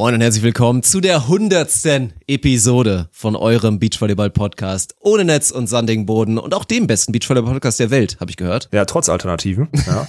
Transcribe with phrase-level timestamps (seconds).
[0.00, 6.06] Moin und herzlich willkommen zu der hundertsten Episode von eurem Beachvolleyball-Podcast ohne Netz und sandigen
[6.06, 8.70] Boden und auch dem besten Beachvolleyball-Podcast der Welt, habe ich gehört.
[8.72, 9.68] Ja, trotz Alternativen.
[9.86, 10.08] Ja.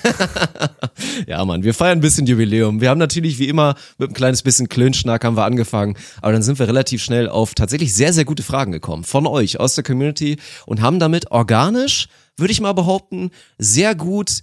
[1.27, 2.79] ja, Mann, wir feiern ein bisschen Jubiläum.
[2.79, 6.41] Wir haben natürlich wie immer mit ein kleines bisschen Klönschnack haben wir angefangen, aber dann
[6.41, 9.83] sind wir relativ schnell auf tatsächlich sehr, sehr gute Fragen gekommen von euch aus der
[9.83, 14.39] Community und haben damit organisch, würde ich mal behaupten, sehr gut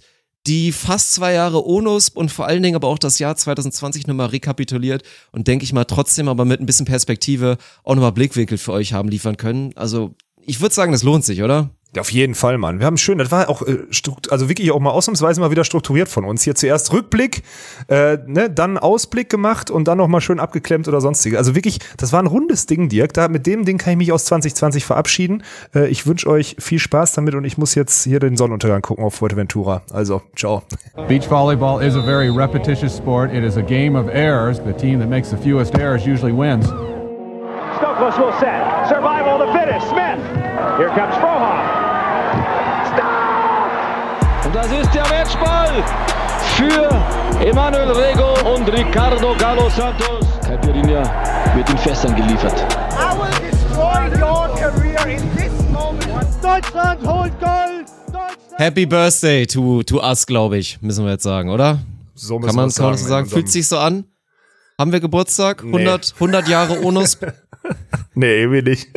[0.49, 4.27] die fast zwei Jahre ONUS und vor allen Dingen aber auch das Jahr 2020 nochmal
[4.27, 8.73] rekapituliert und denke ich mal trotzdem aber mit ein bisschen Perspektive auch nochmal Blickwinkel für
[8.73, 9.71] euch haben liefern können.
[9.75, 11.69] Also ich würde sagen, das lohnt sich, oder?
[11.97, 12.79] Auf jeden Fall, Mann.
[12.79, 13.79] Wir haben schön, das war auch äh,
[14.29, 16.43] also wirklich auch mal ausnahmsweise mal wieder strukturiert von uns.
[16.43, 17.41] Hier zuerst Rückblick,
[17.87, 21.39] äh, ne, dann Ausblick gemacht und dann noch mal schön abgeklemmt oder sonstige.
[21.39, 23.13] Also wirklich, das war ein rundes Ding, Dirk.
[23.13, 25.41] Da mit dem Ding kann ich mich aus 2020 verabschieden.
[25.73, 29.03] Äh, ich wünsche euch viel Spaß damit und ich muss jetzt hier den Sonnenuntergang gucken
[29.03, 29.81] auf Fuerteventura.
[29.91, 30.61] Also, ciao.
[31.07, 33.33] Beach volleyball is a very repetitious sport.
[33.33, 34.61] It is a game of errors.
[34.63, 36.67] The team that makes the fewest errors usually wins.
[37.79, 38.87] Stokos will set.
[38.87, 39.87] Survival the fittest.
[39.89, 40.19] Smith.
[40.77, 41.38] Here comes Frohoff.
[44.61, 45.81] Das ist der Matchball
[46.57, 46.89] für
[47.45, 50.25] Emanuel Rego und Ricardo Galo Santos.
[50.45, 51.01] Caipirinha
[51.55, 52.61] wird in Fässern geliefert.
[52.91, 56.27] I will destroy your career in this moment.
[56.43, 57.87] Deutschland holt Gold.
[58.07, 61.79] Deutschland Happy Birthday to, to us, glaube ich, müssen wir jetzt sagen, oder?
[62.15, 63.27] So müssen Kann man, so sagen?
[63.27, 64.03] in Fühlt sich so an?
[64.77, 65.63] Haben wir Geburtstag?
[65.63, 65.77] Nee.
[65.77, 67.17] 100, 100 Jahre ONUS?
[68.15, 68.87] Nee, irgendwie nicht.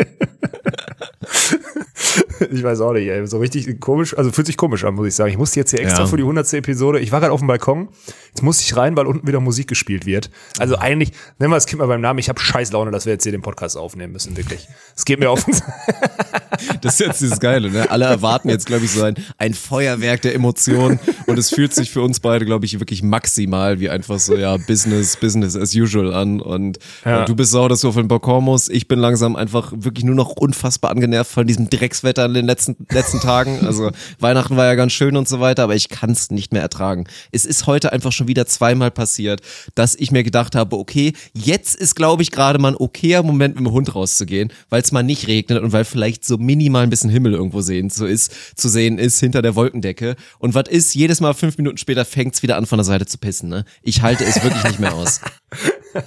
[2.51, 3.27] ich weiß auch nicht, ey.
[3.27, 5.31] So richtig komisch, also fühlt sich komisch an, muss ich sagen.
[5.31, 6.07] Ich musste jetzt hier extra Ja.
[6.07, 6.53] für die 100.
[6.55, 7.89] Episode, ich war gerade auf dem Balkon,
[8.29, 10.31] jetzt musste ich rein, weil unten wieder Musik gespielt wird.
[10.59, 13.13] Also eigentlich, nennen wir das Kind mal beim Namen, ich habe scheiß Laune, dass wir
[13.13, 14.69] jetzt hier den Podcast aufnehmen müssen, wirklich.
[14.97, 15.55] Es geht mir auf den
[16.81, 17.91] Das ist jetzt dieses Geile, ne?
[17.91, 21.91] Alle erwarten jetzt, glaube ich, so ein, ein Feuerwerk der Emotionen und es fühlt sich
[21.91, 26.13] für uns beide, glaube ich, wirklich maximal wie einfach so, ja, Business, Business as usual
[26.15, 27.23] an und Ja.
[27.23, 28.71] äh, du bist sauer, dass du auf den Balkon musst.
[28.71, 32.77] Ich bin langsam einfach wirklich nur noch unfassbar angenervt von diesem Dreckswetter in den letzten,
[32.91, 33.65] letzten Tagen.
[33.67, 36.63] Also Weihnachten war ja ganz schön und so weiter, aber ich kann es nicht mehr
[36.63, 37.05] ertragen.
[37.31, 39.41] Es ist heute einfach schon wieder zweimal passiert,
[39.75, 43.55] dass ich mir gedacht habe, okay, jetzt ist, glaube ich, gerade mal ein okayer Moment,
[43.57, 46.91] mit dem Hund rauszugehen, weil es mal nicht regnet und weil vielleicht so minimal ein
[46.91, 50.17] bisschen Himmel irgendwo sehen so ist, zu sehen ist hinter der Wolkendecke.
[50.39, 53.19] Und was ist, jedes Mal fünf Minuten später fängt's wieder an, von der Seite zu
[53.19, 53.49] pissen.
[53.49, 53.65] Ne?
[53.83, 55.21] Ich halte es wirklich nicht mehr aus.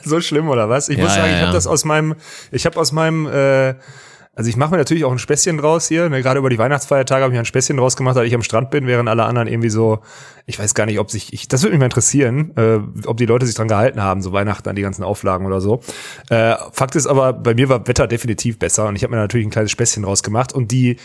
[0.03, 0.89] So schlimm oder was?
[0.89, 2.15] Ich Ja, muss sagen, ja, ich habe das aus meinem,
[2.51, 3.75] ich habe aus meinem, äh,
[4.35, 6.09] also ich mache mir natürlich auch ein Späßchen draus hier.
[6.09, 6.21] Ne?
[6.21, 8.69] Gerade über die Weihnachtsfeiertage habe ich mir ein Späßchen draus gemacht, weil ich am Strand
[8.69, 9.99] bin, während alle anderen irgendwie so,
[10.45, 13.25] ich weiß gar nicht, ob sich, ich, das würde mich mal interessieren, äh, ob die
[13.25, 15.79] Leute sich dran gehalten haben, so Weihnachten an die ganzen Auflagen oder so.
[16.29, 19.47] Äh, Fakt ist aber, bei mir war Wetter definitiv besser und ich habe mir natürlich
[19.47, 20.97] ein kleines Späßchen draus gemacht und die,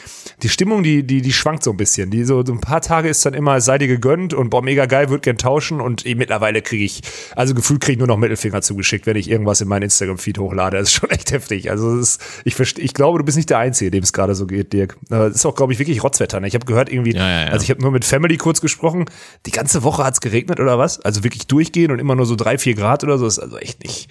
[0.42, 2.10] die Stimmung, die, die, die schwankt so ein bisschen.
[2.10, 4.86] Die so, so ein paar Tage ist dann immer, sei dir gegönnt und boah, mega
[4.86, 7.02] geil, würd gern tauschen und eh, mittlerweile kriege ich,
[7.36, 10.78] also gefühlt kriege ich nur noch Mittelfinger zugeschickt, wenn ich irgendwas in meinen Instagram-Feed hochlade.
[10.78, 11.70] Das ist schon echt heftig.
[11.70, 14.46] Also ist, ich verstehe, ich glaube, du bist nicht der Einzige, dem es gerade so
[14.46, 14.96] geht, Dirk.
[15.08, 16.40] Das ist auch, glaube ich, wirklich Rotzwetter.
[16.40, 16.48] Ne?
[16.48, 17.52] Ich habe gehört irgendwie, Ja, ja, ja.
[17.52, 19.04] also ich habe nur mit Family kurz gesprochen,
[19.46, 21.00] die ganze Woche hat's geregnet oder was?
[21.00, 23.24] Also wirklich durchgehen und immer nur so drei, vier Grad oder so.
[23.24, 24.10] Das ist also echt nicht,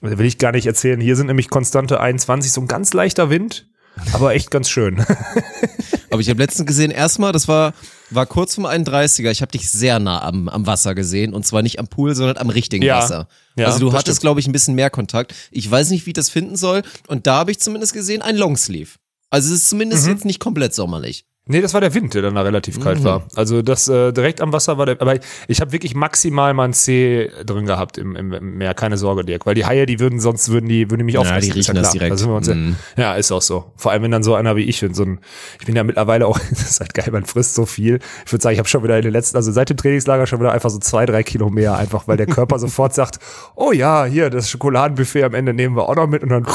[0.00, 1.00] will ich gar nicht erzählen.
[1.00, 3.68] Hier sind nämlich konstante 21, so ein ganz leichter Wind,
[4.12, 5.04] aber echt ganz schön.
[6.10, 7.74] Aber ich habe letztens gesehen, erstmal, das war,
[8.08, 11.60] war kurz vom 31er, ich habe dich sehr nah am, am Wasser gesehen und zwar
[11.60, 12.96] nicht am Pool, sondern am richtigen Ja.
[12.96, 13.28] Wasser.
[13.56, 15.34] Ja, also du hattest, glaube ich, ein bisschen mehr Kontakt.
[15.50, 18.36] Ich weiß nicht, wie ich das finden soll und da habe ich zumindest gesehen, ein
[18.38, 18.92] Longsleeve.
[19.28, 20.12] Also es ist zumindest Mhm.
[20.12, 21.26] jetzt nicht komplett sommerlich.
[21.48, 22.82] Nee, das war der Wind, der dann da relativ Mhm.
[22.82, 23.22] kalt war.
[23.34, 25.16] Also das äh, direkt am Wasser war der, aber
[25.48, 28.28] ich habe wirklich maximal mal ein C drin gehabt im, im,
[28.58, 31.14] Meer, keine Sorge, Dirk, weil die Haie, die würden sonst würden die würden die mich
[31.14, 31.50] Ja, auffressen.
[31.50, 32.08] die riechen das klar.
[32.10, 32.46] direkt.
[32.46, 32.76] Da Mhm.
[32.96, 33.72] ja, ja, ist auch so.
[33.76, 35.20] Vor allem wenn dann so einer wie ich bin, so ein,
[35.58, 37.98] ich bin ja mittlerweile auch, das ist halt geil, man frisst so viel.
[38.26, 40.40] Ich würde sagen, ich habe schon wieder in den letzten, also seit dem Trainingslager schon
[40.40, 43.18] wieder einfach so zwei, drei Kilo mehr, einfach weil der Körper sofort sagt,
[43.56, 46.46] oh ja, hier das Schokoladenbuffet am Ende nehmen wir auch noch mit und dann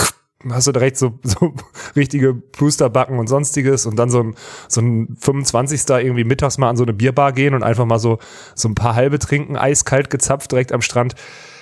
[0.50, 1.54] hast du direkt so, so
[1.96, 4.36] richtige Boosterbacken und sonstiges und dann so ein,
[4.68, 5.82] so ein 25.
[5.90, 8.20] irgendwie mittags mal an so eine Bierbar gehen und einfach mal so,
[8.56, 11.16] so ein paar halbe trinken, eiskalt gezapft direkt am Strand.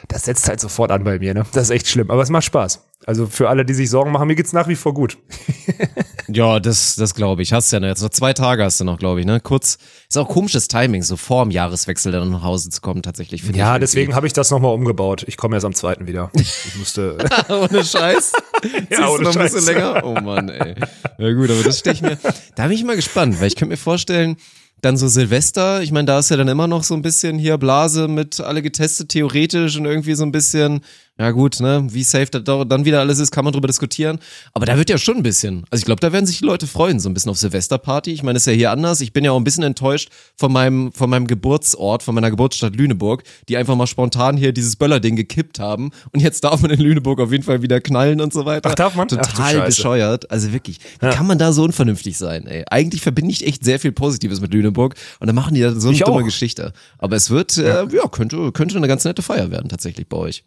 [0.08, 1.46] Das setzt halt sofort an bei mir, ne?
[1.54, 2.10] Das ist echt schlimm.
[2.10, 2.91] Aber es macht Spaß.
[3.08, 5.18] Also für alle, die sich Sorgen machen, mir geht's nach wie vor gut.
[6.34, 7.52] Ja, das, das glaube ich.
[7.52, 9.42] Hast du ja noch jetzt noch zwei Tage hast du noch, glaube ich, ne?
[9.42, 9.78] Kurz,
[10.08, 13.44] ist auch komisches Timing, so vor dem Jahreswechsel dann nach Hause zu kommen, tatsächlich.
[13.44, 13.80] ich Ja, irgendwie.
[13.82, 15.26] deswegen habe ich das nochmal umgebaut.
[15.28, 16.32] Ich komme erst am zweiten wieder.
[16.34, 17.18] Ich musste.
[17.50, 18.32] ohne Scheiß.
[18.90, 19.54] Ziehst ohne noch ein Scheiß.
[19.54, 20.06] bisschen länger?
[20.06, 20.76] Oh Mann, ey.
[21.18, 22.18] Ja gut, aber das stelle ich mir,
[22.56, 24.38] da bin ich mal gespannt, weil ich könnte mir vorstellen,
[24.82, 27.58] dann so Silvester, ich meine, da ist ja dann immer noch so ein bisschen hier
[27.58, 30.82] Blase mit alle getestet theoretisch und irgendwie so ein bisschen,
[31.22, 34.18] Ja gut, ne, wie safe das da- dann wieder alles ist, kann man drüber diskutieren.
[34.54, 35.66] Aber da wird ja schon ein bisschen.
[35.70, 38.12] Also ich glaube, da werden sich die Leute freuen, so ein bisschen auf Silvesterparty.
[38.12, 39.02] Ich meine, ist ja hier anders.
[39.02, 42.76] Ich bin ja auch ein bisschen enttäuscht von meinem, von meinem Geburtsort, von meiner Geburtsstadt
[42.76, 45.92] Lüneburg, die einfach mal spontan hier dieses Böllerding gekippt haben.
[46.12, 48.70] Und jetzt darf man in Lüneburg auf jeden Fall wieder knallen und so weiter.
[48.72, 49.08] Ach, darf man?
[49.12, 49.66] Ach, Total Scheiße.
[49.66, 50.32] bescheuert.
[50.32, 52.64] Also wirklich, wie kann man da so unvernünftig sein, ey?
[52.72, 55.90] Eigentlich verbinde ich echt sehr viel Positives mit Lüneburg und dann machen die da so
[55.90, 56.26] eine Ich dumme auch.
[56.26, 56.74] Geschichte.
[56.98, 60.18] Aber es wird, ja, äh, ja könnte, könnte eine ganz nette Feier werden, tatsächlich bei
[60.18, 60.44] euch.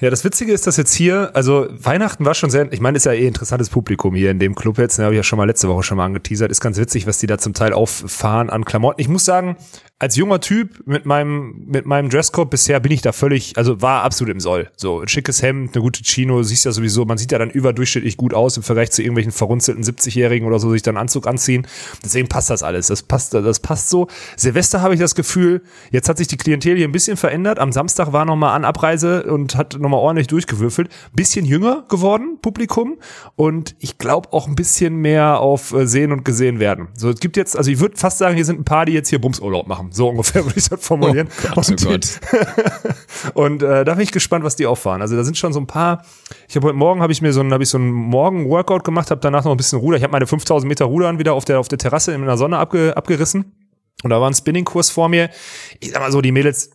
[0.00, 3.04] Ja, das Witzige ist, dass jetzt hier, also Weihnachten war schon sehr, ich meine, ist
[3.04, 5.44] ja eh interessantes Publikum hier in dem Club jetzt, ne, habe ich ja schon mal
[5.44, 8.64] letzte Woche schon mal angeteasert, ist ganz witzig, was die da zum Teil auffahren an
[8.64, 8.98] Klamotten.
[8.98, 9.58] Ich muss sagen,
[9.98, 14.04] als junger Typ mit meinem, mit meinem Dresscode bisher bin ich da völlig, also war
[14.04, 14.70] absolut im Soll.
[14.76, 18.16] So, ein schickes Hemd, eine gute Chino, siehst ja sowieso, man sieht ja dann überdurchschnittlich
[18.16, 21.66] gut aus im Vergleich zu irgendwelchen verrunzelten 70-Jährigen oder so, sich dann Anzug anziehen.
[22.04, 22.88] Deswegen passt das alles.
[22.88, 24.06] Das passt, das passt so.
[24.36, 27.58] Silvester habe ich das Gefühl, jetzt hat sich die Klientel hier ein bisschen verändert.
[27.58, 30.88] Am Samstag war noch mal an Abreise und hat noch mal ordentlich durchgewürfelt.
[31.12, 32.98] Bisschen jünger geworden, Publikum.
[33.34, 36.88] Und ich glaube auch ein bisschen mehr auf äh, sehen und gesehen werden.
[36.94, 39.08] So, es gibt jetzt, also ich würde fast sagen, hier sind ein paar, die jetzt
[39.08, 39.90] hier Bumsurlaub machen.
[39.92, 41.28] So ungefähr würde ich das formulieren.
[41.28, 42.20] Oh Gott, oh und, Gott.
[43.34, 45.02] und äh, da bin ich gespannt, was die auffahren.
[45.02, 46.04] Also da sind schon so ein paar.
[46.48, 49.10] Ich habe heute Morgen habe ich mir so ein, habe ich so einen Morgen-Workout gemacht,
[49.10, 49.96] habe danach noch ein bisschen Ruder.
[49.96, 52.58] Ich habe meine 5000 Meter Rudern wieder auf der auf der Terrasse in der Sonne
[52.58, 53.52] abge, abgerissen.
[54.02, 55.30] Und da war ein Spinning-Kurs vor mir.
[55.80, 56.70] Ich sag mal so, die Mädels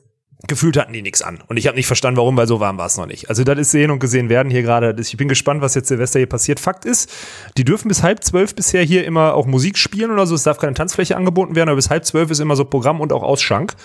[0.47, 1.39] gefühlt hatten die nichts an.
[1.47, 3.29] Und ich habe nicht verstanden, warum, weil so warm war es noch nicht.
[3.29, 4.95] Also das ist sehen und gesehen werden hier gerade.
[4.99, 6.59] Ich bin gespannt, was jetzt Silvester hier passiert.
[6.59, 7.11] Fakt ist,
[7.57, 10.35] die dürfen bis halb zwölf bisher hier immer auch Musik spielen oder so.
[10.35, 13.13] Es darf keine Tanzfläche angeboten werden, aber bis halb zwölf ist immer so Programm und
[13.13, 13.75] auch Ausschank.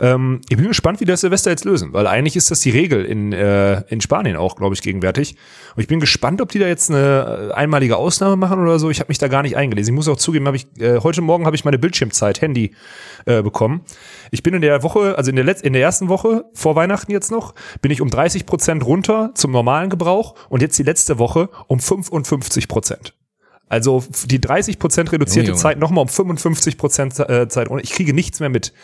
[0.00, 3.04] Ähm, ich bin gespannt, wie das Silvester jetzt lösen, weil eigentlich ist das die Regel
[3.04, 5.36] in, äh, in Spanien auch, glaube ich, gegenwärtig.
[5.76, 8.88] Und ich bin gespannt, ob die da jetzt eine äh, einmalige Ausnahme machen oder so.
[8.88, 9.92] Ich habe mich da gar nicht eingelesen.
[9.92, 12.74] Ich muss auch zugeben, habe ich äh, heute Morgen habe ich meine Bildschirmzeit Handy
[13.26, 13.82] äh, bekommen.
[14.30, 17.12] Ich bin in der Woche, also in der letzten, in der ersten Woche vor Weihnachten
[17.12, 21.18] jetzt noch, bin ich um 30 Prozent runter zum normalen Gebrauch und jetzt die letzte
[21.18, 23.14] Woche um 55 Prozent.
[23.70, 25.60] Also die 30 Prozent reduzierte Junge.
[25.60, 27.68] Zeit nochmal um 55 Prozent äh, Zeit.
[27.68, 28.74] Und ich kriege nichts mehr mit.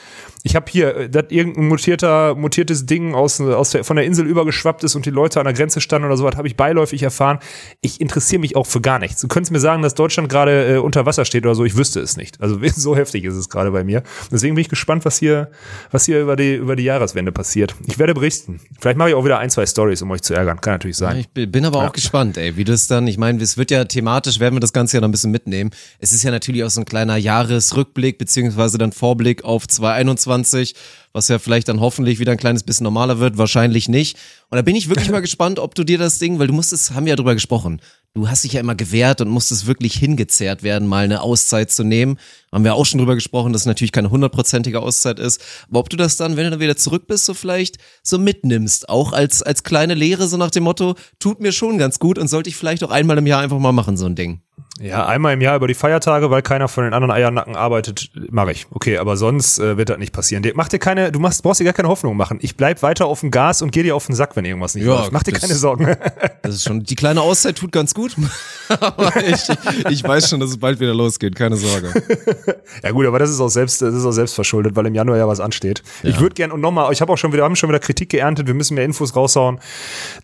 [0.45, 4.27] Ich habe hier, äh, dass irgendein mutierter, mutiertes Ding aus, aus der, von der Insel
[4.27, 7.03] übergeschwappt ist und die Leute an der Grenze standen oder so, was habe ich beiläufig
[7.03, 7.41] erfahren.
[7.81, 9.21] Ich interessiere mich auch für gar nichts.
[9.21, 11.65] Du könntest mir sagen, dass Deutschland gerade äh, unter Wasser steht oder so.
[11.65, 12.41] Ich wüsste es nicht.
[12.41, 14.05] Also so heftig ist es gerade bei mir.
[14.31, 15.51] Deswegen bin ich gespannt, was hier,
[15.91, 17.75] was hier über die, über die Jahreswende passiert.
[17.87, 18.61] Ich werde berichten.
[18.81, 20.61] Vielleicht mache ich auch wieder ein, zwei Stories, um euch zu ärgern.
[20.61, 21.17] Kann natürlich sein.
[21.17, 23.85] Ich bin bin aber auch gespannt, ey, wie das dann, ich meine, es wird ja
[23.85, 25.71] thematisch, werden wir das Ganze ja noch ein bisschen mitnehmen.
[25.99, 30.75] Es ist ja natürlich auch so ein kleiner Jahresrückblick, beziehungsweise dann Vorblick auf 2021,
[31.15, 34.19] was ja vielleicht dann hoffentlich wieder ein kleines bisschen normaler wird, wahrscheinlich nicht.
[34.51, 36.91] Und da bin ich wirklich mal gespannt, ob du dir das Ding, weil du musstest,
[36.91, 37.81] haben wir ja drüber gesprochen,
[38.13, 41.85] du hast dich ja immer gewehrt und musstest wirklich hingezerrt werden, mal eine Auszeit zu
[41.85, 42.19] nehmen.
[42.53, 45.41] Haben wir auch schon drüber gesprochen, dass es natürlich keine hundertprozentige Auszeit ist.
[45.69, 48.89] Aber ob du das dann, wenn du dann wieder zurück bist, so vielleicht so mitnimmst,
[48.89, 52.29] auch als, als kleine Lehre, so nach dem Motto, tut mir schon ganz gut und
[52.29, 54.43] sollte ich vielleicht auch einmal im Jahr einfach mal machen, so ein Ding.
[54.81, 58.53] Ja, einmal im Jahr über die Feiertage, weil keiner von den anderen Eiernacken arbeitet, mache
[58.53, 58.67] ich.
[58.71, 60.45] Okay, aber sonst äh, wird das nicht passieren.
[60.55, 62.39] Mach dir keine, du machst, brauchst dir gar keine Hoffnung machen.
[62.43, 64.85] Ich bleib weiter auf dem Gas und geh dir auf den Sack, wenn irgendwas nicht
[64.87, 65.13] Ja, läuft.
[65.13, 65.97] Mach dir das- keine Sorgen.
[66.43, 68.15] Das ist schon, die kleine Auszeit tut ganz gut.
[68.81, 69.49] Aber ich,
[69.91, 71.93] ich weiß schon, dass es bald wieder losgeht, keine Sorge.
[72.85, 75.19] ja gut, aber das ist auch selbst, das ist auch selbst verschuldet, weil im Januar
[75.19, 75.83] ja was ansteht.
[76.05, 78.47] Ich würde gern und nochmal, ich habe auch schon wieder, haben schon wieder Kritik geerntet.
[78.47, 79.59] Wir müssen mehr Infos raushauen.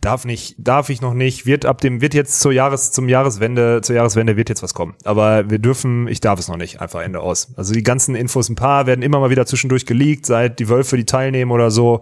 [0.00, 1.44] Darf nicht, darf ich noch nicht.
[1.46, 4.94] Wird ab dem, wird jetzt zur Jahres, zum Jahreswende, zur Jahreswende wird jetzt was kommen.
[5.05, 6.81] Aber wir dürfen, ich darf es noch nicht.
[6.81, 7.49] Einfach Ende aus.
[7.56, 10.97] Also die ganzen Infos, ein paar werden immer mal wieder zwischendurch geleakt, seit die Wölfe,
[10.97, 12.00] die teilnehmen oder so.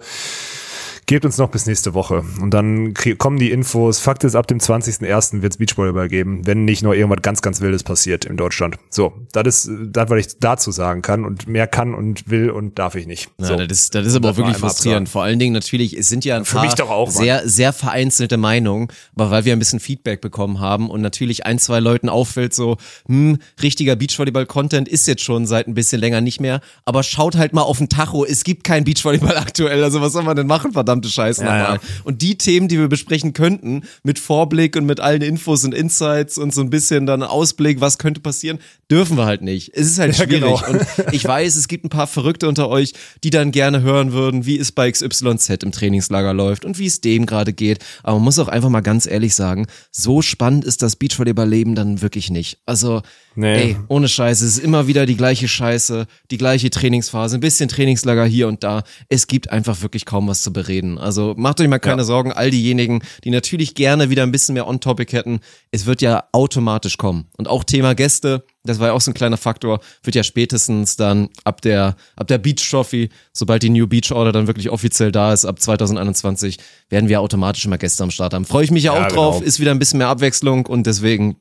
[1.11, 2.23] Gebt uns noch bis nächste Woche.
[2.41, 3.99] Und dann kommen die Infos.
[3.99, 5.43] Fakt ist, ab dem 20.01.
[5.43, 8.76] wird es Beachvolleyball geben, wenn nicht noch irgendwas ganz, ganz Wildes passiert in Deutschland.
[8.90, 11.25] So, das ist das, was ich dazu sagen kann.
[11.25, 13.29] Und mehr kann und will und darf ich nicht.
[13.40, 13.57] Ja, so.
[13.57, 14.99] das, ist, das ist aber auch Das wirklich frustrierend.
[14.99, 15.07] absagen.
[15.09, 17.73] Vor allen Dingen natürlich, es sind ja ein Für paar mich doch auch, sehr, sehr
[17.73, 18.87] vereinzelte Meinungen,
[19.17, 22.76] aber weil wir ein bisschen Feedback bekommen haben und natürlich ein, zwei Leuten auffällt so,
[23.07, 27.52] hm, richtiger Beachvolleyball-Content ist jetzt schon seit ein bisschen länger nicht mehr, aber schaut halt
[27.52, 30.76] mal auf den Tacho, es gibt kein Beachvolleyball aktuell, also was soll man denn machen,
[31.00, 31.75] verdammte Scheiße Ja, nochmal.
[31.76, 31.80] ja.
[32.04, 36.38] Und die Themen, die wir besprechen könnten, mit Vorblick und mit allen Infos und Insights
[36.38, 38.59] und so ein bisschen dann Ausblick, was könnte passieren,
[38.90, 39.73] dürfen wir halt nicht.
[39.75, 40.42] Es ist halt Ja, schwierig.
[40.42, 40.61] genau.
[40.68, 42.92] Und ich weiß, es gibt ein paar Verrückte unter euch,
[43.23, 47.00] die dann gerne hören würden, wie es bei XYZ im Trainingslager läuft und wie es
[47.00, 47.80] dem gerade geht.
[48.02, 52.00] Aber man muss auch einfach mal ganz ehrlich sagen, so spannend ist das Beachvolleyball-Leben dann
[52.02, 52.59] wirklich nicht.
[52.64, 53.02] Also,
[53.37, 53.54] Nee.
[53.62, 57.68] ey, ohne Scheiße, es ist immer wieder die gleiche Scheiße, die gleiche Trainingsphase, ein bisschen
[57.68, 58.82] Trainingslager hier und da.
[59.09, 60.70] Es gibt einfach wirklich kaum was zu bereden.
[60.70, 60.99] reden.
[60.99, 62.04] Also macht euch mal keine Ja.
[62.04, 65.40] Sorgen, all diejenigen, die natürlich gerne wieder ein bisschen mehr On-Topic hätten.
[65.73, 67.25] Es wird ja automatisch kommen.
[67.38, 70.97] Und auch Thema Gäste, das war ja auch so ein kleiner Faktor, wird ja spätestens
[70.97, 75.12] dann ab der, ab der Beach Trophy, sobald die New Beach Order dann wirklich offiziell
[75.12, 78.45] da ist, ab 2021, werden wir automatisch immer Gäste am Start haben.
[78.45, 79.47] Freue ich mich ja auch Ja, drauf, genau.
[79.47, 81.37] ist wieder ein bisschen mehr Abwechslung und deswegen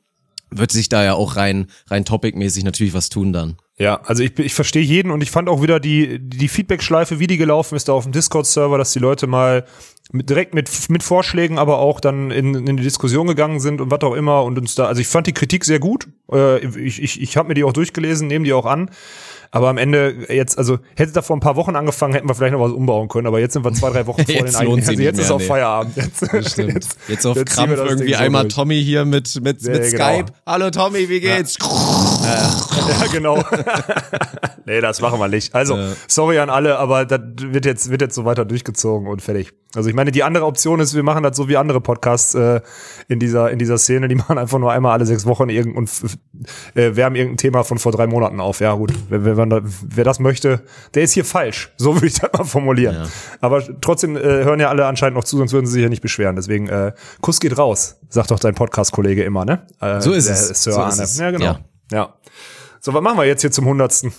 [0.51, 3.57] wird sich da ja auch rein, rein topicmäßig natürlich was tun dann.
[3.77, 7.27] Ja, also ich, ich verstehe jeden und ich fand auch wieder die, die Feedback-Schleife, wie
[7.27, 9.63] die gelaufen ist da auf dem Discord-Server, dass die Leute mal
[10.11, 13.89] mit, direkt mit, mit Vorschlägen, aber auch dann in, in die Diskussion gegangen sind und
[13.89, 16.07] was auch immer und uns da, also ich fand die Kritik sehr gut.
[16.31, 18.89] Äh, ich ich, ich habe mir die auch durchgelesen, nehme die auch an.
[19.51, 22.53] Aber am Ende jetzt, also hätte da vor ein paar Wochen angefangen, hätten wir vielleicht
[22.53, 24.95] noch was umbauen können, aber jetzt sind wir zwei, drei Wochen vor Jetzt den sie
[24.95, 25.45] Also jetzt ist mehr, auch nee.
[25.45, 25.95] Feierabend.
[25.95, 26.87] Jetzt, Stimmt.
[27.07, 28.53] Jetzt, auf wir Krampf irgendwie so einmal durch.
[28.53, 30.03] Tommy hier mit, mit, Ja, mit genau.
[30.05, 30.25] Skype.
[30.45, 31.57] Hallo Tommy, wie geht's?
[31.59, 31.65] Ja,
[33.11, 33.41] genau.
[34.65, 35.53] nee, das machen wir nicht.
[35.55, 35.89] Also, Ja.
[36.07, 39.51] sorry an alle, aber das wird jetzt, wird jetzt so weiter durchgezogen und fertig.
[39.75, 42.61] Also ich meine, die andere Option ist, wir machen das so wie andere Podcasts äh,
[43.07, 45.89] in dieser in dieser Szene, die machen einfach nur einmal alle sechs Wochen irgend und
[46.73, 48.61] äh, wärmen irgendein Thema von vor drei Monaten auf.
[48.61, 50.61] Ja gut, wer, wer, wer, das möchte,
[50.95, 51.71] der ist hier falsch.
[51.77, 52.95] So würde ich das mal formulieren.
[52.95, 53.05] Ja.
[53.41, 56.01] Aber trotzdem äh, hören ja alle anscheinend noch zu, sonst würden sie sich ja nicht
[56.01, 56.35] beschweren.
[56.35, 59.67] Deswegen äh, Kuss geht raus, sagt doch dein Podcast-Kollege immer, ne?
[59.81, 60.47] Äh, So ist es.
[60.63, 61.03] Sir So ist Arne.
[61.03, 61.17] es.
[61.19, 61.45] Ja genau.
[61.45, 61.59] Ja.
[61.91, 62.13] Ja.
[62.81, 64.13] So, was machen wir jetzt hier zum hundertsten?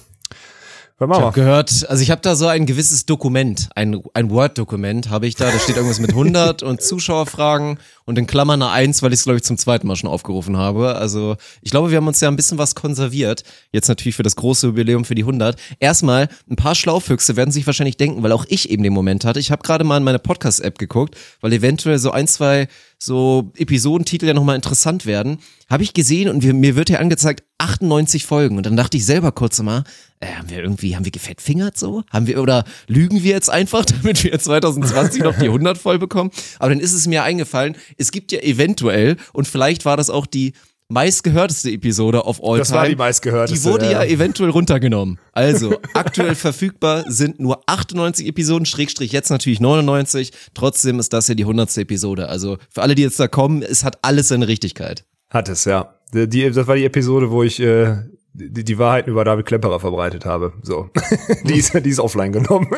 [1.01, 1.45] Was Ich machen habe wir?
[1.45, 5.51] gehört, also ich habe da so ein gewisses Dokument, ein, ein Word-Dokument habe ich da,
[5.51, 9.25] da steht irgendwas mit 100 und Zuschauerfragen und in Klammern eine 1, weil ich es
[9.25, 10.97] glaube ich zum zweiten Mal schon aufgerufen habe.
[10.97, 14.37] Also ich glaube, wir haben uns ja ein bisschen was konserviert, jetzt natürlich für das
[14.37, 15.57] große Jubiläum für die 100.
[15.79, 19.41] Erstmal, ein paar Schlaufüchse werden sich wahrscheinlich denken, weil auch ich eben den Moment hatte,
[19.41, 22.69] ich habe gerade mal in meine Podcast-App geguckt, weil eventuell so ein, zwei
[23.03, 25.39] so Episodentitel ja nochmal interessant werden,
[25.71, 29.07] habe ich gesehen und wir, mir wird hier angezeigt 98 Folgen und dann dachte ich
[29.07, 29.85] selber kurz mal,
[30.21, 32.05] äh, haben wir irgendwie, haben wir gefettfingert so?
[32.11, 36.31] Haben wir, oder lügen wir jetzt einfach, damit wir 2020 noch die 100 voll bekommen?
[36.59, 40.27] Aber dann ist es mir eingefallen, es gibt ja eventuell, und vielleicht war das auch
[40.27, 40.53] die
[40.91, 42.81] meistgehörteste Episode of all Das time.
[42.81, 44.11] war die meistgehörteste, Die wurde ja, ja.
[44.11, 45.19] eventuell runtergenommen.
[45.33, 50.33] Also, aktuell verfügbar sind nur 98 Episoden, Schrägstrich jetzt natürlich 99.
[50.55, 51.79] Trotzdem ist das ja die 100.
[51.79, 52.29] Episode.
[52.29, 55.05] Also, für alle, die jetzt da kommen, es hat alles seine Richtigkeit.
[55.31, 55.95] Hat es, ja.
[56.13, 57.97] Die, das war die Episode, wo ich äh,
[58.33, 60.53] die, die Wahrheiten über David Klemperer verbreitet habe.
[60.63, 60.91] So.
[61.45, 62.69] die, ist, die ist offline genommen.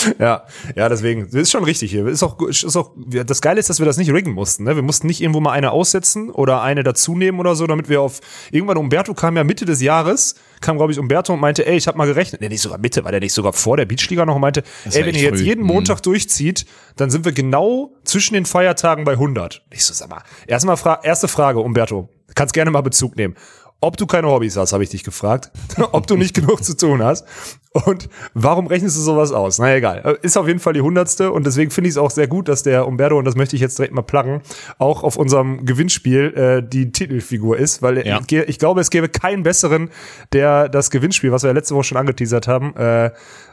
[0.18, 0.44] ja,
[0.76, 2.06] ja, deswegen, das ist schon richtig hier.
[2.06, 4.64] Ist auch, ist auch, das Geile ist, dass wir das nicht riggen mussten.
[4.64, 4.76] Ne?
[4.76, 8.20] Wir mussten nicht irgendwo mal eine aussetzen oder eine dazunehmen oder so, damit wir auf,
[8.50, 11.86] irgendwann Umberto kam ja Mitte des Jahres, kam glaube ich Umberto und meinte, ey, ich
[11.86, 14.36] habe mal gerechnet, nee, nicht sogar Mitte, war der nicht sogar vor der Beachliga noch
[14.36, 16.66] und meinte, ey, wenn ihr jetzt jeden Montag durchzieht,
[16.96, 19.62] dann sind wir genau zwischen den Feiertagen bei 100.
[19.70, 23.34] Ich so, sag mal, erstmal fra erste Frage, Umberto, kannst gerne mal Bezug nehmen.
[23.82, 25.50] Ob du keine Hobbys hast, habe ich dich gefragt.
[25.92, 27.26] Ob du nicht genug zu tun hast.
[27.72, 29.58] Und warum rechnest du sowas aus?
[29.58, 30.18] Na egal.
[30.22, 32.62] Ist auf jeden Fall die hundertste und deswegen finde ich es auch sehr gut, dass
[32.64, 34.42] der Umberto, und das möchte ich jetzt direkt mal pluggen,
[34.78, 38.20] auch auf unserem Gewinnspiel äh, die Titelfigur ist, weil Ja.
[38.28, 39.88] ich, ich glaube, es gäbe keinen besseren,
[40.32, 43.12] der das Gewinnspiel, was wir ja letzte Woche schon angeteasert haben, äh,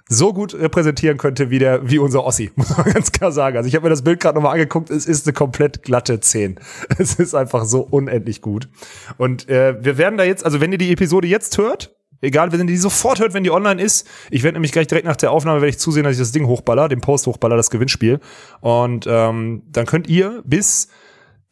[0.10, 3.58] so gut repräsentieren könnte wie der, wie unser Ossi, muss man ganz klar sagen.
[3.58, 6.60] Also ich habe mir das Bild gerade nochmal angeguckt, es ist eine komplett glatte 10.
[6.98, 8.70] Es ist einfach so unendlich gut.
[9.18, 12.62] Und äh, wir werden da jetzt, also wenn ihr die Episode jetzt hört, egal, wenn
[12.62, 15.32] ihr die sofort hört, wenn die online ist, ich werde nämlich gleich direkt nach der
[15.32, 18.20] Aufnahme werde ich zusehen, dass ich das Ding hochballer, den Post hochballer, das Gewinnspiel.
[18.62, 20.88] Und ähm, dann könnt ihr bis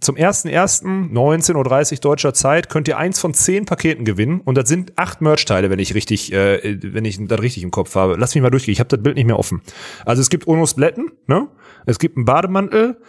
[0.02, 4.98] zum 1.1.19.30 Uhr deutscher Zeit könnt ihr eins von zehn Paketen gewinnen und das sind
[4.98, 8.16] acht Merch-Teile, wenn ich richtig, äh, wenn ich das richtig im Kopf habe.
[8.18, 9.62] Lass mich mal durchgehen, ich habe das Bild nicht mehr offen.
[10.06, 11.48] Also es gibt Onos Blätten, ne?
[11.86, 13.00] Es gibt einen Bademantel,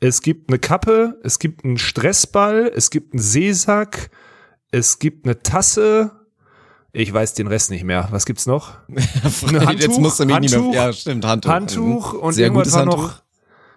[0.00, 4.10] es gibt eine Kappe, es gibt einen Stressball, es gibt einen Seesack,
[4.70, 6.10] es gibt eine Tasse.
[6.92, 8.08] Ich weiß den Rest nicht mehr.
[8.10, 8.74] Was gibt's noch?
[9.22, 11.50] Handtuch, Jetzt musst du mich nicht Handtuch, mehr, ja, stimmt, Handtuch.
[11.50, 13.02] Handtuch und Sehr irgendwas gutes war Handtuch.
[13.02, 13.23] noch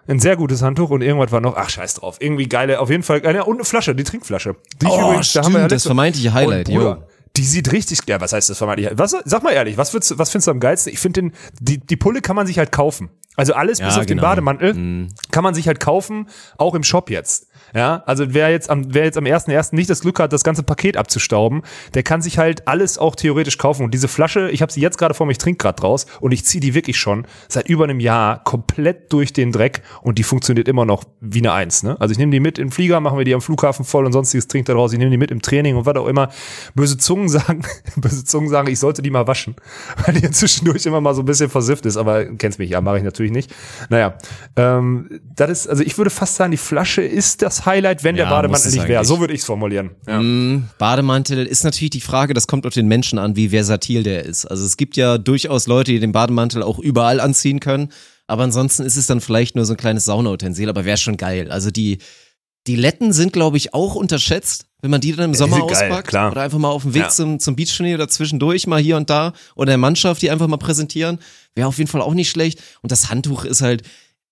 [0.08, 3.02] ein sehr gutes Handtuch und irgendwas war noch, ach scheiß drauf, irgendwie geile, auf jeden
[3.02, 4.56] Fall, ja, und eine Flasche, die Trinkflasche.
[4.80, 7.04] Die Oh, übrigens- da haben wir stimmt, das vermeintliche Highlight, Und Bruder, jo.
[7.36, 8.98] Die sieht richtig, ja, was heißt das vermeintliche?
[8.98, 10.92] Was, sag mal ehrlich, was, würdest, was findest du am geilsten?
[10.92, 13.10] Ich finde den, die, die Pulle kann man sich halt kaufen.
[13.36, 14.22] Also alles Ja, bis auf den genau.
[14.28, 17.46] Bademantel kann man sich halt kaufen, auch im Shop jetzt.
[17.74, 19.74] Ja, also wer jetzt am, wer jetzt am 1.1.
[19.74, 21.62] nicht das Glück hat, das ganze Paket abzustauben,
[21.94, 23.84] der kann sich halt alles auch theoretisch kaufen.
[23.84, 26.32] Und diese Flasche, ich habe sie jetzt gerade vor mir, ich trinke gerade draus und
[26.32, 30.22] ich ziehe die wirklich schon seit über einem Jahr komplett durch den Dreck und die
[30.22, 31.82] funktioniert immer noch wie eine Eins.
[31.82, 31.96] Ne?
[32.00, 34.48] Also ich nehme die mit im Flieger, machen wir die am Flughafen voll und sonstiges
[34.48, 34.92] trinkt da draus.
[34.92, 36.30] Ich nehme die mit im Training und was auch immer.
[36.74, 37.62] Böse Zungen sagen,
[37.96, 39.56] böse Zungen sagen, ich sollte die mal waschen,
[40.06, 41.96] weil die zwischendurch immer mal so ein bisschen versifft ist.
[41.96, 43.54] Aber kennst mich, ja, mache ich natürlich nicht.
[43.90, 44.16] Naja,
[44.56, 48.24] ähm, das ist, also ich würde fast sagen, die Flasche ist das Highlight, wenn Ja,
[48.24, 49.04] der Bademantel nicht wäre.
[49.04, 49.90] So würde ich es formulieren.
[50.06, 50.20] Ja.
[50.78, 54.46] Bademantel ist natürlich die Frage, das kommt auf den Menschen an, wie versatil der ist.
[54.46, 57.90] Also es gibt ja durchaus Leute, die den Bademantel auch überall anziehen können.
[58.26, 61.50] Aber ansonsten ist es dann vielleicht nur so ein kleines Saunautensil, aber wäre schon geil.
[61.50, 61.98] Also die,
[62.66, 65.90] die Letten sind, glaube ich, auch unterschätzt, wenn man die dann im die Sommer geil,
[65.90, 66.08] auspackt.
[66.08, 66.30] klar.
[66.32, 67.08] Oder einfach mal auf dem Weg Ja.
[67.08, 69.32] zum, zum Beachturnier oder zwischendurch mal hier und da.
[69.56, 71.18] Oder der Mannschaft, die einfach mal präsentieren.
[71.54, 72.60] Wäre auf jeden Fall auch nicht schlecht.
[72.82, 73.82] Und das Handtuch ist halt,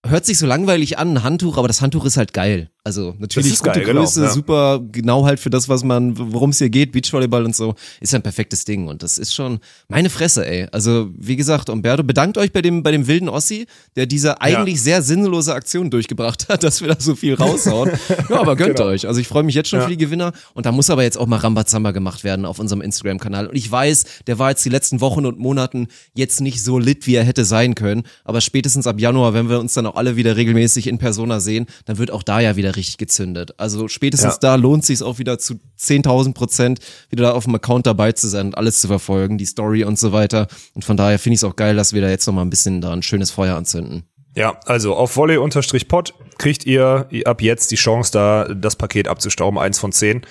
[0.07, 2.71] hört sich so langweilig an, ein Handtuch, aber das Handtuch ist halt geil.
[2.87, 4.31] Also natürlich gute geil, genau, Größe, ja.
[4.31, 8.15] super genau halt für das, was man, worum es hier geht, Beachvolleyball und so, ist
[8.15, 8.87] ein perfektes Ding.
[8.87, 10.69] Und das ist schon meine Fresse, ey.
[10.71, 13.67] Also, wie gesagt, Umberto, bedankt euch bei dem, bei dem wilden Ossi,
[13.97, 17.91] der diese eigentlich sehr sinnlose Aktion durchgebracht hat, dass wir da so viel raushauen.
[18.31, 18.91] ja, aber gönnt Genau.
[18.91, 19.09] euch.
[19.09, 19.87] Also ich freue mich jetzt schon Ja.
[19.87, 20.33] für die Gewinner.
[20.55, 23.49] Und da muss aber jetzt auch mal Rambazamba gemacht werden auf unserem Instagram-Kanal.
[23.49, 27.09] Und ich weiß, der war jetzt die letzten Wochen und Monaten jetzt nicht so lit,
[27.09, 28.05] wie er hätte sein können.
[28.23, 31.67] Aber spätestens ab Januar, wenn wir uns dann auch alle wieder regelmäßig in Persona sehen,
[31.87, 33.55] dann wird auch da ja wieder richtig gezündet.
[33.59, 34.39] Also spätestens Ja.
[34.41, 36.81] da lohnt sich auch wieder zu 10.000 Prozent
[37.11, 39.99] wieder da auf dem Account dabei zu sein und alles zu verfolgen, die Story und
[39.99, 40.47] so weiter.
[40.75, 42.51] Und von daher finde ich es auch geil, dass wir da jetzt noch mal ein
[42.51, 44.05] bisschen da ein schönes Feuer anzünden.
[44.35, 49.79] Ja, also auf volley-pod kriegt ihr ab jetzt die Chance, da das Paket abzustauben, eins
[49.79, 50.23] von zehn.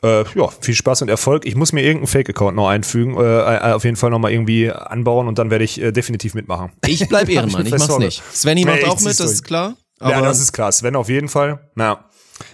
[0.00, 1.44] Äh, ja, viel Spaß und Erfolg.
[1.44, 5.26] Ich muss mir irgendeinen Fake-Account noch einfügen, äh, auf jeden Fall noch mal irgendwie anbauen
[5.26, 6.70] und dann werde ich äh, definitiv mitmachen.
[6.86, 8.22] Ich bleib Ehrenmann, ich fest mach's nicht.
[8.32, 9.76] Svenny Nee, macht ich auch mit, das ist klar.
[10.00, 10.72] Ja, Aber das ist klar.
[10.72, 11.60] Sven auf jeden Fall.
[11.74, 12.04] Na.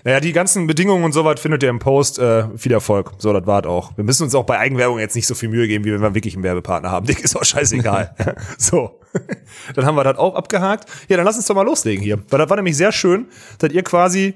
[0.02, 2.18] Naja, die ganzen Bedingungen und so was findet ihr im Post.
[2.18, 3.12] Äh, viel Erfolg.
[3.18, 3.96] So, das war's auch.
[3.96, 6.14] Wir müssen uns auch bei Eigenwerbung jetzt nicht so viel Mühe geben, wie wenn wir
[6.14, 7.06] wirklich einen Werbepartner haben.
[7.06, 8.14] Dick ist auch scheißegal.
[8.58, 9.00] so.
[9.74, 10.88] Dann haben wir das auch abgehakt.
[11.08, 12.18] Ja, dann lass uns doch mal loslegen hier.
[12.30, 14.34] Weil das war nämlich sehr schön, dass ihr quasi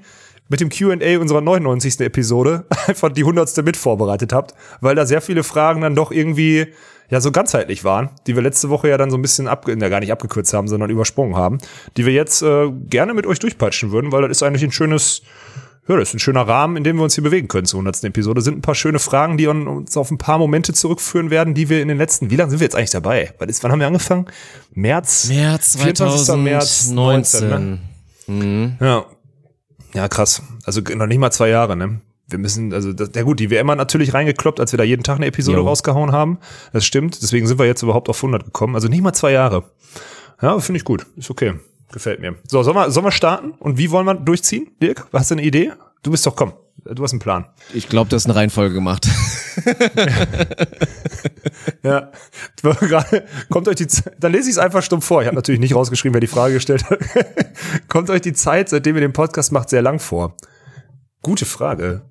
[0.49, 2.01] mit dem Q&A unserer 99.
[2.01, 3.63] Episode einfach die 100.
[3.63, 6.67] mit vorbereitet habt, weil da sehr viele Fragen dann doch irgendwie
[7.09, 9.75] ja so ganzheitlich waren, die wir letzte Woche ja dann so ein bisschen ab, ja,
[9.89, 11.59] gar nicht abgekürzt haben, sondern übersprungen haben,
[11.97, 15.21] die wir jetzt äh, gerne mit euch durchpeitschen würden, weil das ist eigentlich ein schönes
[15.87, 18.03] ja, das ist ein schöner Rahmen, in dem wir uns hier bewegen können zur 100.
[18.03, 18.41] Episode.
[18.41, 21.81] Sind ein paar schöne Fragen, die uns auf ein paar Momente zurückführen werden, die wir
[21.81, 23.33] in den letzten, wie lange sind wir jetzt eigentlich dabei?
[23.39, 24.27] Was ist, wann haben wir angefangen?
[24.75, 25.29] März?
[25.29, 26.35] März 24.
[26.35, 27.49] März 2019.
[27.49, 27.79] 19,
[28.27, 28.77] ne?
[28.79, 29.05] Ja.
[29.99, 30.41] Ja, krass.
[30.63, 31.99] Also noch nicht mal zwei Jahre, ne?
[32.29, 35.03] Wir müssen, also, das, ja gut, die WM hat natürlich reingekloppt, als wir da jeden
[35.03, 35.65] Tag eine Episode Jo.
[35.65, 36.37] rausgehauen haben.
[36.71, 37.21] Das stimmt.
[37.21, 38.75] Deswegen sind wir jetzt überhaupt auf 100 gekommen.
[38.75, 39.65] Also nicht mal zwei Jahre.
[40.41, 41.05] Ja, finde ich gut.
[41.17, 41.55] Ist okay.
[41.91, 42.35] Gefällt mir.
[42.47, 43.51] So, sollen wir, sollen wir starten?
[43.59, 44.69] Und wie wollen wir durchziehen?
[44.81, 45.73] Dirk, hast du eine Idee?
[46.01, 46.53] Du bist doch, komm.
[46.85, 47.45] Du hast einen Plan.
[47.73, 49.07] Ich glaube, das ist eine Reihenfolge gemacht.
[51.83, 52.11] Ja,
[53.49, 55.21] kommt euch die Z dann lese ich es einfach stumpf vor.
[55.21, 56.99] Ich habe natürlich nicht rausgeschrieben, wer die Frage gestellt hat.
[57.87, 60.35] kommt euch die Zeit, seitdem ihr den Podcast macht, sehr lang vor?
[61.21, 62.01] Gute Frage.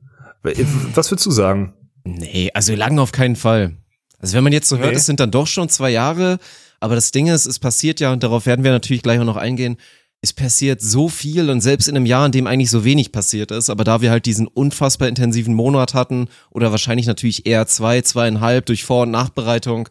[0.95, 1.75] Was würdest du sagen?
[2.05, 3.77] Nee, also lang auf keinen Fall.
[4.19, 4.97] Also wenn man jetzt so hört, Nee.
[4.97, 6.39] es sind dann doch schon zwei Jahre,
[6.81, 9.37] aber das Ding ist, es passiert ja, und darauf werden wir natürlich gleich auch noch
[9.37, 9.77] eingehen,
[10.21, 13.51] es passiert so viel und selbst in einem Jahr, in dem eigentlich so wenig passiert
[13.53, 18.01] ist, aber da wir halt diesen unfassbar intensiven Monat hatten oder wahrscheinlich natürlich eher zwei,
[18.03, 19.89] zweieinhalb durch Vor- und Nachbereitung,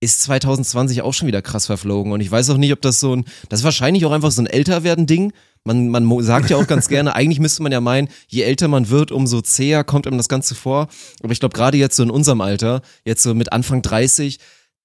[0.00, 3.14] ist 2020 auch schon wieder krass verflogen und ich weiß auch nicht, ob das so
[3.16, 5.32] ein, das ist wahrscheinlich auch einfach so ein Älterwerden-Ding.
[5.64, 8.68] Man, man mo- sagt ja auch ganz gerne, eigentlich müsste man ja meinen, je älter
[8.68, 10.86] man wird, umso zäher kommt einem das Ganze vor.
[11.22, 14.38] Aber ich glaube, gerade jetzt so in unserem Alter, jetzt so mit Anfang 30,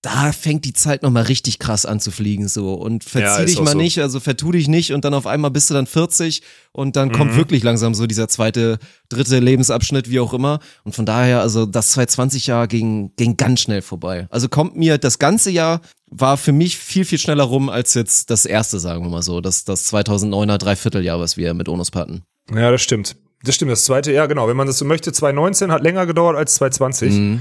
[0.04, 3.50] da fängt die Zeit nochmal richtig krass an zu fliegen so und Ja, verzieh ist
[3.52, 3.78] dich mal so.
[3.78, 7.12] nicht, also vertu dich nicht und dann auf einmal bist du dann 40 und dann
[7.14, 11.66] kommt wirklich langsam so dieser zweite, dritte Lebensabschnitt, wie auch immer und von daher, also
[11.66, 14.28] das 2020 Jahr ging, ging ganz schnell vorbei.
[14.30, 15.82] Also kommt mir das ganze Jahr
[16.16, 19.42] war für mich viel, viel schneller rum als jetzt das erste, sagen wir mal so,
[19.42, 22.24] das, das 2009er Dreivierteljahr, was wir mit Onus hatten.
[22.54, 23.16] Ja, das stimmt.
[23.44, 26.36] Das stimmt, das zweite, ja genau, wenn man das so möchte, 2019 hat länger gedauert
[26.38, 27.40] als 2020.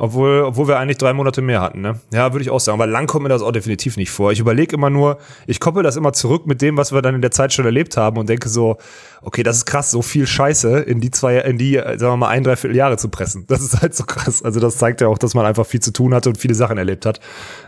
[0.00, 1.98] Obwohl, obwohl wir eigentlich drei Monate mehr hatten, ne?
[2.12, 2.78] Ja, würde ich auch sagen.
[2.78, 4.30] Aber lang kommt mir das auch definitiv nicht vor.
[4.30, 7.20] Ich überlege immer nur, ich koppel das immer zurück mit dem, was wir dann in
[7.20, 8.76] der Zeit schon erlebt haben und denke so,
[9.22, 12.16] okay, das ist krass, so viel Scheiße in die zwei, in die, äh, sagen wir
[12.16, 13.46] mal, ein, dreiviertel Jahre zu pressen.
[13.48, 14.42] Das ist halt so krass.
[14.42, 16.78] Also das zeigt ja auch, dass man einfach viel zu tun hatte und viele Sachen
[16.78, 17.18] erlebt hat.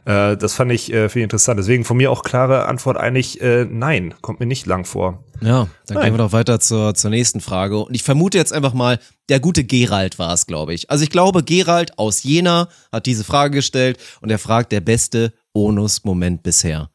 [0.05, 1.59] Äh, das fand ich äh, viel interessant.
[1.59, 5.25] Deswegen von mir auch klare Antwort eigentlich, äh, nein, kommt mir nicht lang vor.
[5.41, 6.05] Ja, dann Nein.
[6.05, 7.79] gehen wir doch weiter zur, zur nächsten Frage.
[7.79, 10.91] Und ich vermute jetzt einfach mal, der gute Gerald war es, glaube ich.
[10.91, 15.33] Also ich glaube, Gerald aus Jena hat diese Frage gestellt und er fragt, der beste
[15.55, 16.91] Onus-Moment bisher.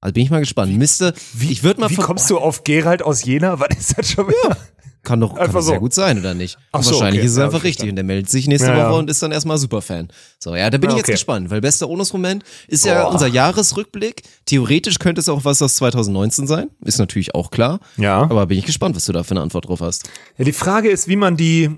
[0.00, 0.76] Also bin ich mal gespannt.
[0.76, 3.58] Müsste, ich würde mal Wie kommst du auf Gerald aus Jena?
[3.60, 4.56] Was ist das schon wieder?
[5.02, 5.80] Kann doch kann doch sehr so.
[5.80, 6.58] gut sein, oder nicht?
[6.72, 7.26] Ach so, wahrscheinlich okay.
[7.26, 7.88] ist es Ja, einfach richtig.
[7.88, 8.90] Und der meldet sich nächste Ja, ja.
[8.90, 10.08] Woche und ist dann erstmal Superfan.
[10.38, 11.12] So, ja, da bin Ja, ich jetzt okay.
[11.12, 13.12] gespannt, weil bester Onus-Moment ist ja Boah.
[13.12, 14.22] unser Jahresrückblick.
[14.44, 16.68] Theoretisch könnte es auch was aus 2019 sein.
[16.84, 17.80] Ist natürlich auch klar.
[17.96, 18.22] Ja.
[18.22, 20.08] Aber bin ich gespannt, was du da für eine Antwort drauf hast.
[20.36, 21.70] Ja, die Frage ist, wie man die,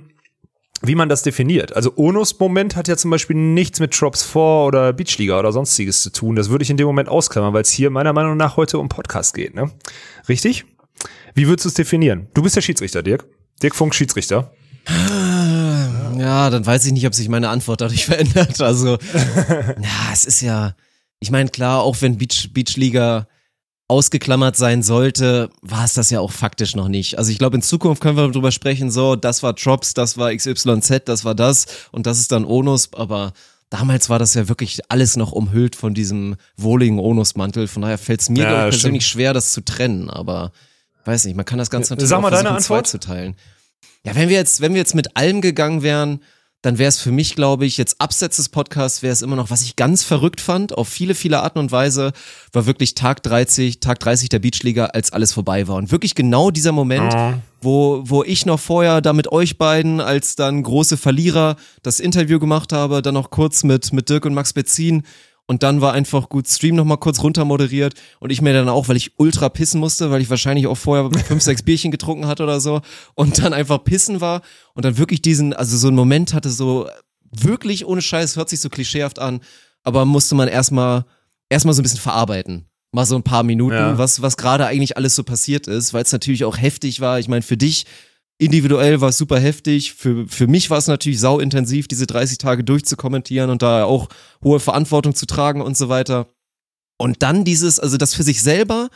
[0.84, 1.74] wie man das definiert.
[1.74, 6.10] Also Onus-Moment hat ja zum Beispiel nichts mit Drops 4 oder Beachliga oder sonstiges zu
[6.10, 6.36] tun.
[6.36, 8.88] Das würde ich in dem Moment ausklammern, weil es hier meiner Meinung nach heute um
[8.88, 9.70] Podcast geht, ne?
[10.28, 10.64] Richtig?
[11.34, 12.28] Wie würdest du es definieren?
[12.34, 13.24] Du bist der Schiedsrichter, Dirk.
[13.62, 14.52] Dirk Funk, Schiedsrichter.
[16.18, 18.60] Ja, dann weiß ich nicht, ob sich meine Antwort dadurch verändert.
[18.60, 18.98] Also,
[19.56, 20.74] ja, es ist ja,
[21.20, 23.28] ich meine, klar, auch wenn Beach, Beachliga
[23.92, 27.18] ausgeklammert sein sollte, war es das ja auch faktisch noch nicht.
[27.18, 30.34] Also ich glaube, in Zukunft können wir darüber sprechen, so, das war Drops, das war
[30.34, 33.34] XYZ, das war das und das ist dann Onus, aber
[33.68, 37.68] damals war das ja wirklich alles noch umhüllt von diesem wohligen Onusmantel.
[37.68, 40.52] Von daher fällt es mir Ja, persönlich schwer, das zu trennen, aber
[41.04, 42.86] weiß nicht, man kann das Ganze natürlich Sag auch mal deine versuchen, Antwort.
[42.86, 43.36] zu teilen.
[44.04, 46.20] Ja, wenn wir jetzt, wenn wir jetzt mit allem gegangen wären,
[46.62, 49.50] dann wäre es für mich, glaube ich, jetzt abseits des Podcasts wäre es immer noch,
[49.50, 52.12] was ich ganz verrückt fand, auf viele, viele Arten und Weise,
[52.52, 55.74] war wirklich Tag 30, Tag 30 der Beachliga, als alles vorbei war.
[55.74, 57.12] Und wirklich genau dieser Moment,
[57.60, 62.38] wo, wo ich noch vorher da mit euch beiden als dann große Verlierer das Interview
[62.38, 65.02] gemacht habe, dann noch kurz mit, mit Dirk und Max Bezin
[65.46, 68.88] und dann war einfach gut Stream nochmal kurz runter moderiert und ich mir dann auch,
[68.88, 72.42] weil ich ultra pissen musste, weil ich wahrscheinlich auch vorher fünf, sechs Bierchen getrunken hatte
[72.44, 72.80] oder so
[73.14, 74.42] und dann einfach pissen war
[74.74, 76.88] und dann wirklich diesen, also so einen Moment hatte, so
[77.30, 79.40] wirklich ohne Scheiß, hört sich so klischeehaft an,
[79.82, 81.04] aber musste man erstmal,
[81.48, 82.66] erstmal so ein bisschen verarbeiten.
[82.94, 83.96] Mal so ein paar Minuten, Ja.
[83.98, 87.18] was, was gerade eigentlich alles so passiert ist, weil es natürlich auch heftig war.
[87.18, 87.86] Ich meine, für dich
[88.44, 89.94] individuell war es super heftig.
[89.94, 94.08] Für, für mich war es natürlich sau intensiv, diese 30 Tage durchzukommentieren und da auch
[94.42, 96.28] hohe Verantwortung zu tragen und so weiter.
[96.98, 98.90] Und dann dieses, also das für sich selber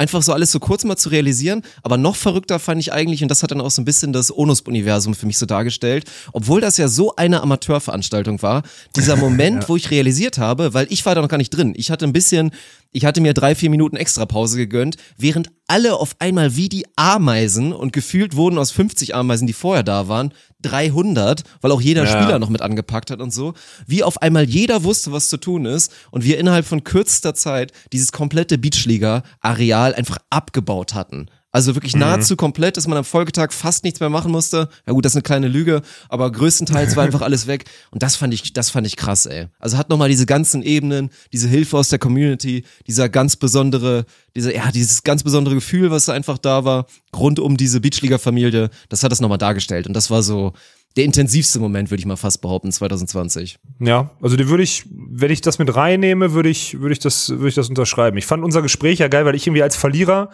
[0.00, 3.28] einfach so alles so kurz mal zu realisieren, aber noch verrückter fand ich eigentlich, und
[3.28, 6.78] das hat dann auch so ein bisschen das Onus-Universum für mich so dargestellt, obwohl das
[6.78, 8.62] ja so eine Amateurveranstaltung war,
[8.96, 11.90] dieser Moment, wo ich realisiert habe, weil ich war da noch gar nicht drin, ich
[11.90, 12.52] hatte ein bisschen,
[12.92, 16.84] ich hatte mir drei, vier Minuten extra Pause gegönnt, während alle auf einmal wie die
[16.96, 22.04] Ameisen und gefühlt wurden aus 50 Ameisen, die vorher da waren, 300, weil auch jeder
[22.04, 22.10] Ja.
[22.10, 23.54] Spieler noch mit angepackt hat und so,
[23.86, 27.72] wie auf einmal jeder wusste, was zu tun ist und wir innerhalb von kürzester Zeit
[27.92, 31.26] dieses komplette Beachliga-Areal einfach abgebaut hatten.
[31.52, 34.68] Also wirklich nahezu komplett, dass man am Folgetag fast nichts mehr machen musste.
[34.86, 37.64] Ja gut, das ist eine kleine Lüge, aber größtenteils war einfach alles weg.
[37.90, 39.48] Und das fand ich, das fand ich krass, ey.
[39.58, 44.04] Also hat nochmal diese ganzen Ebenen, diese Hilfe aus der Community, dieser ganz besondere,
[44.36, 46.86] dieser, ja, dieses ganz besondere Gefühl, was einfach da war,
[47.16, 49.88] rund um diese Beachliga-Familie, das hat das nochmal dargestellt.
[49.88, 50.52] Und das war so
[50.96, 53.60] der intensivste Moment, würde ich mal fast behaupten, 2020.
[53.78, 57.30] Ja, also die würde ich, wenn ich das mit reinnehme, würde ich, würde ich das,
[57.30, 58.18] würde ich das unterschreiben.
[58.18, 60.30] Ich fand unser Gespräch ja geil, weil ich irgendwie als Verlierer,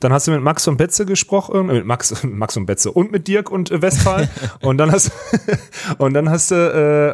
[0.00, 3.12] dann hast du mit Max und Betze gesprochen, äh, mit Max, Max und Betze und
[3.12, 4.28] mit Dirk und äh, Westphal
[4.62, 5.12] und dann hast,
[5.98, 6.56] und dann hast du,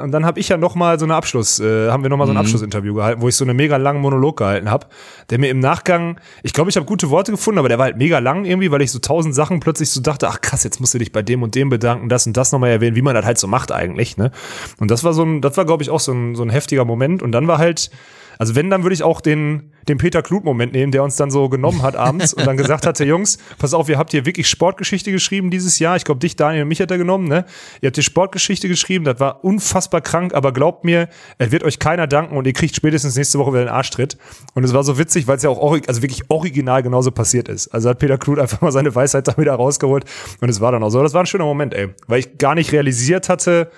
[0.00, 2.16] äh, und dann habe ich ja noch mal so eine Abschluss, äh, haben wir noch
[2.16, 4.86] mal so ein Abschlussinterview gehalten, wo ich so einen mega langen Monolog gehalten habe,
[5.28, 7.98] der mir im Nachgang, ich glaube, ich habe gute Worte gefunden, aber der war halt
[7.98, 10.94] mega lang irgendwie, weil ich so tausend Sachen plötzlich so dachte, ach krass, jetzt musst
[10.94, 13.24] du dich bei dem und dem bedanken, das und das nochmal erwähnen, wie man das
[13.24, 14.30] halt so macht eigentlich, ne?
[14.78, 16.84] Und das war so ein, das war glaube ich auch so ein, so ein heftiger
[16.84, 17.90] Moment und dann war halt,
[18.38, 21.48] also wenn, dann würde ich auch den, den Peter Kluth-Moment nehmen, der uns dann so
[21.48, 25.12] genommen hat abends und dann gesagt hatte, Jungs, pass auf, ihr habt hier wirklich Sportgeschichte
[25.12, 25.96] geschrieben dieses Jahr.
[25.96, 27.44] Ich glaube, dich, Daniel und mich hat er genommen, ne?
[27.80, 31.78] Ihr habt hier Sportgeschichte geschrieben, das war unfassbar krank, aber glaubt mir, es wird euch
[31.78, 34.16] keiner danken und ihr kriegt spätestens nächste Woche wieder den Arschtritt.
[34.54, 37.68] Und es war so witzig, weil es ja auch, also wirklich original genauso passiert ist.
[37.68, 40.04] Also hat Peter Kluth einfach mal seine Weisheit da wieder rausgeholt
[40.40, 41.02] und es war dann auch so.
[41.02, 43.70] Das war ein schöner Moment, ey, weil ich gar nicht realisiert hatte,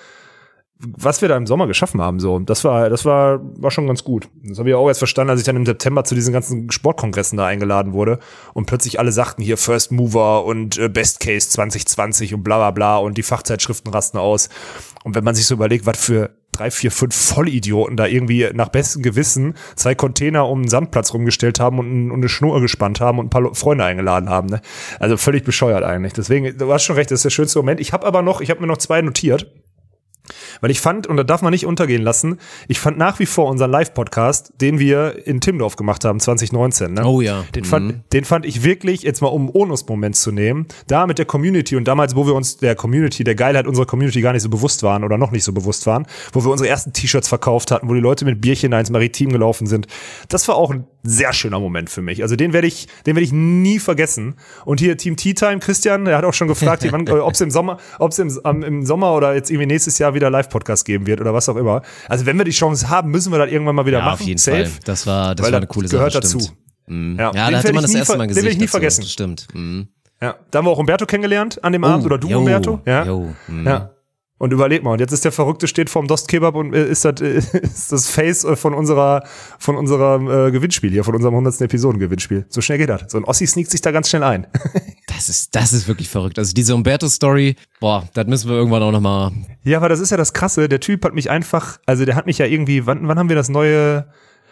[0.81, 2.39] was wir da im Sommer geschaffen haben, so.
[2.39, 4.29] Das war, das war, war schon ganz gut.
[4.43, 7.37] Das habe ich auch erst verstanden, als ich dann im September zu diesen ganzen Sportkongressen
[7.37, 8.19] da eingeladen wurde
[8.53, 12.71] und plötzlich alle sagten hier First Mover und äh, Best Case 2020 und bla bla
[12.71, 14.47] bla und die Fachzeitschriften rasten aus.
[15.03, 18.69] Und wenn man sich so überlegt, was für drei, vier, fünf Vollidioten da irgendwie nach
[18.69, 23.01] bestem Gewissen zwei Container um einen Sandplatz rumgestellt haben und, ein- und eine Schnur gespannt
[23.01, 24.47] haben und ein paar Freunde eingeladen haben.
[24.47, 24.61] Ne?
[24.99, 26.13] Also völlig bescheuert eigentlich.
[26.13, 27.79] Deswegen, du hast schon recht, das ist der schönste Moment.
[27.79, 29.51] Ich habe aber noch, ich habe mir noch zwei notiert.
[30.61, 33.49] Weil ich fand, und da darf man nicht untergehen lassen, ich fand nach wie vor
[33.49, 36.93] unseren Live-Podcast, den wir in Timdorf gemacht haben, 2019.
[36.93, 37.05] Ne?
[37.05, 37.45] Oh ja.
[37.55, 41.25] Den, fand, den fand ich wirklich, jetzt mal um Onus-Moment zu nehmen, da mit der
[41.25, 44.49] Community und damals, wo wir uns der Community, der Geilheit unserer Community gar nicht so
[44.49, 47.89] bewusst waren oder noch nicht so bewusst waren, wo wir unsere ersten T-Shirts verkauft hatten,
[47.89, 49.87] wo die Leute mit Bierchen ins Maritim gelaufen sind.
[50.27, 52.21] Das war auch ein sehr schöner Moment für mich.
[52.23, 54.35] Also den werde ich, den werde ich nie vergessen.
[54.65, 57.77] Und hier Team Tea Time, Christian, der hat auch schon gefragt, ob es im Sommer,
[57.99, 61.21] ob es im, am- im Sommer oder jetzt irgendwie nächstes Jahr wieder Live-Podcast geben wird
[61.21, 61.81] oder was auch immer.
[62.09, 64.13] Also wenn wir die Chance haben, müssen wir das irgendwann mal wieder Ja, machen.
[64.15, 64.65] auf jeden Safe.
[64.65, 64.79] Fall.
[64.85, 66.21] Das war, das war eine coole gehört Sache.
[66.23, 66.39] dazu.
[66.39, 66.57] Stimmt.
[66.87, 67.15] Mhm.
[67.19, 68.43] Ja, Ja, den da hatte man das erste Mal den gesehen.
[68.43, 69.01] will ich nie vergessen.
[69.01, 69.47] Das stimmt.
[69.53, 69.87] Mhm.
[70.21, 72.81] Ja, da haben wir auch Umberto kennengelernt an dem Abend oder du jo, Umberto.
[72.85, 73.05] Ja.
[73.05, 73.65] jo, mhm.
[73.65, 73.91] ja.
[74.39, 77.03] Und überleg mal, und jetzt ist der Verrückte steht vorm Dost Kebab und äh, ist
[77.03, 79.23] das, äh, ist das Face äh, von unserer,
[79.59, 81.59] von unserem äh, Gewinnspiel hier, von unserem 100.
[81.61, 82.45] Episoden-Gewinnspiel.
[82.47, 83.11] So schnell geht das.
[83.11, 84.47] So ein Ossi sneakt sich da ganz schnell ein.
[85.09, 86.39] Das ist, das ist wirklich verrückt.
[86.39, 89.33] Also diese Umberto-Story, boah, das müssen wir irgendwann auch nochmal.
[89.63, 90.69] ja, aber das ist ja das Krasse.
[90.69, 93.35] Der Typ hat mich einfach, also der hat mich ja irgendwie, wann, wann haben wir
[93.35, 94.07] das neue,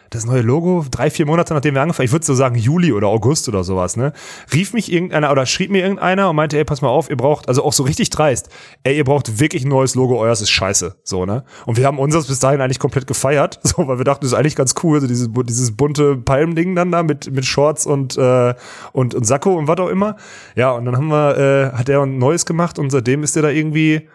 [0.10, 3.08] das neue Logo, drei, vier Monate nachdem wir angefangen, ich würde so sagen Juli oder
[3.08, 4.14] August oder sowas, ne?
[4.54, 7.48] Rief mich irgendeiner oder schrieb mir irgendeiner und meinte, ey, pass mal auf, ihr braucht,
[7.48, 8.50] also auch so richtig dreist,
[8.84, 11.44] ey, ihr braucht wirklich ein neues Logo, euers ist scheiße, so, ne?
[11.66, 14.38] Und wir haben unseres bis dahin eigentlich komplett gefeiert, so, weil wir dachten, das ist
[14.38, 18.54] eigentlich ganz cool, so dieses, dieses bunte Palmding dann da mit, mit Shorts und, äh,
[18.94, 20.16] und, und Sakko und was auch immer.
[20.56, 23.44] Ja, und dann haben wir, äh, hat er ein neues gemacht und seitdem ist der
[23.44, 24.08] da irgendwie,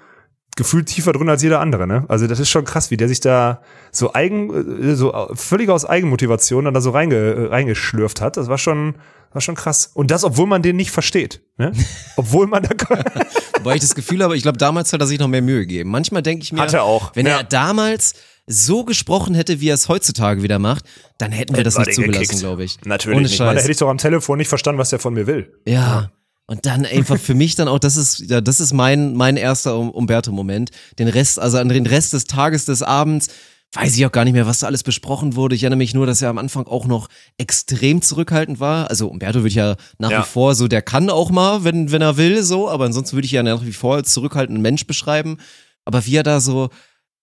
[0.57, 2.05] gefühlt tiefer drin als jeder andere, ne?
[2.09, 5.85] Also das ist schon krass, wie der sich da so eigen, äh, so völlig aus
[5.85, 8.37] Eigenmotivation dann da so reinge, äh, reingeschlürft hat.
[8.37, 8.97] Das war schon,
[9.33, 9.91] war schon krass.
[9.95, 11.73] Und das, obwohl man den nicht versteht, ne?
[12.17, 12.71] Obwohl man da
[13.59, 15.91] Wobei ich das Gefühl habe, ich glaube, damals hat er sich noch mehr Mühe gegeben.
[15.91, 17.39] Manchmal denke ich mir, Hat er auch, wenn ja.
[17.39, 18.15] er damals
[18.47, 20.85] so gesprochen hätte, wie er es heutzutage wieder macht,
[21.19, 22.79] dann hätten wir das nicht zugelassen, glaube ich.
[22.85, 23.39] Natürlich Ohne nicht.
[23.39, 23.63] Man, da Scheiß.
[23.63, 25.53] hätte ich doch am Telefon nicht verstanden, was der von mir will.
[25.65, 26.11] Ja.
[26.53, 29.79] Und dann einfach für mich dann auch, das ist, ja, das ist mein, mein erster
[29.79, 30.71] Um- Umberto-Moment.
[30.99, 33.29] Den Rest, also an den Rest des Tages, des Abends,
[33.73, 35.55] weiß ich auch gar nicht mehr, was da alles besprochen wurde.
[35.55, 38.91] Ich erinnere mich nur, dass er am Anfang auch noch extrem zurückhaltend war.
[38.91, 40.21] Also Umberto würde ich ja nach Ja.
[40.21, 43.25] wie vor so, der kann auch mal, wenn, wenn er will, so, aber ansonsten würde
[43.25, 45.39] ich ja nach wie vor als zurückhaltenden Mensch beschreiben.
[45.87, 46.69] Aber wie er da so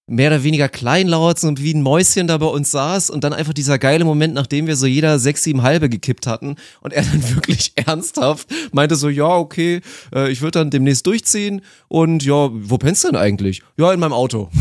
[0.10, 3.54] mehr oder weniger kleinlaut und wie ein Mäuschen da bei uns saß und dann einfach
[3.54, 7.30] dieser geile Moment, nachdem wir so jeder sechs, sieben halbe gekippt hatten und er dann
[7.36, 9.82] wirklich ernsthaft meinte so, ja, okay,
[10.14, 13.62] äh, ich würde dann demnächst durchziehen und ja, wo pennst du denn eigentlich?
[13.78, 14.50] Ja, in meinem Auto.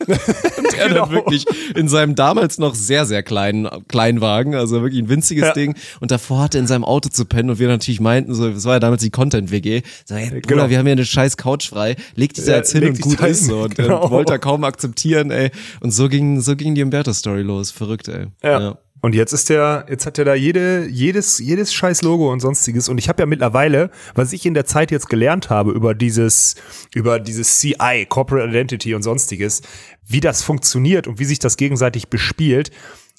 [0.06, 1.06] und er Genau.
[1.06, 5.52] dann wirklich in seinem damals noch sehr, sehr kleinen Kleinwagen, also wirklich ein winziges Ja.
[5.52, 8.64] Ding und davor hatte in seinem Auto zu pennen und wir natürlich meinten so, das
[8.64, 10.70] war ja damals die Content-WG, so, hey, Bruder, Genau.
[10.70, 13.20] wir haben hier eine scheiß Couch frei, leg dich da Ja, jetzt hin und gut
[13.20, 14.10] ist so und genau.
[14.10, 15.50] wollte er kaum akzeptieren, ey.
[15.80, 17.70] Und so ging, so ging die Umberto-Story los.
[17.70, 18.26] Verrückt, ey.
[18.42, 18.78] Ja.
[19.02, 22.88] Und jetzt ist der, jetzt hat er da jede, jedes, jedes scheiß Logo und sonstiges.
[22.88, 26.54] Und ich habe ja mittlerweile, was ich in der Zeit jetzt gelernt habe über dieses,
[26.94, 29.62] über dieses CI, Corporate Identity und sonstiges,
[30.06, 32.70] wie das funktioniert und wie sich das gegenseitig bespielt.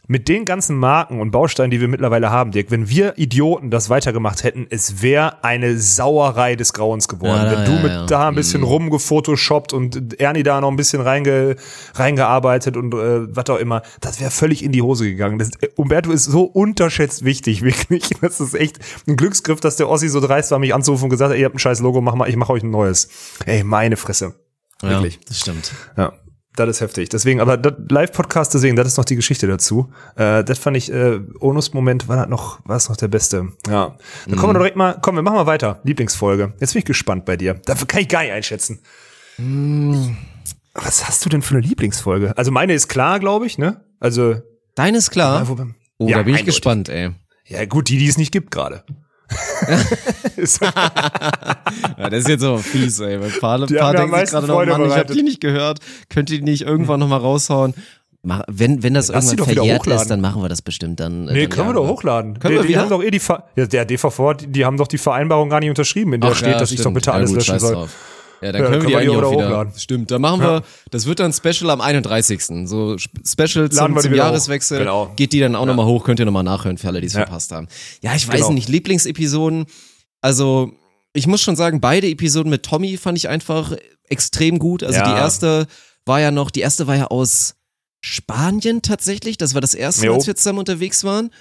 [0.10, 3.90] Mit den ganzen Marken und Bausteinen, die wir mittlerweile haben, Dirk, wenn wir Idioten das
[3.90, 7.44] weitergemacht hätten, es wäre eine Sauerei des Grauens geworden.
[7.44, 8.06] Ja, wenn ja, du mit ja.
[8.06, 11.58] da ein bisschen rumgefotoshoppt und Ernie da noch ein bisschen reinge,
[11.96, 15.40] reingearbeitet und äh, was auch immer, das wäre völlig in die Hose gegangen.
[15.40, 18.10] Das, äh, Umberto ist so unterschätzt wichtig, wirklich.
[18.22, 21.32] Das ist echt ein Glücksgriff, dass der Ossi so dreist war, mich anzurufen und gesagt
[21.32, 23.10] hat, ihr habt ein scheiß Logo, mach mal, ich mache euch ein neues.
[23.46, 24.36] Ey, meine Fresse.
[24.82, 25.16] Wirklich.
[25.16, 25.72] Ja, das stimmt.
[25.98, 26.14] Ja.
[26.58, 27.10] Das ist heftig.
[27.10, 27.58] Deswegen, aber
[27.90, 29.90] Live-Podcast, deswegen, das ist noch die Geschichte dazu.
[30.16, 33.50] Äh, das fand ich, äh, Onus-Moment war das noch, war es noch der beste.
[33.68, 33.96] Ja.
[34.26, 35.80] Dann kommen wir doch direkt mal, komm, wir machen mal weiter.
[35.84, 36.54] Lieblingsfolge.
[36.60, 37.54] Jetzt bin ich gespannt bei dir.
[37.66, 38.80] Dafür kann ich gar nicht einschätzen.
[40.74, 42.36] Was hast du denn für eine Lieblingsfolge?
[42.38, 43.82] Also meine ist klar, glaube ich, ne?
[44.00, 44.36] Also,
[44.76, 45.42] Deine ist klar.
[45.42, 45.66] Ja, wobei-
[46.00, 47.10] Oh, Ja, da bin ich gespannt, ey.
[47.46, 48.84] ja gut, die, die es nicht gibt gerade.
[51.98, 53.16] Ja, das ist jetzt aber fies, ey.
[53.16, 55.80] Ein paar, Die paar denken sich gerade noch, Mann, ich hab die nicht gehört.
[56.10, 57.74] Könnt ihr die nicht irgendwann nochmal raushauen?
[58.48, 61.00] Wenn, wenn das Lass irgendwann verjährt ist, dann machen wir das bestimmt.
[61.00, 62.40] Dann, Nee, dann können wir jagen doch hochladen.
[62.40, 64.76] Können die, wir die haben doch eh die, Ver ja, der DVV, die, die haben
[64.78, 66.96] doch die Vereinbarung gar nicht unterschrieben, in der Ach, steht, ja, dass ich doch stimmt.
[66.96, 67.74] bitte alles ja, gut, löschen soll.
[67.74, 67.96] drauf.
[68.42, 69.74] Ja, dann Ja, können wir die können wir die auch wieder hochladen.
[69.78, 72.44] Stimmt, dann machen wir, das wird dann Special am 31.
[72.68, 74.14] So Sp- Special zum, zum.
[74.14, 74.80] Jahreswechsel.
[74.80, 75.12] Genau.
[75.16, 77.22] Geht die dann auch nochmal hoch, könnt ihr nochmal nachhören für alle, die es Ja.
[77.22, 77.68] verpasst haben.
[78.02, 78.54] Ja, ich weiß Genau.
[78.54, 79.66] nicht, Lieblingsepisoden,
[80.22, 80.72] also
[81.14, 83.74] ich muss schon sagen, beide Episoden mit Tommy fand ich einfach
[84.08, 84.84] extrem gut.
[84.84, 85.12] Also Ja.
[85.12, 85.66] die erste
[86.06, 87.56] war ja noch, die erste war ja aus
[88.02, 89.38] Spanien tatsächlich.
[89.38, 90.14] Das war das erste Jo.
[90.14, 91.32] als wir zusammen unterwegs waren.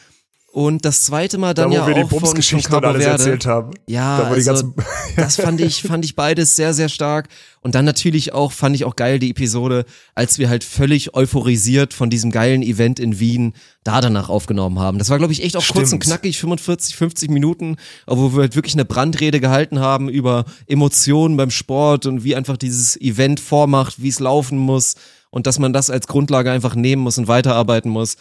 [0.56, 2.86] Und das zweite Mal dann Da, wo ja wir die auch von, von und Cabo
[2.86, 3.22] alles Verde.
[3.24, 3.72] erzählt haben.
[3.86, 4.72] Ja, Da, die also,
[5.16, 7.28] das fand ich, fand ich beides sehr, sehr stark.
[7.60, 11.92] Und dann natürlich auch, fand ich auch geil die Episode, als wir halt völlig euphorisiert
[11.92, 13.52] von diesem geilen Event in Wien
[13.84, 14.96] da danach aufgenommen haben.
[14.98, 16.04] Das war, glaube ich, echt auch kurz und Stimmt.
[16.04, 21.50] knackig, 45, 50 Minuten, wo wir halt wirklich eine Brandrede gehalten haben über Emotionen beim
[21.50, 24.94] Sport und wie einfach dieses Event vormacht, wie es laufen muss
[25.28, 28.16] und dass man das als Grundlage einfach nehmen muss und weiterarbeiten muss.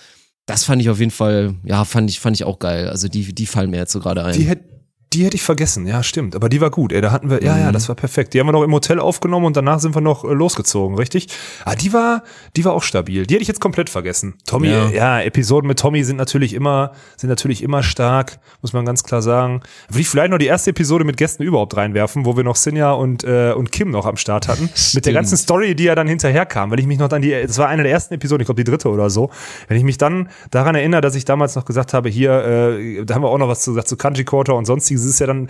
[0.45, 2.89] Das fand ich auf jeden Fall, ja, fand ich, fand ich auch geil.
[2.89, 4.33] Also die, die fallen mir jetzt so gerade ein.
[4.33, 4.74] Die hätte
[5.13, 6.35] die hätte ich vergessen, ja, stimmt.
[6.35, 6.99] Aber die war gut, ey.
[6.99, 7.61] Da hatten wir, ja, Mhm.
[7.61, 8.33] ja, das war perfekt.
[8.33, 11.27] Die haben wir noch im Hotel aufgenommen und danach sind wir noch äh, losgezogen, richtig?
[11.63, 12.23] Ah, die war,
[12.57, 13.25] die war auch stabil.
[13.25, 14.33] Die hätte ich jetzt komplett vergessen.
[14.45, 14.89] Tommy, Ja.
[14.89, 19.21] ja, Episoden mit Tommy sind natürlich immer, sind natürlich immer stark, muss man ganz klar
[19.21, 19.61] sagen.
[19.87, 22.91] Würde ich vielleicht noch die erste Episode mit Gästen überhaupt reinwerfen, wo wir noch Sinja
[22.91, 24.63] und, äh, und Kim noch am Start hatten.
[24.65, 25.15] Mit der Stimmt.
[25.15, 26.71] ganzen Story, die ja dann hinterher kam.
[26.71, 28.69] Wenn ich mich noch an die, das war eine der ersten Episoden, ich glaube die
[28.69, 29.29] dritte oder so.
[29.69, 33.15] Wenn ich mich dann daran erinnere, dass ich damals noch gesagt habe, hier, äh, da
[33.15, 35.49] haben wir auch noch was zu gesagt zu Kanji Quarter und sonstiges, ist ja dann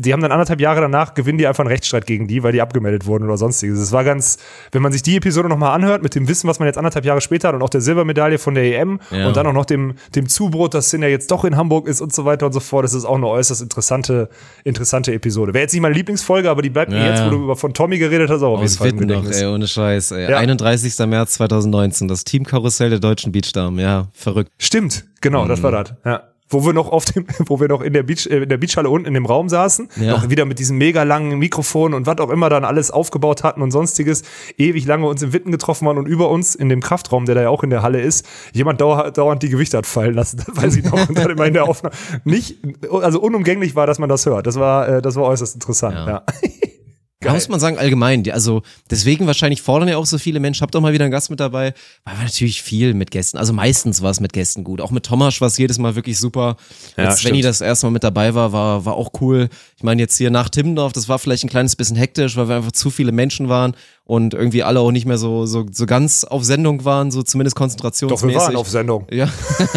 [0.00, 2.62] die haben dann anderthalb Jahre danach gewinnen die einfach einen Rechtsstreit gegen die, weil die
[2.62, 3.78] abgemeldet wurden oder sonstiges.
[3.78, 4.38] Es war ganz,
[4.72, 7.20] wenn man sich die Episode nochmal anhört, mit dem Wissen, was man jetzt anderthalb Jahre
[7.20, 9.28] später hat und auch der Silbermedaille von der EM Ja.
[9.28, 12.00] und dann auch noch dem, dem Zubrot, dass Sin ja jetzt doch in Hamburg ist
[12.00, 14.30] und so weiter und so fort, das ist auch eine äußerst interessante,
[14.64, 15.52] interessante Episode.
[15.52, 17.26] Wäre jetzt nicht meine Lieblingsfolge, aber die bleibt mir Ja, jetzt, ja.
[17.26, 19.68] wo du über von Tommy geredet hast, auch auf jeden Fall Witten noch, ey, ohne
[19.68, 20.12] Scheiß.
[20.12, 20.30] Ey.
[20.30, 20.38] Ja.
[20.38, 20.98] 31.
[21.06, 23.78] März 2019, das Teamkarussell der deutschen Beachdamen.
[23.78, 24.50] Ja, verrückt.
[24.56, 25.74] Stimmt, genau, das war Mhm.
[25.84, 25.92] das.
[26.06, 26.22] Ja.
[26.52, 28.88] Wo wir noch auf dem, wo wir noch in der Beach, äh, in der Beachhalle
[28.90, 30.12] unten in dem Raum saßen, Ja.
[30.12, 33.62] noch wieder mit diesem mega langen Mikrofon und was auch immer dann alles aufgebaut hatten
[33.62, 34.22] und sonstiges,
[34.58, 37.42] ewig lange uns im Witten getroffen waren und über uns in dem Kraftraum, der da
[37.42, 40.56] ja auch in der Halle ist, jemand dauer, dauernd die Gewichte hat fallen lassen, das
[40.56, 42.58] weiß ich noch, und dann immer in der Aufnahme nicht,
[42.90, 44.46] also unumgänglich war, dass man das hört.
[44.46, 46.06] Das war, äh, das war äußerst interessant, Ja.
[46.06, 46.22] ja.
[47.22, 48.28] Da muss man sagen, allgemein.
[48.30, 50.62] Also deswegen wahrscheinlich fordern ja auch so viele Menschen.
[50.62, 51.74] Habt doch mal wieder einen Gast mit dabei.
[52.04, 53.38] Weil wir natürlich viel mit Gästen.
[53.38, 54.80] Also meistens war es mit Gästen gut.
[54.80, 56.56] Auch mit Thomas war es jedes Mal wirklich super.
[56.96, 59.48] Ja, Als Svenny das erste Mal mit dabei war, war, war auch cool.
[59.76, 62.56] Ich meine, jetzt hier nach Timmendorf, das war vielleicht ein kleines bisschen hektisch, weil wir
[62.56, 63.74] einfach zu viele Menschen waren
[64.12, 67.56] und irgendwie alle auch nicht mehr so, so, so ganz auf Sendung waren, so zumindest
[67.56, 68.28] Doch, konzentrationsmäßig.
[68.28, 69.06] wir waren auf Sendung.
[69.10, 69.26] Ja,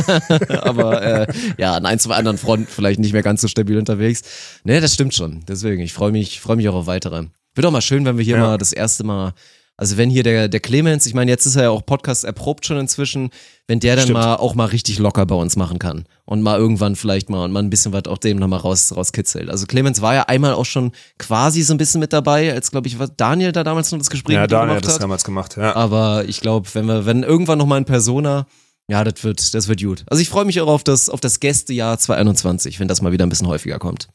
[0.62, 4.24] aber äh, ja, an ein, zwei anderen Fronten vielleicht nicht mehr ganz so stabil unterwegs.
[4.65, 5.45] Nee, das stimmt schon.
[5.48, 7.28] Deswegen, ich freue mich, freue mich auch auf weitere.
[7.54, 8.41] Wird auch mal schön, wenn wir hier Ja.
[8.43, 9.32] mal das erste Mal,
[9.77, 12.65] also wenn hier der, der Clemens, ich meine, jetzt ist er ja auch Podcast erprobt
[12.65, 13.29] schon inzwischen,
[13.67, 14.19] wenn der dann Stimmt.
[14.19, 17.51] mal auch mal richtig locker bei uns machen kann und mal irgendwann vielleicht mal und
[17.51, 19.49] mal ein bisschen was auch dem nochmal raus, rauskitzelt.
[19.49, 22.88] Also Clemens war ja einmal auch schon quasi so ein bisschen mit dabei, als glaube
[22.88, 25.03] ich, was Daniel da damals noch das Gespräch Ja, Daniel hat das hat.
[25.03, 25.75] damals gemacht, ja.
[25.75, 28.47] Aber ich glaube, wenn wir, wenn irgendwann noch mal ein Persona,
[28.88, 30.03] ja, das wird, das wird gut.
[30.07, 33.25] Also ich freue mich auch auf das, auf das Gästejahr 2021, wenn das mal wieder
[33.25, 34.07] ein bisschen häufiger kommt.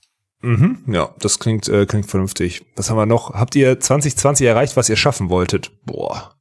[0.43, 0.79] Mhm.
[0.87, 2.65] Ja, das klingt, äh, klingt vernünftig.
[2.77, 3.35] Was haben wir noch?
[3.35, 5.71] Habt ihr 2020 erreicht, was ihr schaffen wolltet?
[5.85, 6.35] Boah.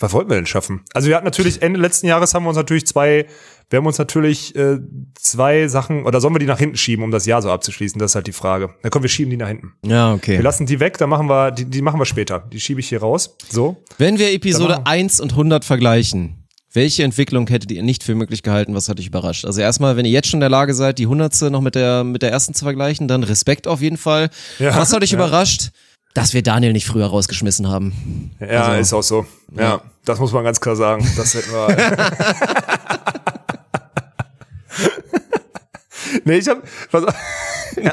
[0.00, 0.80] Was wollten wir denn schaffen?
[0.94, 3.26] Also wir hatten natürlich Ende letzten Jahres haben wir uns natürlich zwei,
[3.68, 4.78] wir haben uns natürlich äh,
[5.14, 7.98] zwei Sachen, oder sollen wir die nach hinten schieben, um das Jahr so abzuschließen?
[7.98, 8.70] Das ist halt die Frage.
[8.82, 9.74] Na komm, wir schieben die nach hinten.
[9.84, 10.36] Ja, okay.
[10.36, 12.38] Wir lassen die weg, dann machen wir, die, die machen wir später.
[12.38, 13.36] Die schiebe ich hier raus.
[13.50, 13.76] So.
[13.98, 16.39] Wenn wir Episode machen 1 und 100 vergleichen,
[16.72, 18.74] welche Entwicklung hättet ihr nicht für möglich gehalten?
[18.74, 19.44] Was hat dich überrascht?
[19.44, 21.42] Also erstmal, wenn ihr jetzt schon in der Lage seid, die 100.
[21.50, 24.30] noch mit der, mit der ersten zu vergleichen, dann Respekt auf jeden Fall.
[24.58, 25.18] Ja, was hat dich ja.
[25.18, 25.70] überrascht?
[26.14, 28.30] Dass wir Daniel nicht früher rausgeschmissen haben.
[28.40, 29.26] Ja, Also- ist auch so.
[29.56, 31.08] Ja, das muss man ganz klar sagen.
[31.16, 32.10] Das hätten wir.
[36.24, 36.62] nee, ich habe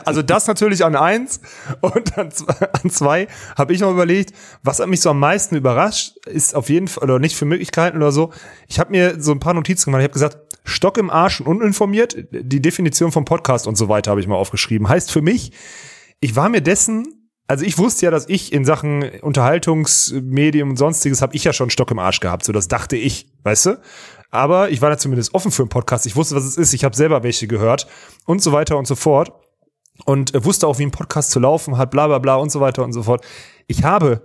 [0.06, 1.40] also das natürlich an eins
[1.82, 5.56] und an zwei, an zwei habe ich noch überlegt, was hat mich so am meisten
[5.56, 8.32] überrascht, ist auf jeden Fall oder nicht für Möglichkeiten oder so.
[8.68, 10.02] Ich habe mir so ein paar Notizen gemacht.
[10.02, 12.16] Ich habe gesagt, Stock im Arsch und uninformiert.
[12.32, 14.90] Die Definition vom Podcast und so weiter habe ich mal aufgeschrieben.
[14.90, 15.54] Heißt für mich,
[16.20, 21.22] ich war mir dessen, also ich wusste ja, dass ich in Sachen Unterhaltungsmedium und sonstiges
[21.22, 23.80] habe ich ja schon Stock im Arsch gehabt, so das dachte ich, weißt du?
[24.30, 26.06] Aber ich war da zumindest offen für einen Podcast.
[26.06, 26.74] Ich wusste, was es ist.
[26.74, 27.88] Ich habe selber welche gehört
[28.26, 29.32] und so weiter und so fort
[30.06, 32.60] und äh, wusste auch, wie ein Podcast zu laufen hat, bla bla bla und so
[32.60, 33.26] weiter und so fort.
[33.68, 34.22] Ich habe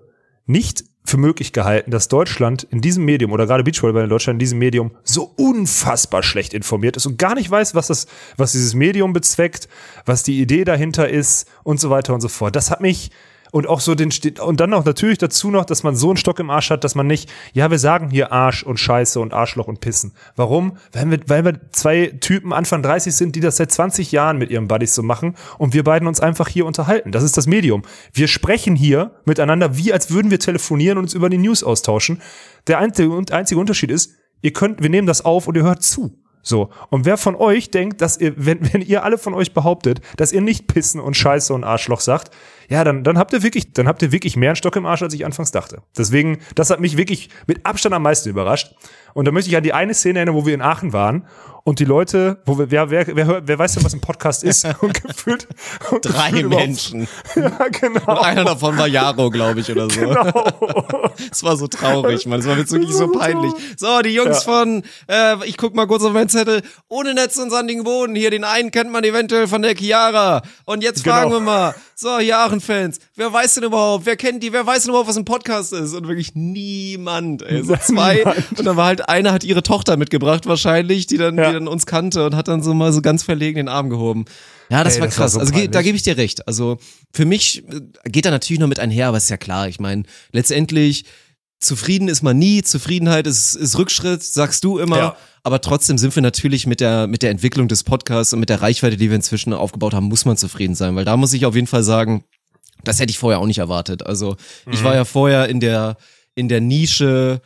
[0.46, 4.40] nicht für möglich gehalten, dass Deutschland in diesem Medium oder gerade Beachvolleyball in Deutschland in
[4.40, 8.74] diesem Medium so unfassbar schlecht informiert ist und gar nicht weiß, was das, was dieses
[8.74, 9.68] Medium bezweckt,
[10.06, 12.54] was die Idee dahinter ist und so weiter und so fort.
[12.54, 13.10] Das hat mich
[13.52, 14.10] und auch so den
[14.40, 16.94] und dann noch natürlich dazu noch, dass man so einen Stock im Arsch hat, dass
[16.94, 20.12] man nicht, ja, wir sagen hier Arsch und Scheiße und Arschloch und Pissen.
[20.36, 20.78] Warum?
[20.92, 24.50] Weil wir, weil wir zwei Typen Anfang 30 sind, die das seit 20 Jahren mit
[24.50, 27.12] ihren Buddies so machen und wir beiden uns einfach hier unterhalten.
[27.12, 27.82] Das ist das Medium.
[28.14, 32.22] Wir sprechen hier miteinander, wie als würden wir telefonieren und uns über die News austauschen.
[32.66, 36.18] Der einzige, einzige Unterschied ist, ihr könnt, wir nehmen das auf und ihr hört zu.
[36.42, 36.70] So.
[36.90, 40.32] Und wer von euch denkt, dass ihr, wenn, wenn ihr alle von euch behauptet, dass
[40.32, 42.34] ihr nicht Pissen und Scheiße und Arschloch sagt,
[42.72, 45.02] ja, dann, dann habt ihr wirklich, dann habt ihr wirklich mehr einen Stock im Arsch,
[45.02, 45.82] als ich anfangs dachte.
[45.96, 48.74] Deswegen, das hat mich wirklich mit Abstand am meisten überrascht.
[49.14, 51.26] Und da möchte ich an die eine Szene erinnern, wo wir in Aachen waren
[51.64, 54.64] und die Leute, wo wir, wer, wer, wer, wer weiß denn, was ein Podcast ist?
[54.80, 55.46] Und gefühlt,
[55.90, 57.06] und Drei gefühlt Menschen.
[57.36, 58.00] Ja, genau.
[58.10, 60.00] Und einer davon war Jaro, glaube ich, oder so.
[61.30, 62.40] Es war so traurig, man.
[62.40, 63.52] Es war jetzt wirklich so peinlich.
[63.76, 64.52] So, die Jungs Ja.
[64.52, 66.62] von, äh, ich guck mal kurz auf meinen Zettel.
[66.88, 68.14] Ohne Netz und sandigen Boden.
[68.16, 70.42] Hier, den einen kennt man eventuell von der Chiara.
[70.64, 71.16] Und jetzt Genau.
[71.16, 71.74] fragen wir mal.
[71.94, 72.98] So, hier Aachen-Fans.
[73.16, 74.06] Wer weiß denn überhaupt?
[74.06, 74.52] Wer kennt die?
[74.52, 75.94] Wer weiß denn überhaupt, was ein Podcast ist?
[75.94, 77.62] Und wirklich niemand, ey.
[77.62, 78.24] So zwei.
[78.56, 81.48] Und dann war halt einer hat ihre Tochter mitgebracht wahrscheinlich, die dann, Ja.
[81.48, 84.24] die dann uns kannte und hat dann so mal so ganz verlegen den Arm gehoben.
[84.70, 85.32] Ja, das Ey, war das war krass.
[85.34, 86.46] so also da gebe ich dir recht.
[86.46, 86.78] Also
[87.12, 89.68] für mich äh, geht da natürlich noch mit einher, aber ist ja klar.
[89.68, 91.04] Ich meine, letztendlich
[91.60, 92.62] zufrieden ist man nie.
[92.62, 94.96] Zufriedenheit ist, ist Rückschritt, sagst du immer.
[94.98, 95.16] Ja.
[95.44, 98.62] Aber trotzdem sind wir natürlich mit der, mit der Entwicklung des Podcasts und mit der
[98.62, 100.94] Reichweite, die wir inzwischen aufgebaut haben, muss man zufrieden sein.
[100.96, 102.24] Weil da muss ich auf jeden Fall sagen,
[102.84, 104.04] das hätte ich vorher auch nicht erwartet.
[104.06, 104.36] Also
[104.70, 104.84] ich Mhm.
[104.84, 105.96] war ja vorher in der,
[106.34, 107.40] in der Nische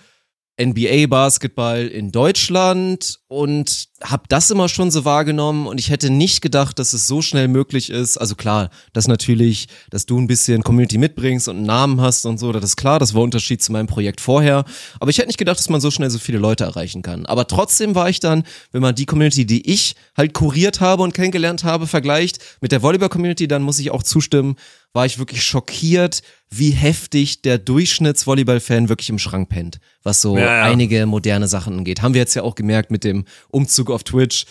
[0.58, 6.42] NBA Basketball in Deutschland und habe das immer schon so wahrgenommen und ich hätte nicht
[6.42, 8.18] gedacht, dass es so schnell möglich ist.
[8.18, 12.38] Also klar, dass natürlich, dass du ein bisschen Community mitbringst und einen Namen hast und
[12.38, 14.64] so, das ist klar, das war Unterschied zu meinem Projekt vorher.
[15.00, 17.24] Aber ich hätte nicht gedacht, dass man so schnell so viele Leute erreichen kann.
[17.26, 21.14] Aber trotzdem war ich dann, wenn man die Community, die ich halt kuriert habe und
[21.14, 24.56] kennengelernt habe, vergleicht mit der Volleyball-Community, dann muss ich auch zustimmen,
[24.92, 30.44] war ich wirklich schockiert, wie heftig der Durchschnitts-Volleyball-Fan wirklich im Schrank pennt, was so Ja,
[30.44, 30.62] ja.
[30.62, 32.02] einige moderne Sachen angeht.
[32.02, 34.46] Haben wir jetzt ja auch gemerkt mit dem Umzug auf Twitch.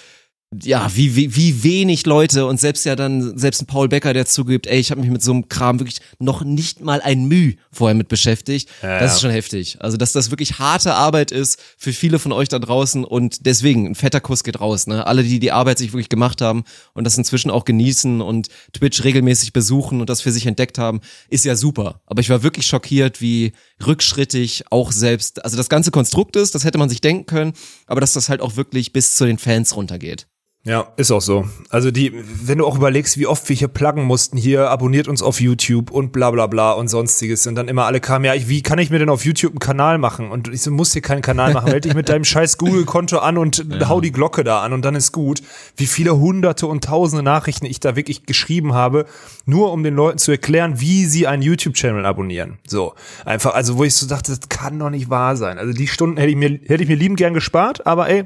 [0.64, 4.26] Ja, wie, wie, wie wenig Leute und selbst ja dann, selbst ein Paul Becker, der
[4.26, 7.56] zugibt, ey, ich habe mich mit so einem Kram wirklich noch nicht mal ein Müh
[7.72, 8.70] vorher mit beschäftigt.
[8.82, 9.78] Ja, das ist schon heftig.
[9.82, 13.88] Also, dass das wirklich harte Arbeit ist für viele von euch da draußen und deswegen,
[13.88, 15.06] ein fetter Kuss geht raus, ne?
[15.08, 16.64] Alle, die die Arbeit sich wirklich gemacht haben
[16.94, 21.02] und das inzwischen auch genießen und Twitch regelmäßig besuchen und das für sich entdeckt haben,
[21.28, 22.02] ist ja super.
[22.06, 23.52] Aber ich war wirklich schockiert, wie
[23.86, 27.54] rückschrittig auch selbst, also das ganze Konstrukt ist, das hätte man sich denken können,
[27.88, 30.28] aber dass das halt auch wirklich bis zu den Fans runtergeht.
[30.66, 31.48] Ja, ist auch so.
[31.70, 32.12] Also die,
[32.44, 35.92] wenn du auch überlegst, wie oft wir hier pluggen mussten, hier abonniert uns auf YouTube
[35.92, 38.80] und bla bla bla und sonstiges und dann immer alle kamen, ja, ich, wie kann
[38.80, 40.32] ich mir denn auf YouTube einen Kanal machen?
[40.32, 43.38] Und ich so, musst hier keinen Kanal machen, melde dich mit deinem scheiß Google-Konto an
[43.38, 45.44] und hau die Glocke da an und dann ist gut.
[45.78, 49.06] Wie viele hunderte und tausende Nachrichten ich da wirklich geschrieben habe,
[49.46, 52.58] nur um den Leuten zu erklären, wie sie einen YouTube-Channel abonnieren.
[52.66, 52.96] So.
[53.24, 55.60] Einfach, also wo ich so dachte, das kann doch nicht wahr sein.
[55.60, 58.26] Also die Stunden hätte ich mir, hätte ich mir lieben gern gespart, aber ey,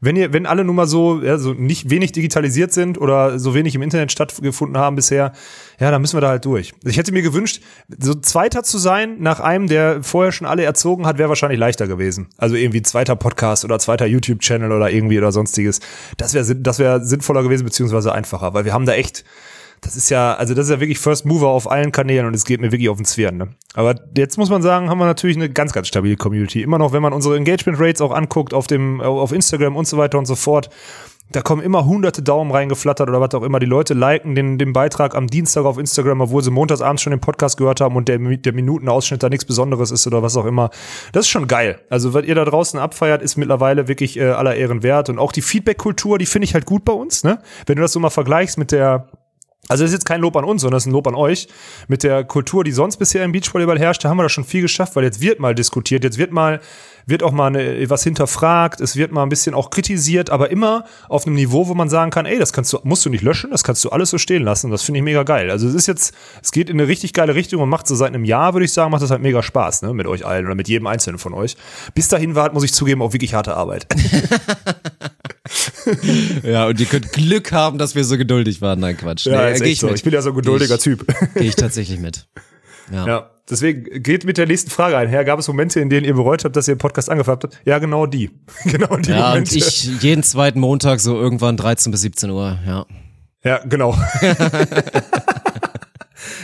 [0.00, 3.54] wenn ihr, wenn alle nun mal so, ja, so nicht wenig digitalisiert sind oder so
[3.54, 5.32] wenig im Internet stattgefunden haben bisher,
[5.78, 6.72] ja, dann müssen wir da halt durch.
[6.84, 7.62] Ich hätte mir gewünscht,
[7.98, 11.86] so Zweiter zu sein nach einem, der vorher schon alle erzogen hat, wäre wahrscheinlich leichter
[11.86, 12.28] gewesen.
[12.36, 15.80] Also irgendwie zweiter Podcast oder zweiter YouTube-Channel oder irgendwie oder sonstiges.
[16.16, 19.24] Das wäre das wäre sinnvoller gewesen beziehungsweise einfacher, weil wir haben da echt
[19.80, 22.44] das ist ja, also das ist ja wirklich First Mover auf allen Kanälen und es
[22.44, 23.36] geht mir wirklich auf den Zwirn.
[23.36, 23.48] Ne?
[23.74, 26.62] Aber jetzt muss man sagen, haben wir natürlich eine ganz, ganz stabile Community.
[26.62, 29.96] Immer noch, wenn man unsere Engagement Rates auch anguckt auf dem, auf Instagram und so
[29.96, 30.70] weiter und so fort.
[31.32, 33.58] Da kommen immer hunderte Daumen reingeflattert oder was auch immer.
[33.58, 37.20] Die Leute liken den, den Beitrag am Dienstag auf Instagram, obwohl sie montagsabends schon den
[37.20, 40.70] Podcast gehört haben und der, der Minutenausschnitt da nichts Besonderes ist oder was auch immer.
[41.10, 41.80] Das ist schon geil.
[41.90, 45.08] Also, was ihr da draußen abfeiert, ist mittlerweile wirklich äh, aller Ehren wert.
[45.08, 47.24] Und auch die Feedback-Kultur, die finde ich halt gut bei uns.
[47.24, 47.40] Ne?
[47.66, 49.08] Wenn du das so mal vergleichst mit der
[49.68, 51.48] also das ist jetzt kein Lob an uns, sondern das ist ein Lob an euch.
[51.88, 54.62] Mit der Kultur, die sonst bisher im Beachvolleyball herrscht, da haben wir da schon viel
[54.62, 56.60] geschafft, weil jetzt wird mal diskutiert, jetzt wird mal,
[57.06, 60.84] wird auch mal eine, was hinterfragt, es wird mal ein bisschen auch kritisiert, aber immer
[61.08, 63.50] auf einem Niveau, wo man sagen kann, ey, das kannst du, musst du nicht löschen,
[63.50, 64.70] das kannst du alles so stehen lassen.
[64.70, 65.50] Das finde ich mega geil.
[65.50, 68.08] Also es ist jetzt, es geht in eine richtig geile Richtung und macht so seit
[68.08, 70.54] einem Jahr, würde ich sagen, macht das halt mega Spaß, ne, mit euch allen oder
[70.54, 71.56] mit jedem einzelnen von euch.
[71.94, 73.86] Bis dahin war, muss ich zugeben, auch wirklich harte Arbeit.
[76.42, 78.80] Ja, und ihr könnt Glück haben, dass wir so geduldig waren.
[78.80, 79.26] Nein, Quatsch.
[79.26, 79.90] Ja, nee, ist geh echt so.
[79.92, 81.06] Ich bin ja so ein geduldiger ich- Typ.
[81.34, 82.26] Gehe ich tatsächlich mit.
[82.92, 83.06] Ja.
[83.06, 85.24] Ja, deswegen geht mit der nächsten Frage einher.
[85.24, 87.58] Gab es Momente, in denen ihr bereut habt, dass ihr den Podcast angefangen habt?
[87.64, 88.30] Ja, genau die.
[88.64, 89.58] genau die Ja, und Momente.
[89.58, 92.86] ich jeden zweiten Montag so irgendwann 13 bis 17 Uhr, ja.
[93.44, 93.96] Ja, genau.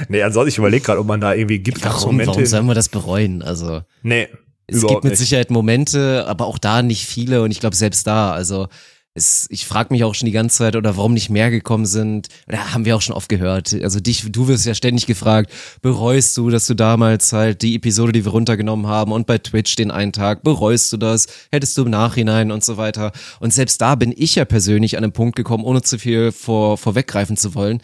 [0.09, 1.85] nee, ansonsten, ich überlege gerade, ob man da irgendwie gibt.
[1.85, 3.43] Warum, warum in- sollen wir das bereuen?
[3.43, 4.29] Also, Nee,
[4.67, 5.19] es gibt mit nicht.
[5.19, 8.69] Sicherheit Momente, aber auch da nicht viele und ich glaube selbst da, also
[9.15, 12.29] es, ich frage mich auch schon die ganze Zeit, oder warum nicht mehr gekommen sind.
[12.49, 13.75] Oder haben wir auch schon oft gehört.
[13.83, 15.53] Also dich, du wirst ja ständig gefragt,
[15.83, 19.77] bereust du, dass du damals halt die Episode, die wir runtergenommen haben und bei Twitch
[19.77, 21.27] den einen Tag, bereust du das?
[21.51, 23.13] Hättest du im Nachhinein und so weiter.
[23.41, 26.79] Und selbst da bin ich ja persönlich an einen Punkt gekommen, ohne zu viel vor,
[26.79, 27.83] vorweggreifen zu wollen,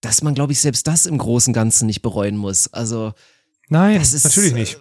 [0.00, 2.72] dass man, glaube ich, selbst das im Großen und Ganzen nicht bereuen muss.
[2.72, 3.12] Also
[3.68, 4.80] Nein, das ist natürlich nicht.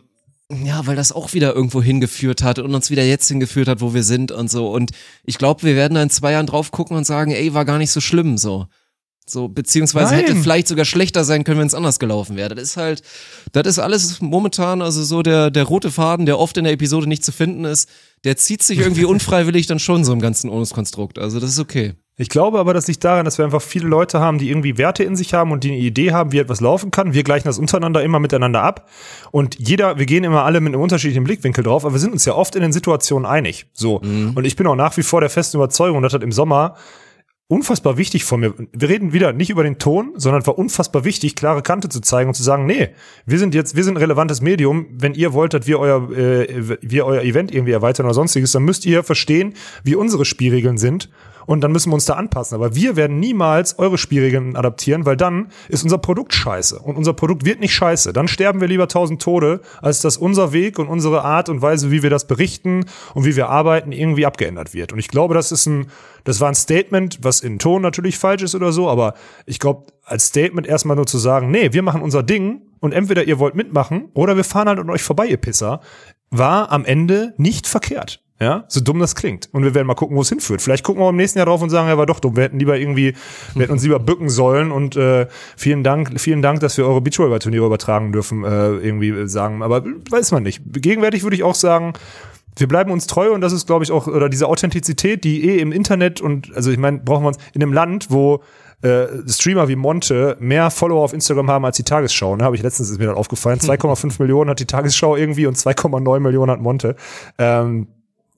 [0.51, 3.93] Ja, weil das auch wieder irgendwo hingeführt hat und uns wieder jetzt hingeführt hat, wo
[3.93, 4.71] wir sind und so.
[4.71, 4.91] Und
[5.23, 7.79] ich glaube, wir werden da in zwei Jahren drauf gucken und sagen, ey, war gar
[7.79, 8.67] nicht so schlimm so.
[9.27, 10.25] So, beziehungsweise Nein.
[10.25, 12.53] hätte vielleicht sogar schlechter sein können, wenn es anders gelaufen wäre.
[12.53, 13.01] Das ist halt,
[13.53, 17.07] das ist alles momentan, also so der, der rote Faden, der oft in der Episode
[17.07, 17.89] nicht zu finden ist,
[18.23, 21.17] der zieht sich irgendwie unfreiwillig dann schon so im ganzen Onuskonstrukt.
[21.17, 21.95] Also das ist okay.
[22.17, 25.03] Ich glaube aber, das liegt daran, dass wir einfach viele Leute haben, die irgendwie Werte
[25.03, 27.13] in sich haben und die eine Idee haben, wie etwas laufen kann.
[27.13, 28.89] Wir gleichen das untereinander immer miteinander ab.
[29.31, 32.23] Und jeder, wir gehen immer alle mit einem unterschiedlichen Blickwinkel drauf, aber wir sind uns
[32.23, 33.67] ja oft in den Situationen einig.
[33.73, 33.97] So.
[34.35, 36.75] Und ich bin auch nach wie vor der festen Überzeugung, dass das im Sommer
[37.47, 38.53] unfassbar wichtig von mir.
[38.71, 42.01] Wir reden wieder nicht über den Ton, sondern es war unfassbar wichtig, klare Kante zu
[42.01, 42.89] zeigen und zu sagen, nee,
[43.25, 44.87] wir sind jetzt, wir sind ein relevantes Medium.
[44.91, 48.63] Wenn ihr wollt, dass wir euer, äh, wir euer Event irgendwie erweitern oder sonstiges, dann
[48.63, 49.53] müsst ihr verstehen,
[49.83, 51.09] wie unsere Spielregeln sind.
[51.45, 52.55] Und dann müssen wir uns da anpassen.
[52.55, 56.79] Aber wir werden niemals eure Spielregeln adaptieren, weil dann ist unser Produkt scheiße.
[56.79, 58.13] Und unser Produkt wird nicht scheiße.
[58.13, 61.91] Dann sterben wir lieber tausend Tode, als dass unser Weg und unsere Art und Weise,
[61.91, 64.93] wie wir das berichten und wie wir arbeiten, irgendwie abgeändert wird.
[64.93, 65.87] Und ich glaube, das ist ein,
[66.23, 69.13] das war ein Statement, was in Ton natürlich falsch ist oder so, aber
[69.45, 73.23] ich glaube, als Statement erstmal nur zu sagen, nee, wir machen unser Ding und entweder
[73.23, 75.81] ihr wollt mitmachen oder wir fahren halt an euch vorbei, ihr Pisser,
[76.29, 78.24] war am Ende nicht verkehrt.
[78.39, 79.47] Ja, so dumm das klingt.
[79.53, 80.61] Und wir werden mal gucken, wo es hinführt.
[80.61, 82.35] Vielleicht gucken wir im nächsten Jahr drauf und sagen, ja, war doch dumm.
[82.35, 83.15] Wir hätten lieber irgendwie,
[83.53, 86.99] wir hätten uns lieber bücken sollen und äh, vielen Dank, vielen Dank, dass wir eure
[86.99, 89.63] Beachvolleyball-Turniere übertragen dürfen, äh, irgendwie äh, sagen.
[89.63, 90.61] Aber weiß man nicht.
[90.73, 91.93] Gegenwärtig würde ich auch sagen,
[92.57, 95.59] wir bleiben uns treu und das ist, glaube ich, auch, oder diese Authentizität, die eh
[95.59, 98.43] im Internet und, also ich meine, brauchen wir uns in einem Land, wo
[98.81, 102.35] äh, Streamer wie Monte mehr Follower auf Instagram haben als die Tagesschau.
[102.35, 102.43] Ne?
[102.43, 103.59] Habe ich letztens ist mir dann aufgefallen.
[103.59, 106.95] 2,5 Millionen hat die Tagesschau irgendwie und 2,9 Millionen hat Monte.
[107.37, 107.94] Ähm, äh,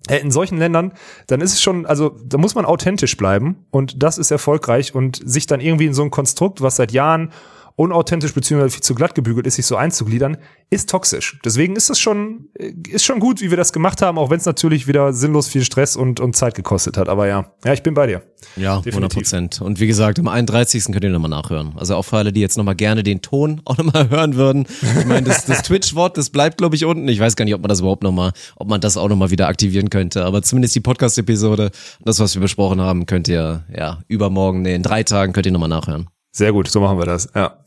[0.10, 0.94] in solchen Ländern,
[1.28, 5.22] dann ist es schon, also da muss man authentisch bleiben und das ist erfolgreich und
[5.24, 7.32] sich dann irgendwie in so ein Konstrukt, was seit Jahren
[7.78, 10.38] unauthentisch beziehungsweise viel zu glatt gebügelt ist, sich so einzugliedern,
[10.72, 11.40] ist toxisch.
[11.46, 14.38] Deswegen ist es schon, äh, ist schon gut, wie wir das gemacht haben, auch wenn
[14.38, 17.08] es natürlich wieder sinnlos viel Stress und, und Zeit gekostet hat.
[17.08, 18.24] Aber ja, ja, ich bin bei dir.
[18.56, 18.94] Ja, Definitiv.
[18.94, 19.62] 100 Prozent.
[19.62, 20.86] Und wie gesagt, am 31.
[20.86, 21.74] könnt ihr nochmal nachhören.
[21.78, 24.66] Also auch für alle, die jetzt nochmal gerne den Ton auch nochmal hören würden.
[25.00, 27.08] Ich meine, das, das Twitch-Wort, das bleibt, glaube ich, unten.
[27.08, 29.48] Ich weiß gar nicht, ob man das überhaupt nochmal, ob man das auch nochmal wieder
[29.48, 30.26] aktivieren könnte.
[30.26, 31.70] Aber zumindest die Podcast-Episode,
[32.04, 35.52] das, was wir besprochen haben, könnt ihr, ja, übermorgen, nee, in drei Tagen könnt ihr
[35.52, 36.08] nochmal nachhören.
[36.32, 37.30] Sehr gut, so machen wir das.
[37.34, 37.58] Ja.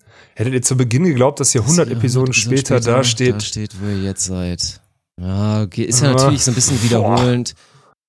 [0.41, 3.78] Hättet ihr zu Beginn geglaubt, dass hier 100 Ja, Episoden später, da steht, Da steht,
[3.80, 4.80] wo ihr jetzt seid.
[5.20, 5.82] Ja, okay.
[5.82, 6.14] Ist ja Ah.
[6.14, 7.55] natürlich so ein bisschen wiederholend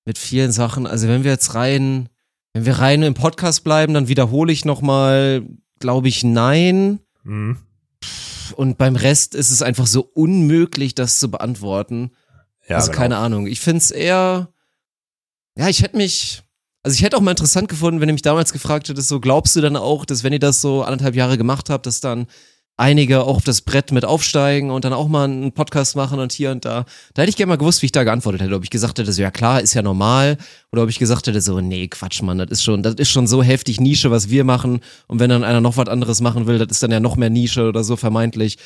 [0.06, 0.86] mit vielen Sachen.
[0.86, 2.08] Also wenn wir jetzt rein,
[2.54, 5.42] wenn wir rein im Podcast bleiben, dann wiederhole ich nochmal,
[5.78, 7.00] glaube ich, nein.
[7.24, 7.58] hm,
[8.56, 12.12] Und beim Rest ist es einfach so unmöglich, das zu beantworten.
[12.66, 12.98] ja, also genau.
[13.02, 13.46] keine Ahnung.
[13.46, 14.48] Ich find's eher,
[15.58, 16.42] ja, ich hätte mich,
[16.82, 19.54] also ich hätte auch mal interessant gefunden, wenn ihr mich damals gefragt hättet, so glaubst
[19.54, 22.26] du dann auch, dass wenn ihr das so anderthalb Jahre gemacht habt, dass dann
[22.76, 26.32] einige auch auf das Brett mit aufsteigen und dann auch mal einen Podcast machen und
[26.32, 26.84] hier und da.
[27.14, 28.54] Da hätte ich gerne mal gewusst, wie ich da geantwortet hätte.
[28.54, 30.38] Ob ich gesagt hätte, so ja klar, ist ja normal.
[30.72, 33.26] Oder ob ich gesagt hätte, so, nee, Quatsch, Mann, das ist schon, das ist schon
[33.26, 34.80] so heftig Nische, was wir machen.
[35.06, 37.30] Und wenn dann einer noch was anderes machen will, das ist dann ja noch mehr
[37.30, 38.58] Nische oder so vermeintlich.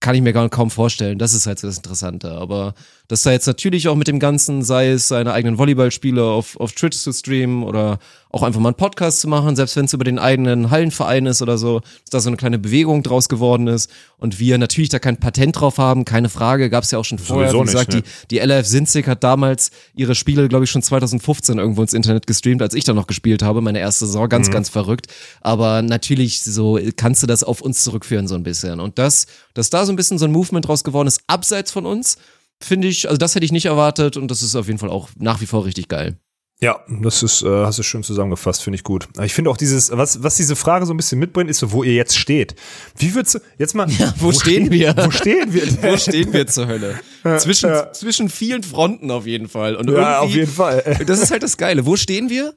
[0.00, 1.18] Kann ich mir gar kaum vorstellen.
[1.18, 2.32] Das ist halt so das Interessante.
[2.32, 2.74] Aber
[3.14, 6.72] dass da jetzt natürlich auch mit dem Ganzen, sei es seine eigenen Volleyballspiele auf, auf
[6.72, 8.00] Twitch zu streamen oder
[8.32, 11.40] auch einfach mal einen Podcast zu machen, selbst wenn es über den eigenen Hallenverein ist
[11.40, 13.88] oder so, dass da so eine kleine Bewegung draus geworden ist
[14.18, 17.20] und wir natürlich da kein Patent drauf haben, keine Frage, gab es ja auch schon
[17.20, 17.52] vorher.
[17.52, 18.12] Sowieso Wie gesagt, nicht, ne?
[18.32, 22.26] die, die LF Sinzig hat damals ihre Spiele, glaube ich, schon 2015 irgendwo ins Internet
[22.26, 25.06] gestreamt, als ich da noch gespielt habe, meine erste Saison, ganz, ganz verrückt.
[25.40, 28.80] Aber natürlich so kannst du das auf uns zurückführen so ein bisschen.
[28.80, 31.86] Und das, dass da so ein bisschen so ein Movement draus geworden ist, abseits von
[31.86, 32.18] uns,
[32.64, 35.08] finde ich, also das hätte ich nicht erwartet und das ist auf jeden Fall auch
[35.18, 36.18] nach wie vor richtig geil.
[36.60, 39.08] Ja, das ist, äh, hast du schön zusammengefasst, finde ich gut.
[39.16, 41.72] Aber Ich finde auch dieses, was, was diese Frage so ein bisschen mitbringt, ist so,
[41.72, 42.54] wo ihr jetzt steht.
[42.96, 44.96] Wie würdest du, jetzt mal, Ja, wo stehen wir?
[44.96, 45.62] Wo stehen wir?
[45.82, 47.00] Wo stehen wir zur Hölle?
[47.38, 47.92] Zwischen, ja.
[47.92, 49.74] zwischen vielen Fronten auf jeden Fall.
[49.76, 51.00] Und Ja, auf jeden Fall.
[51.06, 51.86] Das ist halt das Geile.
[51.86, 52.54] Wo stehen wir?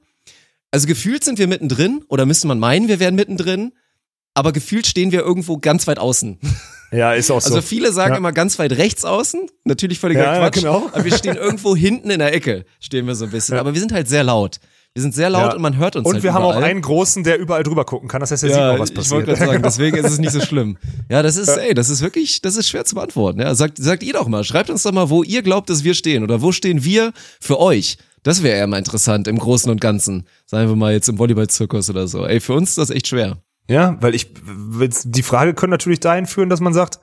[0.71, 3.73] Also gefühlt sind wir mittendrin oder müsste man meinen, wir wären mittendrin.
[4.35, 6.39] Aber gefühlt stehen wir irgendwo ganz weit außen.
[6.91, 7.49] Ja, ist auch so.
[7.55, 8.17] Also viele sagen Ja.
[8.17, 9.49] immer ganz weit rechts außen.
[9.65, 10.55] Natürlich völliger Ja, ja, Quatsch.
[10.61, 10.89] genau.
[10.93, 13.57] Aber wir stehen irgendwo hinten in der Ecke, stehen wir so ein bisschen.
[13.57, 14.59] Aber wir sind halt sehr laut.
[14.93, 15.53] Wir sind sehr laut Ja.
[15.55, 16.63] und man hört uns Und halt wir haben auch überall.
[16.71, 18.19] einen großen, der überall drüber gucken kann.
[18.21, 19.11] Das heißt, er sieht Ja, auch, was ich passiert.
[19.27, 20.77] wollte gerade sagen, deswegen ist es nicht so schlimm.
[21.09, 23.39] Ja, das ist, ey, das ist wirklich, das ist schwer zu beantworten.
[23.41, 25.93] Ja, sagt, sagt ihr doch mal, schreibt uns doch mal, wo ihr glaubt, dass wir
[25.93, 27.97] stehen oder wo stehen wir für euch.
[28.23, 30.25] Das wäre eher mal interessant im Großen und Ganzen.
[30.47, 32.25] Sagen wir mal jetzt im Volleyball-Zirkus oder so.
[32.25, 33.37] Ey, für uns ist das echt schwer.
[33.69, 36.99] Ja, weil ich, die Frage könnte natürlich dahin führen, dass man sagt,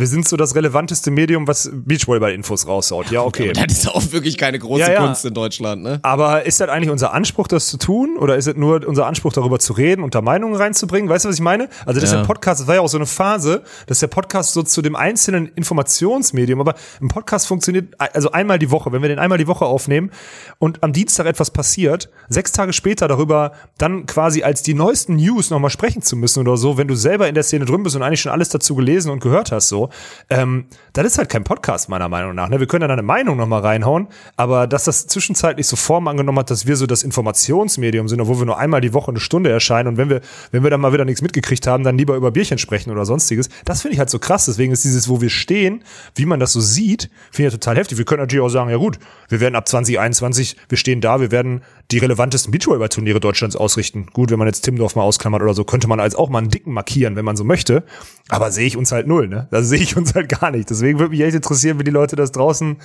[0.00, 3.10] wir sind so das relevanteste Medium, was Beachvolleyball-Infos raushaut.
[3.10, 3.52] Ja, okay.
[3.60, 5.00] Das ist auch wirklich keine große Ja, ja.
[5.06, 6.00] Kunst in Deutschland, ne?
[6.02, 8.16] Aber ist das eigentlich unser Anspruch, das zu tun?
[8.18, 11.08] Oder ist es nur unser Anspruch, darüber zu reden und da Meinungen reinzubringen?
[11.08, 11.68] Weißt du, was ich meine?
[11.86, 12.18] Also, das ist Ja.
[12.20, 14.96] der Podcast, das war ja auch so eine Phase, dass der Podcast so zu dem
[14.96, 19.46] einzelnen Informationsmedium, aber ein Podcast funktioniert also einmal die Woche, wenn wir den einmal die
[19.46, 20.10] Woche aufnehmen
[20.58, 25.50] und am Dienstag etwas passiert, sechs Tage später darüber dann quasi als die neuesten News
[25.50, 28.02] nochmal sprechen zu müssen oder so, wenn du selber in der Szene drin bist und
[28.02, 29.89] eigentlich schon alles dazu gelesen und gehört hast, so,
[30.28, 32.48] ähm, das ist halt kein Podcast, meiner Meinung nach.
[32.48, 32.60] Ne?
[32.60, 36.50] Wir können dann eine Meinung nochmal reinhauen, aber dass das zwischenzeitlich so Form angenommen hat,
[36.50, 39.88] dass wir so das Informationsmedium sind, obwohl wir nur einmal die Woche eine Stunde erscheinen
[39.88, 40.20] und wenn wir,
[40.50, 43.48] wenn wir dann mal wieder nichts mitgekriegt haben, dann lieber über Bierchen sprechen oder sonstiges.
[43.64, 44.46] Das finde ich halt so krass.
[44.46, 45.84] Deswegen ist dieses, wo wir stehen,
[46.14, 47.98] wie man das so sieht, finde ich ja total heftig.
[47.98, 51.30] Wir können natürlich auch sagen, ja gut, wir werden ab 2021, wir stehen da, wir
[51.30, 54.06] werden die relevantesten Beachvolleyball-Turniere Deutschlands ausrichten.
[54.12, 56.50] Gut, wenn man jetzt Timdorf mal ausklammert oder so, könnte man als auch mal einen
[56.50, 57.82] dicken markieren, wenn man so möchte.
[58.28, 59.48] Aber sehe ich uns halt null, ne?
[59.50, 60.70] Da sehe ich uns halt gar nicht.
[60.70, 62.76] Deswegen würde mich echt interessieren, wie die Leute das draußen,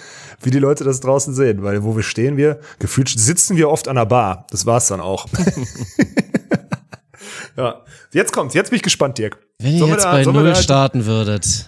[0.42, 1.64] wie die Leute das draußen sehen.
[1.64, 4.48] Weil wo wir stehen, wir, gefühlt sitzen wir oft an der Bar.
[4.50, 5.28] Das war's dann auch.
[7.58, 7.82] ja.
[8.12, 8.54] Jetzt kommt's.
[8.54, 9.38] Jetzt bin ich gespannt, Dirk.
[9.60, 11.68] Wenn ihr jetzt da- bei Null da- starten würdet,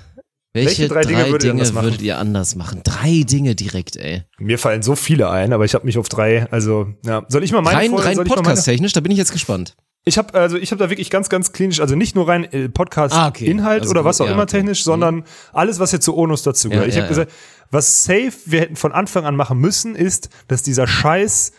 [0.65, 1.85] welche, drei, Dinge, würdet ihr anders machen?
[1.85, 2.81] würdet ihr anders machen?
[2.83, 4.23] Drei Dinge direkt, ey.
[4.39, 7.25] Mir fallen so viele ein, aber ich habe mich auf drei, also, ja.
[7.27, 9.75] Soll ich mal meine Rein, rein podcast-technisch, da bin ich jetzt gespannt.
[10.07, 12.69] Ich habe also ich habe da wirklich ganz ganz klinisch, also nicht nur rein äh,
[12.69, 13.45] Podcast Ah, okay.
[13.45, 14.59] Inhalt Also oder gut, was auch ja, immer okay.
[14.59, 16.85] technisch, sondern alles was jetzt zu Onus dazu gehört.
[16.85, 17.31] Ja, ich ja, habe gesagt,
[17.71, 21.51] was safe wir hätten von Anfang an machen müssen, ist, dass dieser Scheiß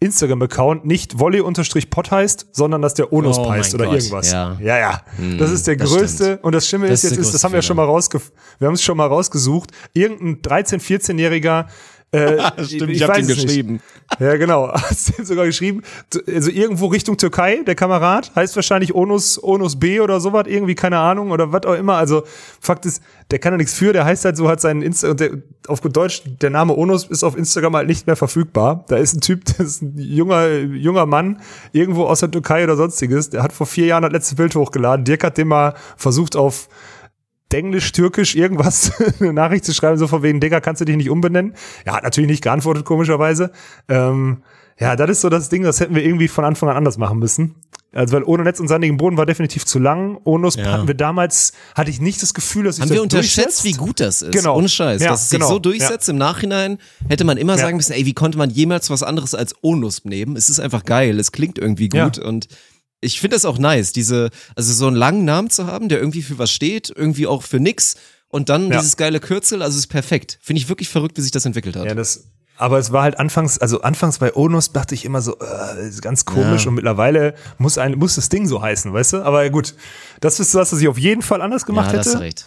[0.00, 4.32] Instagram-Account nicht Volley-Pod heißt, sondern dass der Onus Oh heißt oder Gott, irgendwas.
[4.32, 4.56] ja.
[4.60, 5.02] ja, ja.
[5.38, 6.24] das ist der das größte.
[6.24, 6.44] stimmt.
[6.44, 8.20] Und das Schlimme Das ist ist jetzt, ist, das haben wir größte schon mal rausge
[8.58, 9.70] wir haben es schon mal rausgesucht.
[9.92, 11.66] Irgendein 13-, 14-Jähriger
[12.12, 13.46] äh, Stimmt, ich, ich hab weiß den es nicht.
[13.46, 13.80] geschrieben.
[14.18, 14.68] Ja, genau.
[14.74, 15.82] Hast du sogar geschrieben.
[16.26, 20.98] Also irgendwo Richtung Türkei, der Kamerad, heißt wahrscheinlich Onus, Onus B oder sowas, irgendwie, keine
[20.98, 21.94] Ahnung, oder was auch immer.
[21.94, 22.24] Also,
[22.60, 25.20] Fakt ist, der kann ja nichts für, der heißt halt so, hat seinen Insta, und
[25.20, 25.30] der,
[25.68, 28.84] auf gut Deutsch, der Name Onus ist auf Instagram halt nicht mehr verfügbar.
[28.88, 31.40] Da ist ein Typ, das ist ein junger, junger Mann,
[31.70, 35.04] irgendwo aus der Türkei oder sonstiges, der hat vor vier Jahren das letzte Bild hochgeladen.
[35.04, 36.68] Dirk hat dem mal versucht auf
[37.54, 41.10] Englisch, Türkisch, irgendwas, eine Nachricht zu schreiben, so von wegen, Digga, kannst du dich nicht
[41.10, 41.54] umbenennen?
[41.84, 43.50] Er hat natürlich nicht geantwortet, komischerweise.
[43.88, 44.42] Ähm,
[44.78, 47.18] ja, das ist so das Ding, das hätten wir irgendwie von Anfang an anders machen
[47.18, 47.54] müssen.
[47.92, 50.20] Also, weil ohne Netz und sandigen Boden war definitiv zu lang.
[50.24, 50.66] Onus Ja.
[50.70, 53.64] hatten wir damals, hatte ich nicht das Gefühl, dass sich Haben das wir unterschätzt, durchsetzt.
[53.64, 54.30] wie gut das ist.
[54.32, 54.56] Genau.
[54.56, 55.02] Ohne Scheiß.
[55.02, 55.50] Ja, dass es sich genau.
[55.50, 56.78] so durchsetzt im Nachhinein,
[57.08, 57.58] hätte man immer Ja.
[57.62, 60.36] sagen müssen, ey, wie konnte man jemals was anderes als Onus nehmen?
[60.36, 62.24] Es ist einfach geil, es klingt irgendwie gut Ja.
[62.24, 62.46] und
[63.00, 66.22] ich finde das auch nice, diese, also so einen langen Namen zu haben, der irgendwie
[66.22, 67.96] für was steht, irgendwie auch für nix
[68.28, 68.78] und dann Ja.
[68.78, 70.38] dieses geile Kürzel, also ist perfekt.
[70.42, 71.86] Finde ich wirklich verrückt, wie sich das entwickelt hat.
[71.86, 72.24] Ja, das,
[72.56, 76.02] aber es war halt anfangs, also anfangs bei Onus dachte ich immer so, äh, ist
[76.02, 76.68] ganz komisch Ja.
[76.68, 79.22] und mittlerweile muss ein, muss das Ding so heißen, weißt du?
[79.24, 79.74] Aber gut,
[80.20, 82.12] das ist was, was ich auf jeden Fall anders gemacht ja, hätte.
[82.12, 82.46] du recht.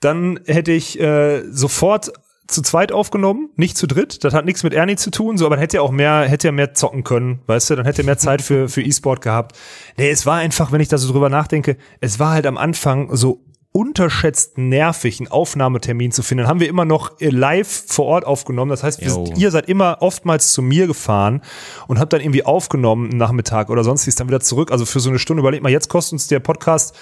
[0.00, 2.12] Dann hätte ich äh, sofort
[2.52, 4.24] zu zweit aufgenommen, nicht zu dritt.
[4.24, 6.48] Das hat nichts mit Ernie zu tun, so, aber dann hätte er auch mehr, hätte
[6.48, 9.56] er mehr zocken können, weißt du, dann hätte er mehr Zeit für, für E-Sport gehabt.
[9.96, 13.14] Nee, es war einfach, wenn ich da so drüber nachdenke, es war halt am Anfang
[13.16, 13.40] so
[13.72, 16.42] unterschätzt nervig, einen Aufnahmetermin zu finden.
[16.42, 18.70] Dann haben wir immer noch äh, live vor Ort aufgenommen.
[18.70, 21.40] Das heißt, sind, ihr seid immer oftmals zu mir gefahren
[21.88, 24.70] und habt dann irgendwie aufgenommen einen Nachmittag oder sonst wie ist dann wieder zurück.
[24.70, 26.94] Also für so eine Stunde, überleg mal, jetzt kostet uns der Podcast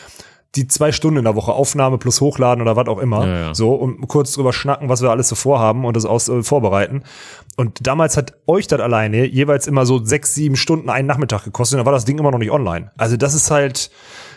[0.57, 3.27] die zwei Stunden in der Woche Aufnahme plus Hochladen oder was auch immer.
[3.27, 3.55] Ja, ja.
[3.55, 7.05] So und kurz drüber schnacken, was wir alles so vorhaben und das aus äh, vorbereiten.
[7.57, 11.77] Und damals hat euch das alleine jeweils immer so sechs, sieben Stunden einen Nachmittag gekostet.
[11.77, 12.91] Und dann war das Ding immer noch nicht online.
[12.97, 13.91] Also das ist halt,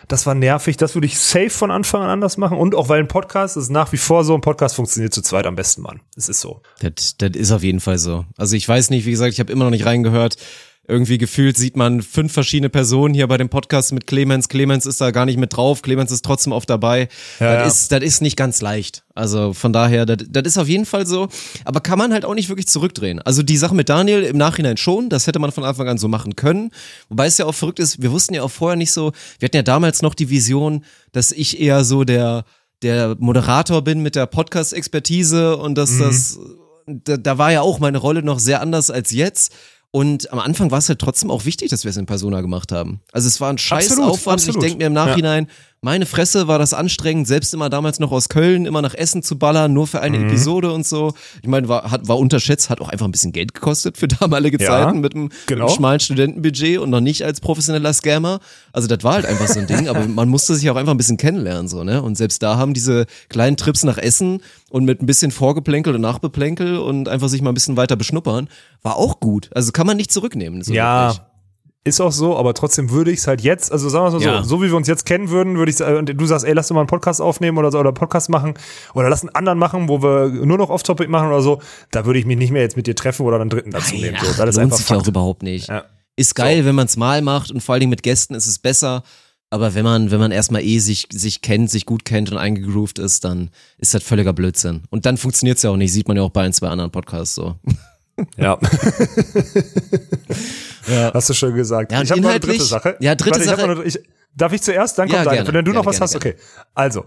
[0.08, 0.78] das war nervig.
[0.78, 2.58] Das würde ich safe von Anfang an anders machen.
[2.58, 5.48] Und auch weil ein Podcast ist nach wie vor so, ein Podcast funktioniert zu zweit
[5.48, 6.02] am besten, Mann.
[6.16, 6.62] Es ist so.
[6.80, 8.26] Das, das ist auf jeden Fall so.
[8.38, 10.38] Also ich weiß nicht, wie gesagt, ich habe immer noch nicht reingehört.
[10.86, 14.50] Irgendwie gefühlt sieht man fünf verschiedene Personen hier bei dem Podcast mit Clemens.
[14.50, 15.82] Clemens ist da gar nicht mit drauf.
[15.82, 17.08] Clemens ist trotzdem oft dabei.
[17.40, 17.66] Ja, das, ja.
[17.66, 19.06] Ist, das ist nicht ganz leicht.
[19.16, 21.30] Also von daher, das, das ist auf jeden Fall so.
[21.64, 23.22] Aber kann man halt auch nicht wirklich zurückdrehen.
[23.22, 25.08] Also die Sache mit Daniel im Nachhinein schon.
[25.08, 26.72] Das hätte man von Anfang an so machen können.
[27.08, 28.02] Wobei es ja auch verrückt ist.
[28.02, 29.14] Wir wussten ja auch vorher nicht so.
[29.40, 32.44] Wir hatten ja damals noch die Vision, dass ich eher so der
[32.82, 36.38] der Moderator bin mit der Podcast-Expertise und dass das,
[36.86, 39.54] da, da war ja auch meine Rolle noch sehr anders als jetzt.
[39.96, 42.72] Und am Anfang war es halt trotzdem auch wichtig, dass wir es in Persona gemacht
[42.72, 43.02] haben.
[43.12, 44.40] Also es war ein scheiß Absolut, Aufwand.
[44.40, 44.64] absolut.
[44.64, 45.48] Ich denke mir im Nachhinein,
[45.84, 49.38] meine Fresse war das anstrengend, selbst immer damals noch aus Köln, immer nach Essen zu
[49.38, 50.30] ballern, nur für eine Mhm.
[50.30, 51.14] Episode und so.
[51.42, 54.64] Ich meine, war, hat, war unterschätzt, hat auch einfach ein bisschen Geld gekostet für damalige
[54.64, 55.68] Ja, Zeiten mit einem, mit genau.
[55.68, 58.40] einem schmalen Studentenbudget und noch nicht als professioneller Scammer.
[58.72, 60.98] Also das war halt einfach so ein Ding, aber man musste sich auch einfach ein
[60.98, 62.02] bisschen kennenlernen, so, ne?
[62.02, 66.02] Und selbst da haben diese kleinen Trips nach Essen und mit ein bisschen Vorgeplänkel und
[66.02, 68.48] Nachbeplänkel und einfach sich mal ein bisschen weiter beschnuppern,
[68.82, 69.50] war auch gut.
[69.54, 70.64] Also kann man nicht zurücknehmen.
[70.64, 71.10] So ja.
[71.10, 71.33] wirklich.
[71.86, 74.36] Ist auch so, aber trotzdem würde ich es halt jetzt, also sagen wir es mal
[74.36, 74.44] Ja.
[74.44, 76.70] so, so wie wir uns jetzt kennen würden, würde ich und du sagst, ey, lass
[76.70, 78.54] doch mal einen Podcast aufnehmen oder so, oder Podcast machen
[78.94, 81.62] oder lass einen anderen machen, wo wir nur noch Off-Topic machen oder so,
[81.92, 84.16] da würde ich mich nicht mehr jetzt mit dir treffen oder einen dritten dazu nehmen.
[84.22, 85.08] So, Ach, das ist lohnt sich ja auch Fakt.
[85.10, 85.68] überhaupt nicht.
[85.68, 85.84] Ja.
[86.16, 88.60] Ist geil, wenn man es mal macht und vor allen Dingen mit Gästen ist es
[88.60, 89.04] besser.
[89.50, 92.98] Aber wenn man, wenn man erstmal eh sich, sich kennt, sich gut kennt und eingegroovt
[92.98, 94.84] ist, dann ist das völliger Blödsinn.
[94.90, 96.92] Und dann funktioniert es ja auch nicht, sieht man ja auch bei ein, zwei anderen
[96.92, 97.56] Podcasts so.
[98.38, 98.60] Ja.
[101.14, 101.92] Hast du schon gesagt.
[101.92, 102.98] Ja, ich habe noch eine dritte Sache.
[103.00, 104.00] ja, dritte hab Sache- noch ich,
[104.36, 104.98] darf ich zuerst?
[105.00, 105.38] Dann kommt Ja, deine.
[105.44, 106.44] gerne, Wenn du noch gerne, was hast, gerne, okay.
[106.74, 107.06] Also,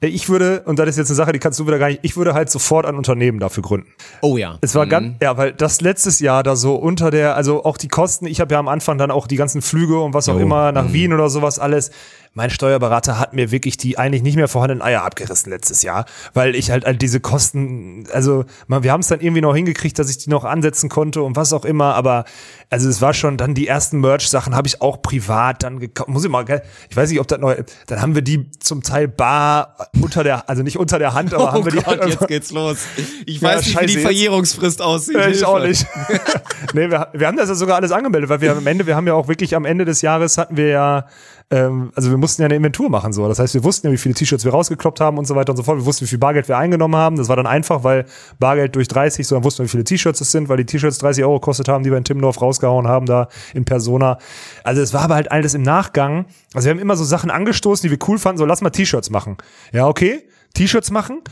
[0.00, 2.16] ich würde, und das ist jetzt eine Sache, die kannst du wieder gar nicht, ich
[2.16, 3.88] würde halt sofort ein Unternehmen dafür gründen.
[4.20, 4.58] Oh ja.
[4.60, 7.88] Es war ganz, ja, weil das letztes Jahr da so unter der, also auch die
[7.88, 10.40] Kosten, ich habe ja am Anfang dann auch die ganzen Flüge und was auch Jo,
[10.42, 10.92] immer nach mhm.
[10.92, 11.90] Wien oder sowas alles.
[12.36, 16.54] Mein Steuerberater hat mir wirklich die eigentlich nicht mehr vorhandenen Eier abgerissen letztes Jahr, weil
[16.54, 20.10] ich halt, halt diese Kosten, also man, wir haben es dann irgendwie noch hingekriegt, dass
[20.10, 22.26] ich die noch ansetzen konnte und was auch immer, aber
[22.68, 26.10] also es war schon dann die ersten Merch-Sachen habe ich auch privat dann gekauft.
[26.10, 26.44] Muss ich mal,
[26.90, 27.56] ich weiß nicht, ob das neu,
[27.86, 31.44] dann haben wir die zum Teil bar unter der, also nicht unter der Hand, aber
[31.44, 32.78] Oh haben wir die Gott, halt jetzt geht's los.
[33.24, 34.02] Ich Ja, weiß nicht, wie scheiße die jetzt.
[34.02, 35.16] Verjährungsfrist aussieht.
[35.16, 35.48] Ich Hilfe.
[35.48, 35.86] auch nicht.
[36.74, 39.06] nee, wir, wir haben das ja sogar alles angemeldet, weil wir am Ende, wir haben
[39.06, 41.06] ja auch wirklich am Ende des Jahres hatten wir ja
[41.48, 43.28] ähm, also wir mussten ja eine Inventur machen so.
[43.28, 45.56] Das heißt, wir wussten ja, wie viele T-Shirts wir rausgekloppt haben und so weiter und
[45.56, 45.78] so fort.
[45.78, 47.16] Wir wussten, wie viel Bargeld wir eingenommen haben.
[47.16, 48.04] Das war dann einfach, weil
[48.40, 50.98] Bargeld durch 30, so dann wussten wir, wie viele T-Shirts es sind, weil die T-Shirts
[50.98, 54.18] 30 Euro gekostet haben, die wir in Timmendorf rausgehauen haben, da in Persona.
[54.64, 56.26] Also es war aber halt alles im Nachgang.
[56.52, 59.10] Also wir haben immer so Sachen angestoßen, die wir cool fanden, so lass mal T-Shirts
[59.10, 59.36] machen.
[59.72, 60.24] Ja, okay.
[60.56, 61.22] T-Shirts machen,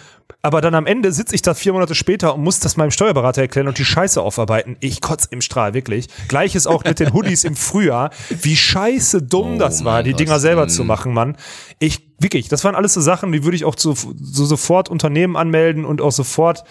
[0.43, 3.41] aber dann am Ende sitze ich da vier Monate später und muss das meinem Steuerberater
[3.41, 4.77] erklären und die Scheiße aufarbeiten.
[4.81, 6.09] Ich kotz im Strahl, wirklich.
[6.29, 8.11] Gleiches auch mit den Hoodies im Frühjahr.
[8.29, 10.21] Wie scheiße dumm Oh das war, die Gott.
[10.21, 11.37] Dinger selber zu machen, Mann.
[11.79, 15.37] Ich, wirklich, das waren alles so Sachen, die würde ich auch zu, so sofort Unternehmen
[15.37, 16.65] anmelden und auch sofort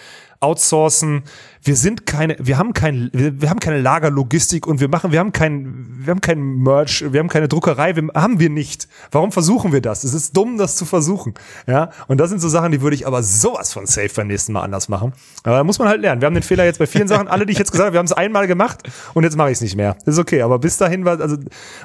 [0.44, 1.22] outsourcen.
[1.62, 5.18] Wir sind keine, wir haben kein, wir, wir haben keine Lagerlogistik und wir machen, wir
[5.18, 8.86] haben kein, wir haben kein Merch, wir haben keine Druckerei, wir, haben wir nicht.
[9.10, 10.04] Warum versuchen wir das?
[10.04, 11.32] Es ist dumm, das zu versuchen.
[11.66, 14.52] Ja, und das sind so Sachen, die würde ich aber sowas von safe beim nächsten
[14.52, 15.14] Mal anders machen.
[15.42, 16.20] Aber da muss man halt lernen.
[16.20, 17.98] Wir haben den Fehler jetzt bei vielen Sachen, alle, die ich jetzt gesagt habe, wir
[17.98, 18.82] haben es einmal gemacht
[19.14, 19.96] und jetzt mache ich es nicht mehr.
[20.04, 21.36] Das ist okay, aber bis dahin war, also,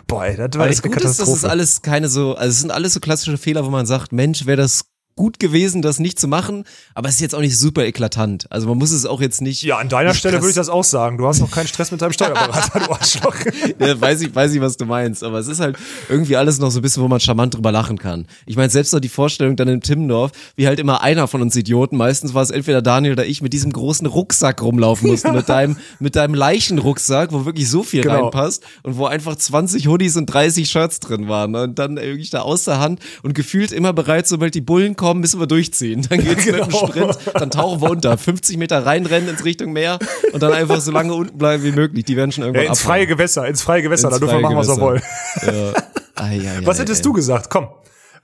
[0.08, 1.52] boah, das war echt das eine Gute ist, das ist Katastrophe.
[1.52, 4.58] alles keine so, also es sind alles so klassische Fehler, wo man sagt, Mensch, wäre
[4.58, 4.84] das
[5.16, 6.64] gut gewesen, das nicht zu machen,
[6.96, 8.50] aber es ist jetzt auch nicht super eklatant.
[8.52, 9.64] Also man muss es auch jetzt nicht.
[9.64, 11.18] Ja, an deiner Stelle krass- würde ich das auch sagen.
[11.18, 13.36] Du hast noch keinen Stress mit deinem Steuerberater, du Arschloch.
[13.80, 16.72] ja, weiß ich, weiß ich, was du meinst, aber es ist halt irgendwie alles noch
[16.72, 18.28] so ein bisschen, wo man charmant drüber lachen kann.
[18.46, 21.54] Ich meine, selbst noch die Vorstellung dann in Timmendorf, wie halt immer einer von uns
[21.58, 25.50] Idioten, meistens war es entweder Daniel oder ich, mit diesem großen Rucksack rumlaufen mussten, mit
[25.50, 28.24] deinem, mit deinem Leichenrucksack, wo wirklich so viel Genau.
[28.24, 32.40] reinpasst und wo einfach 20 Hoodies und 30 Shirts drin waren und dann wirklich da
[32.42, 36.06] aus der Hand und gefühlt immer bereit, sobald die Bullen kommen, müssen wir durchziehen.
[36.10, 36.88] Dann geht's mit dem Genau.
[36.88, 40.00] Sprint, dann tauchen wir unter, 50 Meter reinrennen ins Richtung Meer
[40.34, 42.06] und dann einfach so lange unten bleiben wie möglich.
[42.06, 42.94] Die werden schon irgendwann Ja, ins abhauen.
[42.96, 45.02] freie Gewässer, ins freie Gewässer, Ins da dürfen wir machen, was wir wollen.
[45.46, 45.74] Ja.
[46.16, 47.50] Ai, ai, Was ai, hättest du gesagt?
[47.50, 47.68] Komm.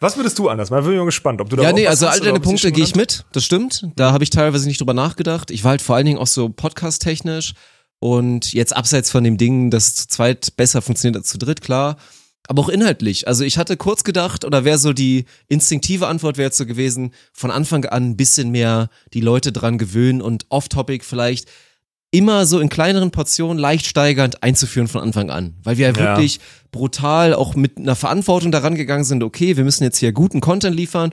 [0.02, 0.70] Was würdest du anders?
[0.72, 2.72] Mal bin ich mal gespannt, ob du da Ja, nee, was also all deine Punkte
[2.74, 3.88] gehe ich mit, das stimmt.
[3.96, 5.52] Da habe ich teilweise nicht drüber nachgedacht.
[5.52, 7.54] Ich war halt vor allen Dingen auch so podcast-technisch
[8.00, 11.96] und jetzt abseits von dem Ding, das zu zweit besser funktioniert als zu dritt, klar.
[12.48, 13.28] Aber auch inhaltlich.
[13.28, 17.12] Also ich hatte kurz gedacht, oder wäre so die instinktive Antwort wäre jetzt so gewesen,
[17.34, 21.48] von Anfang an ein bisschen mehr die Leute dran gewöhnen und off-topic vielleicht
[22.12, 25.56] immer so in kleineren Portionen leicht steigernd einzuführen von Anfang an.
[25.64, 26.00] Weil wir ja Ja.
[26.18, 26.40] wirklich
[26.72, 30.76] brutal auch mit einer Verantwortung daran gegangen sind, okay, wir müssen jetzt hier guten Content
[30.76, 31.12] liefern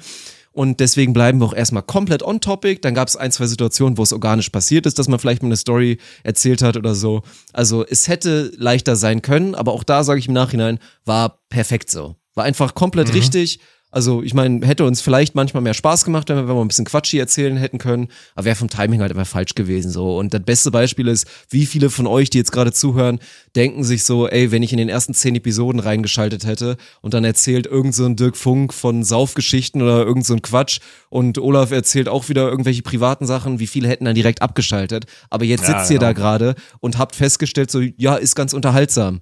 [0.53, 2.81] und deswegen bleiben wir auch erstmal komplett on topic.
[2.83, 5.49] Dann gab es ein, zwei Situationen, wo es organisch passiert ist, dass man vielleicht mal
[5.49, 7.23] eine Story erzählt hat oder so.
[7.53, 11.91] Also es hätte leichter sein können, aber auch da sage ich im Nachhinein, war perfekt
[11.91, 12.17] so.
[12.35, 13.61] War einfach komplett richtig.
[13.93, 16.69] Also ich meine, hätte uns vielleicht manchmal mehr Spaß gemacht, wenn wir, wenn wir ein
[16.69, 20.17] bisschen Quatschi erzählen hätten können, aber wäre vom Timing halt immer falsch gewesen so.
[20.17, 23.21] Und das beste Beispiel ist, wie viele von euch, die jetzt gerade zuhören,
[23.55, 27.23] denken sich so, ey, wenn ich in den ersten zehn Episoden reingeschaltet hätte und dann
[27.25, 30.81] erzählt irgend so ein Dirk Funk von Saufgeschichten oder irgend so ein Quatsch
[31.11, 35.05] und Olaf erzählt auch wieder irgendwelche privaten Sachen, wie viele hätten dann direkt abgeschaltet.
[35.29, 36.25] Aber jetzt Ja, sitzt ihr da genau.
[36.25, 39.21] gerade und habt festgestellt, so, ja, ist ganz unterhaltsam.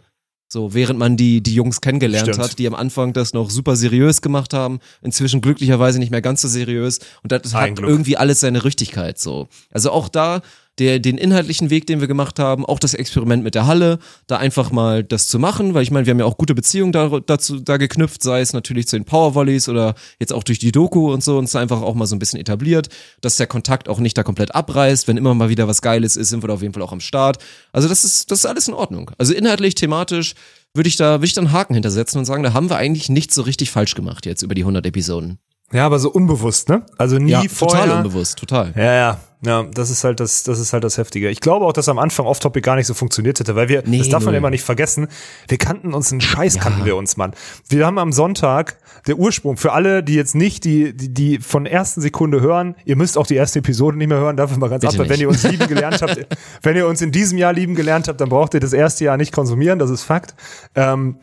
[0.52, 2.40] So, während man die, die Jungs kennengelernt Stimmt.
[2.44, 6.42] hat, die am Anfang das noch super seriös gemacht haben, inzwischen glücklicherweise nicht mehr ganz
[6.42, 6.98] so seriös.
[7.22, 7.88] Und das Ein hat Glück.
[7.88, 9.46] irgendwie alles seine Richtigkeit so.
[9.70, 10.42] Also auch da,
[10.80, 14.38] der, den inhaltlichen Weg, den wir gemacht haben, auch das Experiment mit der Halle, da
[14.38, 17.20] einfach mal das zu machen, weil ich meine, wir haben ja auch gute Beziehungen da,
[17.24, 21.12] dazu da geknüpft, sei es natürlich zu den Powervolleys oder jetzt auch durch die Doku
[21.12, 22.88] und so, uns einfach auch mal so ein bisschen etabliert,
[23.20, 25.06] dass der Kontakt auch nicht da komplett abreißt.
[25.06, 27.00] Wenn immer mal wieder was Geiles ist, sind wir da auf jeden Fall auch am
[27.00, 27.38] Start.
[27.72, 29.10] Also das ist, das ist alles in Ordnung.
[29.18, 30.34] Also inhaltlich, thematisch
[30.72, 33.10] würde ich da, würde ich da einen Haken hintersetzen und sagen, da haben wir eigentlich
[33.10, 35.38] nicht so richtig falsch gemacht jetzt über die 100 Episoden.
[35.72, 36.86] Ja, aber so unbewusst, ne?
[36.98, 37.82] Also nie vorher.
[37.82, 38.72] total unbewusst, total.
[38.76, 41.30] Ja, ja, ja, das ist halt das, das ist halt das Heftige.
[41.30, 43.98] Ich glaube auch, dass am Anfang Off-Topic gar nicht so funktioniert hätte, weil wir, Nee,
[43.98, 45.08] das darf man immer nicht vergessen,
[45.48, 47.32] wir kannten uns einen Scheiß, kannten wir uns, Mann.
[47.68, 48.76] Wir haben am Sonntag,
[49.06, 52.96] der Ursprung, für alle, die jetzt nicht die, die, die von ersten Sekunde hören, ihr
[52.96, 55.28] müsst auch die erste Episode nicht mehr hören, dafür mal ganz Bitte ab, wenn ihr
[55.28, 56.26] uns lieben gelernt habt,
[56.62, 59.16] wenn ihr uns in diesem Jahr lieben gelernt habt, dann braucht ihr das erste Jahr
[59.16, 60.34] nicht konsumieren, das ist Fakt.
[60.74, 61.16] Ähm,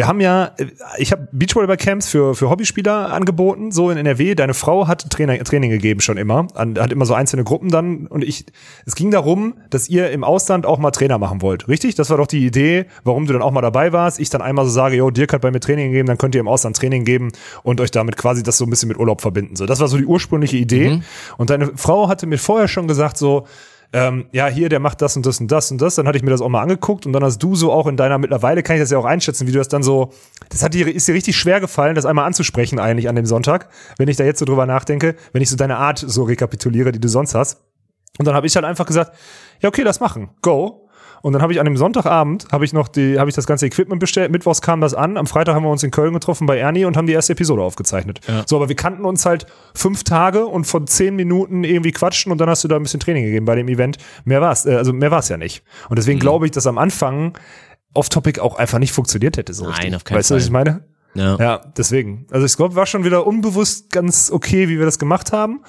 [0.00, 0.52] wir haben ja,
[0.96, 4.34] ich habe Beachvolleyball-Camps für, für Hobbyspieler angeboten, so in NRW.
[4.34, 8.06] Deine Frau hat Training, Training gegeben schon immer, an, hat immer so einzelne Gruppen dann.
[8.06, 8.46] Und ich,
[8.86, 11.96] es ging darum, dass ihr im Ausland auch mal Trainer machen wollt, richtig?
[11.96, 14.20] Das war doch die Idee, warum du dann auch mal dabei warst.
[14.20, 16.40] Ich dann einmal so sage, yo, Dirk hat bei mir Training gegeben, dann könnt ihr
[16.40, 17.30] im Ausland Training geben
[17.62, 19.54] und euch damit quasi das so ein bisschen mit Urlaub verbinden.
[19.54, 21.02] So, das war so die ursprüngliche Idee.
[21.36, 23.46] Und deine Frau hatte mir vorher schon gesagt, so,
[23.92, 25.96] ähm, ja, hier, der macht das und das und das und das.
[25.96, 27.96] Dann hatte ich mir das auch mal angeguckt und dann hast du so auch in
[27.96, 30.12] deiner, mittlerweile kann ich das ja auch einschätzen, wie du das dann so,
[30.48, 33.68] das hat dir, ist dir richtig schwer gefallen, das einmal anzusprechen eigentlich an dem Sonntag,
[33.98, 37.00] wenn ich da jetzt so drüber nachdenke, wenn ich so deine Art so rekapituliere, die
[37.00, 37.62] du sonst hast.
[38.18, 39.16] Und dann habe ich halt einfach gesagt,
[39.60, 40.88] ja, okay, das machen, go.
[41.22, 43.66] Und dann habe ich an dem Sonntagabend habe ich noch die, habe ich das ganze
[43.66, 44.30] Equipment bestellt.
[44.32, 45.16] Mittwochs kam das an.
[45.16, 47.62] Am Freitag haben wir uns in Köln getroffen bei Ernie und haben die erste Episode
[47.62, 48.20] aufgezeichnet.
[48.46, 52.38] So, aber wir kannten uns halt fünf Tage und von zehn Minuten irgendwie quatschen und
[52.38, 53.98] dann hast du da ein bisschen Training gegeben bei dem Event.
[54.24, 55.62] Mehr war's, äh, also mehr war's ja nicht.
[55.88, 56.22] Und deswegen Mhm.
[56.22, 57.36] glaube ich, dass am Anfang
[57.94, 59.96] Off-Topic auch einfach nicht funktioniert hätte so Nein, richtig.
[59.96, 60.46] auf keinen weißt du, was Fall.
[60.48, 60.84] ich meine?
[61.14, 61.36] Ja.
[61.40, 62.26] Ja, deswegen.
[62.30, 65.60] Also ich glaube, war schon wieder unbewusst ganz okay, wie wir das gemacht haben.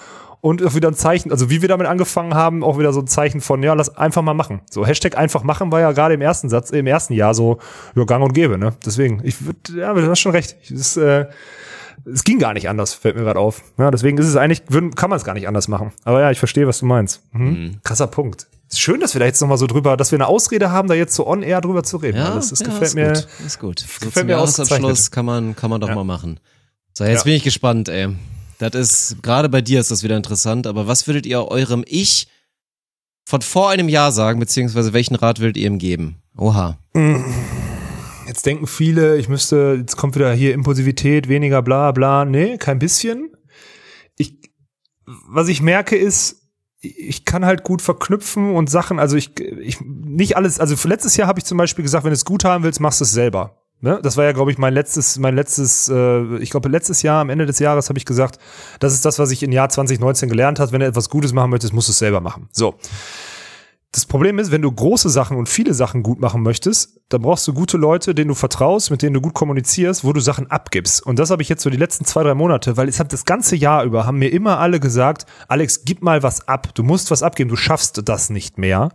[0.42, 3.08] Und auch wieder ein Zeichen, also wie wir damit angefangen haben, auch wieder so ein
[3.08, 4.62] Zeichen von, ja, lass einfach mal machen.
[4.72, 7.60] So, Hashtag einfach machen war ja gerade im ersten Satz, im ersten Jahr so,
[7.96, 8.74] ja, gang und gäbe, ne?
[8.84, 10.56] Deswegen, ich würde, ja, du hast schon recht.
[10.72, 11.28] Das, äh,
[12.12, 13.62] es ging gar nicht anders, fällt mir gerade auf.
[13.78, 15.92] Ja, deswegen ist es eigentlich, würden, kann man es gar nicht anders machen.
[16.06, 17.22] Aber ja, ich verstehe, was du meinst.
[17.34, 17.78] Mhm.
[17.84, 18.48] Krasser Punkt.
[18.68, 20.96] Ist schön, dass wir da jetzt nochmal so drüber, dass wir eine Ausrede haben, da
[20.96, 22.18] jetzt so on air drüber zu reden.
[22.18, 23.08] Ja, das, das ja, gefällt ist mir.
[23.10, 23.28] Gut.
[23.46, 23.80] Ist gut.
[23.82, 25.96] So gefällt zum mir Jahresabschluss kann man, kann man doch Ja.
[25.96, 26.39] mal machen.
[26.94, 27.24] So, jetzt Ja.
[27.26, 28.10] bin ich gespannt, ey.
[28.62, 32.28] Das ist, gerade bei dir ist das wieder interessant, aber was würdet ihr eurem Ich
[33.26, 36.22] von vor einem Jahr sagen, beziehungsweise welchen Rat würdet ihr ihm geben?
[36.38, 36.78] Oha.
[38.28, 42.24] Jetzt denken viele, ich müsste, jetzt kommt wieder hier Impulsivität, weniger bla bla.
[42.24, 43.32] Nee, kein bisschen.
[44.16, 44.38] Ich,
[45.05, 46.41] was ich merke ist,
[46.82, 51.16] ich kann halt gut verknüpfen und Sachen, also ich, ich nicht alles, also für letztes
[51.18, 53.12] Jahr habe ich zum Beispiel gesagt, wenn du es gut haben willst, machst du es
[53.12, 53.61] selber.
[53.82, 53.99] Ne?
[54.03, 57.29] Das war ja, glaube ich, mein letztes, mein letztes, äh, ich glaube, letztes Jahr, am
[57.29, 58.38] Ende des Jahres habe ich gesagt,
[58.79, 60.71] das ist das, was ich im Jahr 2019 gelernt habe.
[60.71, 62.47] Wenn du etwas Gutes machen möchtest, musst du es selber machen.
[62.51, 62.75] So.
[63.93, 67.45] Das Problem ist, wenn du große Sachen und viele Sachen gut machen möchtest, dann brauchst
[67.45, 71.05] du gute Leute, denen du vertraust, mit denen du gut kommunizierst, wo du Sachen abgibst.
[71.05, 73.25] Und das habe ich jetzt so die letzten zwei, drei Monate, weil es hat das
[73.25, 76.69] ganze Jahr über, haben mir immer alle gesagt, Alex, gib mal was ab.
[76.73, 78.91] Du musst was abgeben, du schaffst das nicht mehr.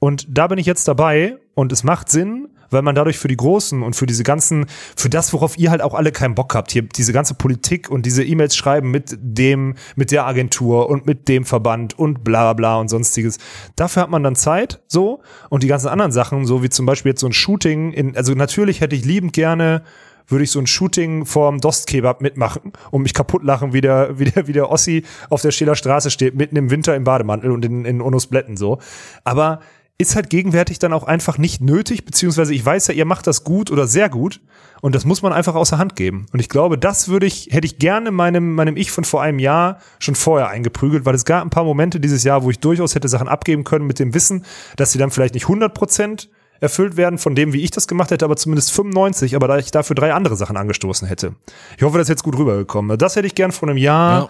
[0.00, 3.36] Und da bin ich jetzt dabei und es macht Sinn, weil man dadurch für die
[3.36, 6.70] Großen und für diese ganzen, für das, worauf ihr halt auch alle keinen Bock habt,
[6.70, 11.28] hier diese ganze Politik und diese E-Mails schreiben mit dem, mit der Agentur und mit
[11.28, 13.38] dem Verband und bla bla und sonstiges.
[13.76, 15.20] Dafür hat man dann Zeit, so,
[15.50, 18.32] und die ganzen anderen Sachen, so wie zum Beispiel jetzt so ein Shooting in, also
[18.34, 19.82] natürlich hätte ich liebend gerne
[20.30, 24.26] würde ich so ein Shooting vorm Dost-Kebab mitmachen und mich kaputt lachen, wie der, wie
[24.26, 27.64] der, wie der Ossi auf der Stehler Straße steht, mitten im Winter im Bademantel und
[27.64, 28.78] in, in Onus Blätten so.
[29.24, 29.58] Aber
[30.00, 33.44] ist halt gegenwärtig dann auch einfach nicht nötig, beziehungsweise ich weiß ja, ihr macht das
[33.44, 34.40] gut oder sehr gut
[34.80, 36.26] und das muss man einfach außer Hand geben.
[36.32, 39.38] Und ich glaube, das würde ich, hätte ich gerne meinem, meinem Ich von vor einem
[39.38, 42.94] Jahr schon vorher eingeprügelt, weil es gab ein paar Momente dieses Jahr, wo ich durchaus
[42.94, 44.44] hätte Sachen abgeben können mit dem Wissen,
[44.76, 46.30] dass sie dann vielleicht nicht 100 Prozent
[46.60, 49.70] erfüllt werden von dem, wie ich das gemacht hätte, aber zumindest 95, aber da ich
[49.70, 51.34] dafür drei andere Sachen angestoßen hätte.
[51.76, 52.98] Ich hoffe, das ist jetzt gut rübergekommen.
[52.98, 54.28] Das hätte ich gern vor einem Jahr, Ja.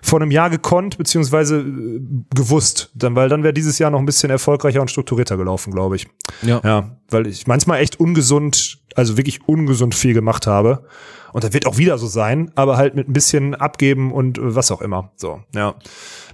[0.00, 2.00] Vor einem Jahr gekonnt, beziehungsweise äh,
[2.34, 5.96] gewusst, dann, weil dann wäre dieses Jahr noch ein bisschen erfolgreicher und strukturierter gelaufen, glaube
[5.96, 6.06] ich.
[6.42, 6.60] Ja.
[6.64, 10.84] Ja, weil ich manchmal echt ungesund, also wirklich ungesund viel gemacht habe.
[11.32, 14.54] Und das wird auch wieder so sein, aber halt mit ein bisschen abgeben und äh,
[14.54, 15.10] was auch immer.
[15.16, 15.74] So, ja.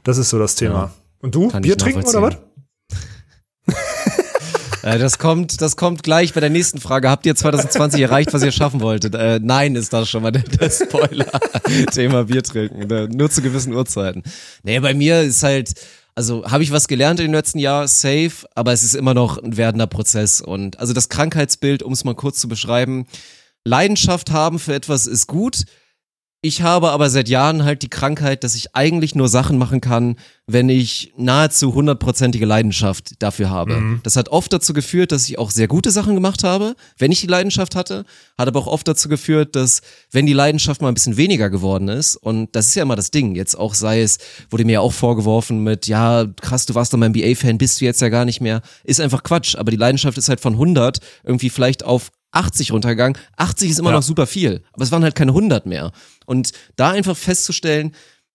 [0.02, 0.74] Das ist so das Thema.
[0.74, 0.90] Ja.
[1.20, 1.48] Und du?
[1.48, 2.36] Kann Bier trinken oder was?
[4.84, 7.08] Äh, das kommt, das kommt gleich bei der nächsten Frage.
[7.08, 9.14] Habt ihr 2020 erreicht, was ihr schaffen wolltet?
[9.14, 11.30] Äh, nein, ist das schon mal der, der Spoiler.
[11.92, 14.22] Thema Bier trinken, äh, nur zu gewissen Uhrzeiten.
[14.62, 15.72] Nee, bei mir ist halt,
[16.14, 19.38] also habe ich was gelernt in den letzten Jahren, safe, aber es ist immer noch
[19.38, 20.42] ein werdender Prozess.
[20.42, 23.06] Und also das Krankheitsbild, um es mal kurz zu beschreiben,
[23.64, 25.64] Leidenschaft haben für etwas ist gut.
[26.44, 30.16] Ich habe aber seit Jahren halt die Krankheit, dass ich eigentlich nur Sachen machen kann,
[30.46, 33.98] wenn ich nahezu hundertprozentige Leidenschaft dafür habe.
[34.02, 37.22] Das hat oft dazu geführt, dass ich auch sehr gute Sachen gemacht habe, wenn ich
[37.22, 38.04] die Leidenschaft hatte,
[38.36, 39.80] hat aber auch oft dazu geführt, dass
[40.10, 43.10] wenn die Leidenschaft mal ein bisschen weniger geworden ist, und das ist ja immer das
[43.10, 44.18] Ding, jetzt auch sei es,
[44.50, 47.86] wurde mir ja auch vorgeworfen mit, ja, krass, du warst doch mal NBA-Fan, bist du
[47.86, 50.98] jetzt ja gar nicht mehr, ist einfach Quatsch, aber die Leidenschaft ist halt von 100
[51.24, 53.18] irgendwie vielleicht auf 80 runtergegangen.
[53.36, 53.96] 80 ist immer Ja.
[53.96, 55.92] noch super viel, aber es waren halt keine 100 mehr.
[56.26, 57.94] Und da einfach festzustellen,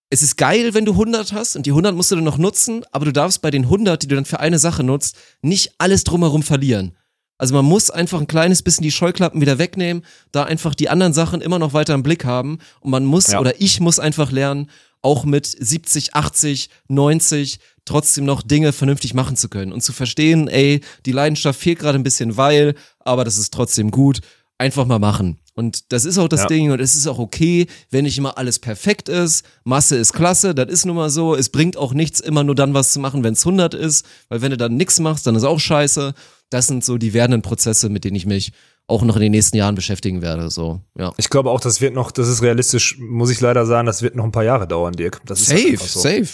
[0.09, 2.83] es ist geil, wenn du 100 hast und die 100 musst du dann noch nutzen,
[2.91, 6.03] aber du darfst bei den 100, die du dann für eine Sache nutzt, nicht alles
[6.03, 6.95] drumherum verlieren.
[7.37, 11.13] Also man muss einfach ein kleines bisschen die Scheuklappen wieder wegnehmen, da einfach die anderen
[11.13, 13.39] Sachen immer noch weiter im Blick haben und man muss Ja.
[13.39, 14.69] oder ich muss einfach lernen,
[15.01, 20.47] auch mit 70, 80, 90 trotzdem noch Dinge vernünftig machen zu können und zu verstehen,
[20.47, 24.19] ey, die Leidenschaft fehlt gerade ein bisschen, weil, aber das ist trotzdem gut,
[24.57, 25.39] einfach mal machen.
[25.55, 26.47] Und das ist auch das Ja.
[26.47, 29.43] Ding und es ist auch okay, wenn nicht immer alles perfekt ist.
[29.65, 31.35] Masse ist klasse, das ist nun mal so.
[31.35, 34.41] Es bringt auch nichts, immer nur dann was zu machen, wenn es 100 ist, weil
[34.41, 36.13] wenn du dann nichts machst, dann ist auch scheiße.
[36.49, 38.53] Das sind so die werdenden Prozesse, mit denen ich mich
[38.87, 40.49] auch noch in den nächsten Jahren beschäftigen werde.
[40.49, 41.13] So, ja.
[41.17, 44.15] Ich glaube auch, das wird noch, das ist realistisch, muss ich leider sagen, das wird
[44.15, 45.21] noch ein paar Jahre dauern, Dirk.
[45.25, 45.99] Das ist Safe, einfach so.
[45.99, 46.27] safe.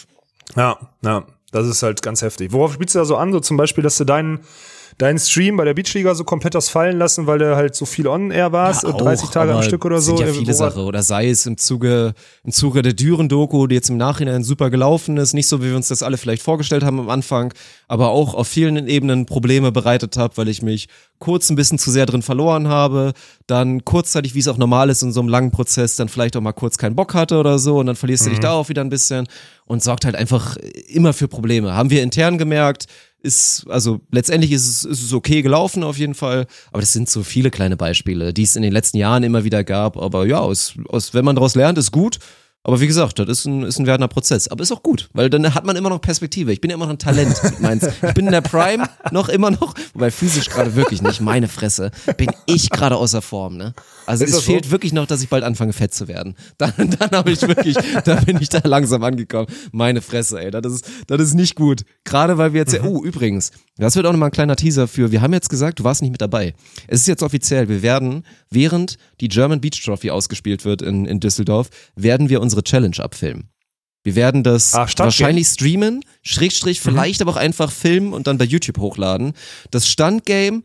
[0.56, 1.26] Ja, ja,
[1.56, 2.52] das ist halt ganz heftig.
[2.52, 3.32] Worauf spielst du da so an?
[3.32, 4.42] So zum Beispiel, dass du deinen
[4.98, 8.08] deinen Stream bei der Beachliga so komplett das fallen lassen, weil du halt so viel
[8.08, 10.16] on-air warst, Ja, äh, 30 auch, Tage am Stück oder so.
[10.16, 10.84] Sind ja Äh, viele Sachen.
[10.84, 12.14] Oder sei es im Zuge,
[12.46, 15.34] im Zuge der Düren-Doku, die jetzt im Nachhinein super gelaufen ist.
[15.34, 17.54] Nicht so, wie wir uns das alle vielleicht vorgestellt haben am Anfang,
[17.88, 20.88] aber auch auf vielen Ebenen Probleme bereitet habe, weil ich mich
[21.20, 23.14] kurz ein bisschen zu sehr drin verloren habe.
[23.48, 26.42] Dann kurzzeitig, wie es auch normal ist in so einem langen Prozess, dann vielleicht auch
[26.42, 27.80] mal kurz keinen Bock hatte oder so.
[27.80, 29.28] Und dann verlierst du dich darauf wieder ein bisschen
[29.66, 30.56] und sorgt halt einfach
[30.88, 31.74] immer für Probleme.
[31.74, 32.86] Haben wir intern gemerkt,
[33.26, 37.10] ist, also letztendlich ist es, ist es okay gelaufen auf jeden Fall, aber das sind
[37.10, 40.40] so viele kleine Beispiele, die es in den letzten Jahren immer wieder gab, aber ja,
[40.40, 42.20] aus, aus, wenn man daraus lernt, ist gut.
[42.68, 44.48] Aber wie gesagt, das ist ein, ist ein werdender Prozess.
[44.48, 46.52] Aber ist auch gut, weil dann hat man immer noch Perspektive.
[46.52, 47.84] Ich bin ja immer noch ein Talent mit Mainz.
[47.84, 51.92] Ich bin in der Prime noch immer noch, wobei physisch gerade wirklich nicht, meine Fresse,
[52.18, 53.76] bin ich gerade außer Form, ne?
[54.08, 54.52] Also Ist es das so?
[54.52, 56.36] fehlt wirklich noch, dass ich bald anfange fett zu werden.
[56.58, 57.76] Dann, dann habe ich wirklich,
[58.06, 59.48] da bin ich da langsam angekommen.
[59.72, 61.84] Meine Fresse, ey, das ist, das ist nicht gut.
[62.04, 62.88] Gerade weil wir jetzt, Mhm.
[62.88, 65.84] oh, übrigens, das wird auch nochmal ein kleiner Teaser für, wir haben jetzt gesagt, du
[65.84, 66.54] warst nicht mit dabei.
[66.88, 71.20] Es ist jetzt offiziell, wir werden, während die German Beach Trophy ausgespielt wird in, in
[71.20, 73.50] Düsseldorf, werden wir unsere Challenge abfilmen.
[74.04, 78.46] Wir werden das Ah, wahrscheinlich streamen, Schrägstrich, vielleicht aber auch einfach filmen und dann bei
[78.46, 79.34] YouTube hochladen.
[79.72, 80.62] Das Standgame,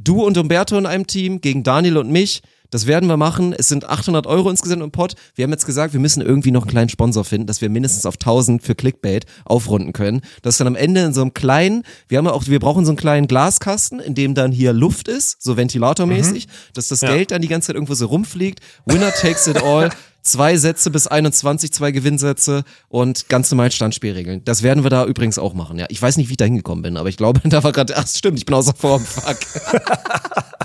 [0.00, 2.42] du und Umberto in einem Team gegen Daniel und mich.
[2.70, 3.54] Das werden wir machen.
[3.56, 5.14] Es sind 800 Euro insgesamt im Pot.
[5.34, 8.06] Wir haben jetzt gesagt, wir müssen irgendwie noch einen kleinen Sponsor finden, dass wir mindestens
[8.06, 10.20] auf 1000 für Clickbait aufrunden können.
[10.42, 12.84] Das ist dann am Ende in so einem kleinen, wir haben ja auch, wir brauchen
[12.84, 17.08] so einen kleinen Glaskasten, in dem dann hier Luft ist, so ventilatormäßig, dass das Ja.
[17.14, 18.60] Geld dann die ganze Zeit irgendwo so rumfliegt.
[18.86, 19.90] Winner takes it all.
[20.22, 24.42] Zwei Sätze bis 21, zwei Gewinnsätze und ganz normal Standspielregeln.
[24.44, 25.86] Das werden wir da übrigens auch machen, ja.
[25.88, 28.08] Ich weiß nicht, wie ich da hingekommen bin, aber ich glaube, da war gerade, ach
[28.08, 29.36] stimmt, ich bin außer Form, fuck.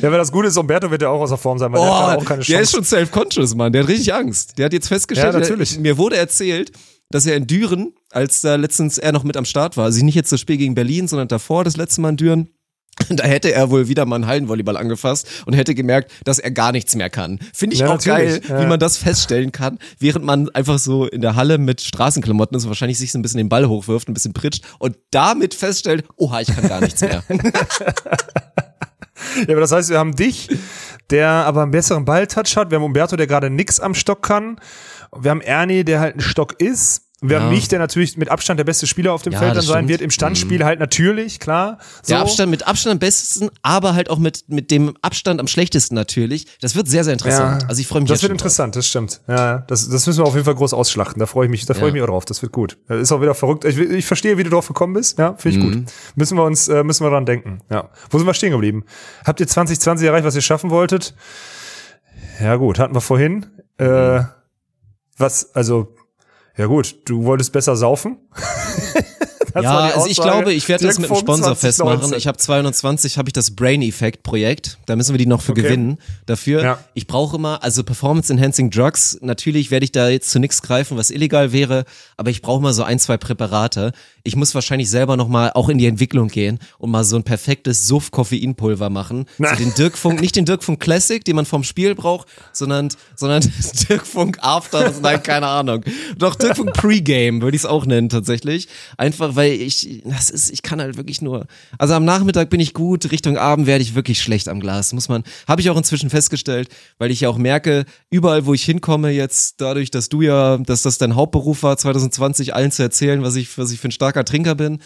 [0.00, 2.18] Ja, wenn das Gute ist, Umberto wird ja auch außer Form sein, weil der hat
[2.18, 2.52] auch keine Chance.
[2.52, 3.72] Oh, der ist schon self-conscious, Mann.
[3.72, 4.58] Der hat richtig Angst.
[4.58, 5.72] Der hat jetzt festgestellt, Ja, natürlich.
[5.74, 6.72] Der, mir wurde erzählt,
[7.10, 10.14] dass er in Düren, als da letztens er noch mit am Start war, also nicht
[10.14, 12.50] jetzt das Spiel gegen Berlin, sondern davor, das letzte Mal in Düren,
[13.08, 16.70] da hätte er wohl wieder mal einen Hallenvolleyball angefasst und hätte gemerkt, dass er gar
[16.72, 17.38] nichts mehr kann.
[17.54, 18.60] Finde ich Ja, auch geil, ja.
[18.60, 22.64] wie man das feststellen kann, während man einfach so in der Halle mit Straßenklamotten ist
[22.64, 26.04] und wahrscheinlich sich so ein bisschen den Ball hochwirft, ein bisschen pritscht und damit feststellt,
[26.16, 27.22] oha, ich kann gar nichts mehr.
[29.36, 30.48] Ja, aber das heißt, wir haben dich,
[31.10, 32.70] der aber einen besseren Balltouch hat.
[32.70, 34.60] Wir haben Umberto, der gerade nix am Stock kann.
[35.16, 37.09] Wir haben Ernie, der halt ein Stock ist.
[37.22, 37.50] Wir Ja.
[37.50, 39.84] mich, der natürlich mit Abstand der beste Spieler auf dem Ja, Feld dann sein stimmt.
[39.84, 39.88] Mhm.
[39.90, 40.00] wird.
[40.00, 41.76] Im Standspiel halt natürlich, klar.
[42.02, 42.14] So.
[42.14, 45.94] Der Abstand mit Abstand am besten, aber halt auch mit, mit dem Abstand am schlechtesten
[45.94, 46.46] natürlich.
[46.62, 47.62] Das wird sehr, sehr interessant.
[47.62, 48.44] Ja, also ich freue mich Das wird schon drauf.
[48.46, 49.20] interessant, das stimmt.
[49.28, 51.20] Ja, das, das müssen wir auf jeden Fall groß ausschlachten.
[51.20, 52.24] Da freue ich mich, da freue ich mich auch drauf.
[52.24, 52.78] Das wird gut.
[52.88, 53.66] Das ist auch wieder verrückt.
[53.66, 55.18] Ich, ich verstehe, wie du drauf gekommen bist.
[55.18, 55.72] Ja, finde ich Mhm.
[55.84, 55.92] gut.
[56.14, 57.58] Müssen wir uns, äh, müssen wir dran denken.
[57.70, 57.90] Ja.
[58.08, 58.84] Wo sind wir stehen geblieben?
[59.26, 61.14] Habt ihr 2020 erreicht, was ihr schaffen wolltet?
[62.40, 62.78] Ja, gut.
[62.78, 63.44] Hatten wir vorhin.
[63.76, 64.22] Äh,
[65.18, 65.94] was, also,
[66.60, 66.96] ja gut.
[67.06, 68.18] Du wolltest besser saufen.
[69.62, 71.58] Ja, also ich glaube, ich werde das mit dem Sponsor 2019.
[72.00, 72.18] festmachen.
[72.18, 74.78] Ich habe 220, habe ich das Brain Effect Projekt.
[74.86, 75.62] Da müssen wir die noch für Okay.
[75.62, 75.98] gewinnen.
[76.26, 76.78] Dafür, Ja.
[76.94, 79.18] ich brauche immer, also Performance Enhancing Drugs.
[79.20, 81.84] Natürlich werde ich da jetzt zu nichts greifen, was illegal wäre,
[82.16, 83.92] aber ich brauche mal so ein, zwei Präparate.
[84.22, 87.22] Ich muss wahrscheinlich selber noch mal auch in die Entwicklung gehen und mal so ein
[87.22, 89.24] perfektes Suff-Koffeinpulver machen.
[89.38, 89.54] So Na.
[89.56, 93.42] den Dirk Funk, nicht den Dirk Funk Classic, den man vom Spiel braucht, sondern, sondern
[93.88, 95.82] Dirk Funk After, nein, keine Ahnung.
[96.18, 98.68] Doch Dirk Funk Pre-Game würde ich es auch nennen tatsächlich.
[98.98, 101.46] Einfach, weil ich, das ist, ich kann halt wirklich nur,
[101.78, 105.08] also am Nachmittag bin ich gut, Richtung Abend werde ich wirklich schlecht am Glas, muss
[105.08, 106.68] man, habe ich auch inzwischen festgestellt,
[106.98, 110.82] weil ich ja auch merke, überall wo ich hinkomme jetzt, dadurch, dass du ja, dass
[110.82, 114.26] das dein Hauptberuf war, 2020 allen zu erzählen, was ich, was ich für ein starker
[114.26, 114.80] Trinker bin,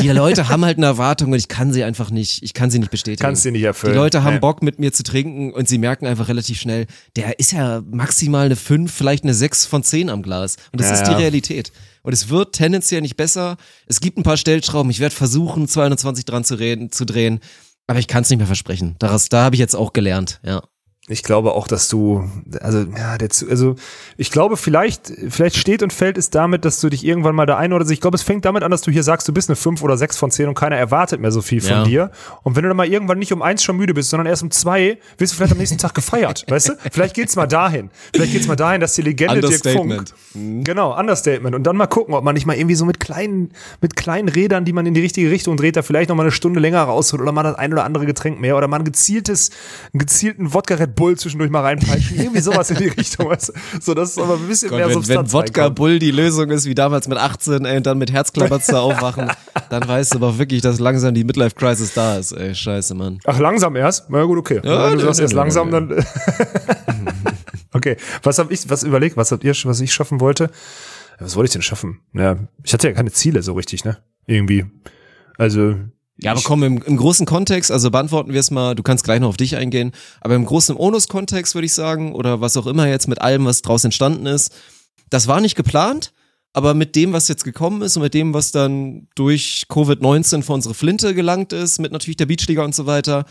[0.00, 2.78] die Leute haben halt eine Erwartung und ich kann sie einfach nicht, ich kann sie
[2.78, 3.22] nicht bestätigen.
[3.22, 3.92] Kannst sie nicht erfüllen.
[3.92, 4.40] Die Leute haben Nee.
[4.40, 8.46] Bock mit mir zu trinken und sie merken einfach relativ schnell, der ist ja maximal
[8.46, 10.56] eine 5, vielleicht eine 6 von 10 am Glas.
[10.72, 11.18] Und das Ja, ist die ja.
[11.18, 11.70] Realität.
[12.02, 13.56] Und es wird tendenziell nicht besser.
[13.86, 14.90] Es gibt ein paar Stellschrauben.
[14.90, 17.40] Ich werde versuchen, 220 dran zu, reden, zu drehen.
[17.86, 18.96] Aber ich kann es nicht mehr versprechen.
[18.98, 20.62] Daraus, da habe ich jetzt auch gelernt, ja.
[21.08, 22.28] Ich glaube auch, dass du,
[22.60, 23.76] also, ja, der, also,
[24.16, 27.56] ich glaube, vielleicht, vielleicht steht und fällt es damit, dass du dich irgendwann mal da
[27.56, 27.92] einordnest.
[27.92, 29.96] Ich glaube, es fängt damit an, dass du hier sagst, du bist eine 5 oder
[29.96, 31.84] 6 von 10 und keiner erwartet mehr so viel von Ja.
[31.84, 32.10] dir.
[32.42, 34.50] Und wenn du dann mal irgendwann nicht um eins schon müde bist, sondern erst um
[34.50, 36.72] zwei, wirst du vielleicht am nächsten Tag gefeiert, weißt du?
[36.92, 37.90] Vielleicht geht's mal dahin.
[38.14, 40.14] Vielleicht geht's mal dahin, dass die Legende Dirk Understatement.
[40.32, 41.54] Funk, genau, Understatement.
[41.54, 44.64] Und dann mal gucken, ob man nicht mal irgendwie so mit kleinen, mit kleinen Rädern,
[44.64, 47.22] die man in die richtige Richtung dreht, da vielleicht noch mal eine Stunde länger rausholt
[47.22, 49.50] oder mal das ein oder andere Getränk mehr oder mal ein gezieltes,
[49.92, 52.16] einen gezielten Wodka Red Bull zwischendurch mal reinpeitschen.
[52.20, 53.52] Irgendwie sowas in die Richtung, weißt du?
[53.80, 55.68] So, dass es aber ein bisschen mehr wenn, Substanz wenn Wodka.
[55.68, 59.30] Bull die Lösung ist, wie damals mit 18, ey, und dann mit Herzklapperzer aufwachen,
[59.70, 62.54] dann weißt du aber wirklich, dass langsam die Midlife-Crisis da ist, ey.
[62.54, 63.20] Scheiße, Mann.
[63.24, 64.10] Ach, langsam erst?
[64.10, 64.60] Na gut, okay.
[64.64, 66.04] Ja, Wenn du sagst erst langsam, dann.
[67.72, 67.96] okay.
[68.24, 70.50] Was hab ich, was überlegt, was habt ihr, was ich schaffen wollte?
[71.20, 72.00] Was wollte ich denn schaffen?
[72.12, 73.98] Ja, ich hatte ja keine Ziele so richtig, ne?
[74.26, 74.66] Irgendwie.
[75.36, 75.76] Also.
[76.20, 79.20] Ja, aber komm, im, im großen Kontext, also beantworten wir es mal, du kannst gleich
[79.20, 82.88] noch auf dich eingehen, aber im großen Onus-Kontext würde ich sagen, oder was auch immer
[82.88, 84.52] jetzt mit allem, was draus entstanden ist,
[85.10, 86.12] das war nicht geplant,
[86.52, 90.56] aber mit dem, was jetzt gekommen ist und mit dem, was dann durch Covid-19 vor
[90.56, 93.24] unsere Flinte gelangt ist, mit natürlich der Beachliga und so weiter,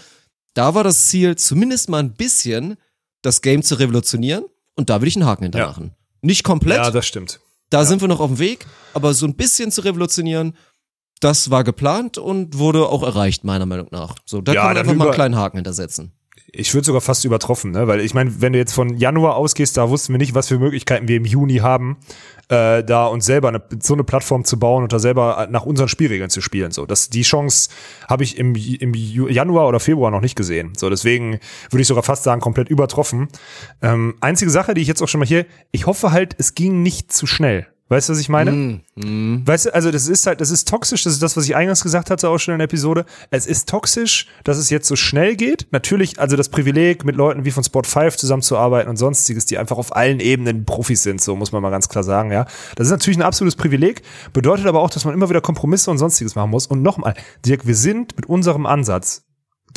[0.54, 2.78] da war das Ziel, zumindest mal ein bisschen
[3.22, 5.92] das Game zu revolutionieren und da würde ich einen Haken hintermachen.
[6.22, 7.42] Nicht komplett, Ja, das stimmt.
[7.70, 10.54] da sind wir noch auf dem Weg, aber so ein bisschen zu revolutionieren,
[11.20, 14.16] das war geplant und wurde auch erreicht, meiner Meinung nach.
[14.26, 16.12] So, da Ja, kann man einfach mal einen kleinen Haken hintersetzen.
[16.50, 17.88] Ich würde sogar fast übertroffen, ne?
[17.88, 20.58] Weil ich meine, wenn du jetzt von Januar ausgehst, da wussten wir nicht, was für
[20.58, 21.98] Möglichkeiten wir im Juni haben,
[22.48, 25.90] äh, da uns selber eine, so eine Plattform zu bauen und da selber nach unseren
[25.90, 26.72] Spielregeln zu spielen.
[26.72, 27.70] So, das die Chance
[28.08, 30.72] habe ich im, im Januar oder Februar noch nicht gesehen.
[30.78, 31.40] So, deswegen
[31.70, 33.28] würde ich sogar fast sagen, komplett übertroffen.
[33.82, 36.82] Ähm, einzige Sache, die ich jetzt auch schon mal hier, ich hoffe halt, es ging
[36.82, 37.68] nicht zu schnell.
[37.90, 38.82] Weißt du, was ich meine?
[38.96, 41.82] Weißt du, also das ist halt, das ist toxisch, das ist das, was ich eingangs
[41.82, 43.06] gesagt hatte, auch schon in der Episode.
[43.30, 45.68] Es ist toxisch, dass es jetzt so schnell geht.
[45.72, 49.78] Natürlich, also das Privileg, mit Leuten wie von Sport 5 zusammenzuarbeiten und sonstiges, die einfach
[49.78, 52.46] auf allen Ebenen Profis sind, so muss man mal ganz klar sagen, ja.
[52.76, 54.02] Das ist natürlich ein absolutes Privileg,
[54.34, 56.68] bedeutet aber auch, dass man immer wieder Kompromisse und sonstiges machen muss.
[56.68, 57.14] Und nochmal,
[57.46, 59.27] Dirk, wir sind mit unserem Ansatz,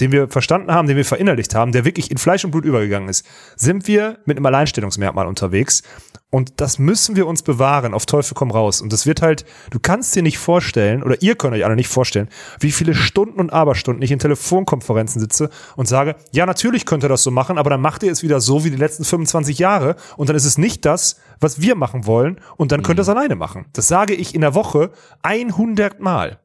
[0.01, 3.09] den wir verstanden haben, den wir verinnerlicht haben, der wirklich in Fleisch und Blut übergegangen
[3.09, 3.27] ist,
[3.57, 5.83] sind wir mit einem Alleinstellungsmerkmal unterwegs.
[6.31, 8.81] Und das müssen wir uns bewahren, auf Teufel komm raus.
[8.81, 11.89] Und das wird halt, du kannst dir nicht vorstellen, oder ihr könnt euch alle nicht
[11.89, 12.29] vorstellen,
[12.61, 17.09] wie viele Stunden und Aberstunden ich in Telefonkonferenzen sitze und sage, ja, natürlich könnt ihr
[17.09, 19.97] das so machen, aber dann macht ihr es wieder so wie die letzten 25 Jahre
[20.17, 23.09] und dann ist es nicht das, was wir machen wollen und dann könnt ihr es
[23.09, 23.67] alleine machen.
[23.73, 24.93] Das sage ich in der Woche
[25.23, 26.39] 100 Mal.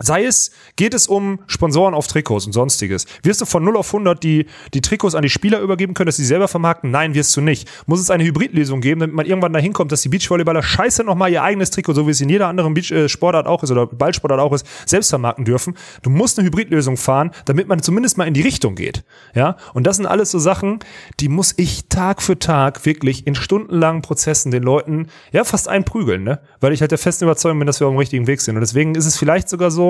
[0.00, 3.06] Sei es, geht es um Sponsoren auf Trikots und sonstiges.
[3.22, 6.16] Wirst du von 0 auf 100 die, die Trikots an die Spieler übergeben können, dass
[6.16, 6.90] sie selber vermarkten?
[6.90, 7.70] Nein, wirst du nicht.
[7.86, 11.30] Muss es eine Hybridlösung geben, damit man irgendwann dahin kommt, dass die Beachvolleyballer scheiße nochmal
[11.30, 13.86] ihr eigenes Trikot, so wie es in jeder anderen Beach, äh, Sportart auch ist oder
[13.86, 15.76] Ballsportart auch ist, selbst vermarkten dürfen.
[16.02, 19.04] Du musst eine Hybridlösung fahren, damit man zumindest mal in die Richtung geht.
[19.36, 20.80] Ja, und das sind alles so Sachen,
[21.20, 26.24] die muss ich Tag für Tag wirklich in stundenlangen Prozessen den Leuten ja fast einprügeln,
[26.24, 26.40] ne?
[26.58, 28.56] Weil ich halt der festen Überzeugung bin, dass wir auf dem richtigen Weg sind.
[28.56, 29.83] Und deswegen ist es vielleicht sogar so,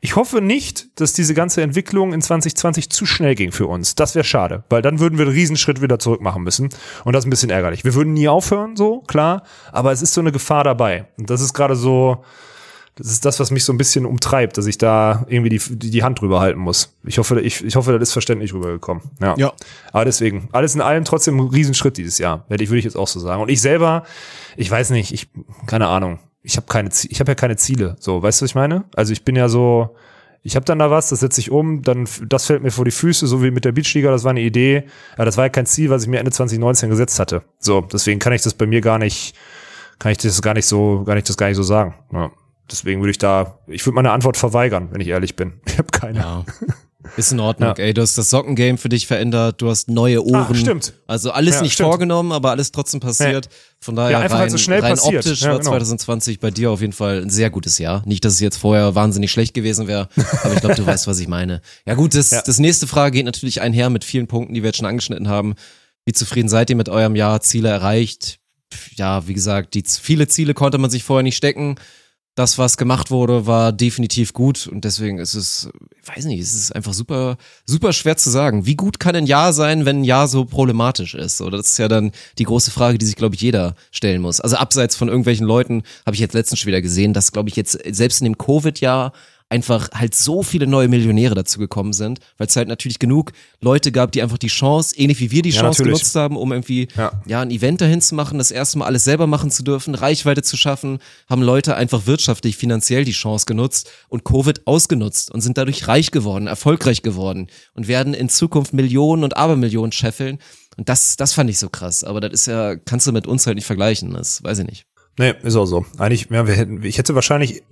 [0.00, 3.94] ich hoffe nicht, dass diese ganze Entwicklung in 2020 zu schnell ging für uns.
[3.94, 6.68] Das wäre schade, weil dann würden wir einen Riesenschritt wieder zurück machen müssen.
[7.04, 7.84] Und das ist ein bisschen ärgerlich.
[7.84, 11.06] Wir würden nie aufhören, so, klar, aber es ist so eine Gefahr dabei.
[11.16, 12.22] Und das ist gerade so,
[12.96, 15.90] das ist das, was mich so ein bisschen umtreibt, dass ich da irgendwie die, die,
[15.90, 16.96] die Hand drüber halten muss.
[17.04, 19.02] Ich hoffe, ich, ich hoffe, das ist verständlich rübergekommen.
[19.20, 19.34] Ja.
[19.36, 19.52] Ja.
[19.92, 23.08] Aber deswegen, alles in allem trotzdem ein Riesenschritt dieses Jahr, ich, würde ich jetzt auch
[23.08, 23.42] so sagen.
[23.42, 24.04] Und ich selber,
[24.56, 25.28] ich weiß nicht, ich,
[25.66, 26.20] keine Ahnung.
[26.46, 27.96] Ich habe keine, ich habe ja keine Ziele.
[27.98, 28.84] So, weißt du, was ich meine?
[28.94, 29.96] Also ich bin ja so,
[30.42, 32.92] ich habe dann da was, das setze ich um, dann das fällt mir vor die
[32.92, 34.84] Füße, so wie mit der Beachliga, das war eine Idee.
[35.18, 37.42] Ja, das war ja kein Ziel, was ich mir Ende 2019 gesetzt hatte.
[37.58, 39.34] So, deswegen kann ich das bei mir gar nicht,
[39.98, 41.96] kann ich das gar nicht so, gar nicht das gar nicht so sagen.
[42.12, 42.30] Ja.
[42.70, 45.54] Deswegen würde ich da, ich würde meine Antwort verweigern, wenn ich ehrlich bin.
[45.66, 46.20] Ich habe keine.
[46.20, 46.44] Ja.
[47.16, 47.84] Ist in Ordnung, Ja.
[47.84, 47.94] ey.
[47.94, 50.46] Du hast das Sockengame für dich verändert, du hast neue Ohren.
[50.50, 50.92] Ah, stimmt.
[51.06, 51.88] Also alles Ja, nicht stimmt.
[51.88, 53.48] vorgenommen, aber alles trotzdem passiert.
[53.80, 55.24] Von daher Ja, einfach rein, so schnell rein passiert.
[55.24, 55.70] optisch war genau.
[55.70, 58.02] 2020 bei dir auf jeden Fall ein sehr gutes Jahr.
[58.06, 60.08] Nicht, dass es jetzt vorher wahnsinnig schlecht gewesen wäre,
[60.42, 61.60] aber ich glaube, du weißt, was ich meine.
[61.86, 64.76] Ja gut, das, das nächste Frage geht natürlich einher mit vielen Punkten, die wir jetzt
[64.78, 65.54] schon angeschnitten haben.
[66.04, 67.40] Wie zufrieden seid ihr mit eurem Jahr?
[67.40, 68.38] Ziele erreicht?
[68.96, 71.76] Ja, wie gesagt, die viele Ziele konnte man sich vorher nicht stecken.
[72.36, 75.70] Das, was gemacht wurde, war definitiv gut und deswegen ist es,
[76.02, 78.66] ich weiß nicht, es ist einfach super, super schwer zu sagen.
[78.66, 81.40] Wie gut kann ein Jahr sein, wenn ein Jahr so problematisch ist?
[81.40, 84.40] Oder das ist ja dann die große Frage, die sich, glaube ich, jeder stellen muss.
[84.40, 87.56] Also abseits von irgendwelchen Leuten habe ich jetzt letztens schon wieder gesehen, dass, glaube ich,
[87.56, 89.12] jetzt selbst in dem Covid-Jahr
[89.48, 93.30] einfach halt so viele neue Millionäre dazu gekommen sind, weil es halt natürlich genug
[93.60, 96.00] Leute gab, die einfach die Chance, ähnlich wie wir die Ja, Chance natürlich.
[96.00, 97.12] genutzt haben, um irgendwie Ja.
[97.26, 97.40] ja.
[97.42, 100.56] ein Event dahin zu machen, das erste Mal alles selber machen zu dürfen, Reichweite zu
[100.56, 100.98] schaffen,
[101.30, 106.10] haben Leute einfach wirtschaftlich, finanziell die Chance genutzt und Covid ausgenutzt und sind dadurch reich
[106.10, 110.38] geworden, erfolgreich geworden und werden in Zukunft Millionen und Abermillionen scheffeln.
[110.76, 112.02] Und das, das fand ich so krass.
[112.04, 114.12] Aber das ist ja, kannst du mit uns halt nicht vergleichen.
[114.12, 114.86] Das weiß ich nicht.
[115.18, 115.86] Nee, ist auch so.
[115.98, 117.62] Eigentlich, ja, wir hätten, ich hätte wahrscheinlich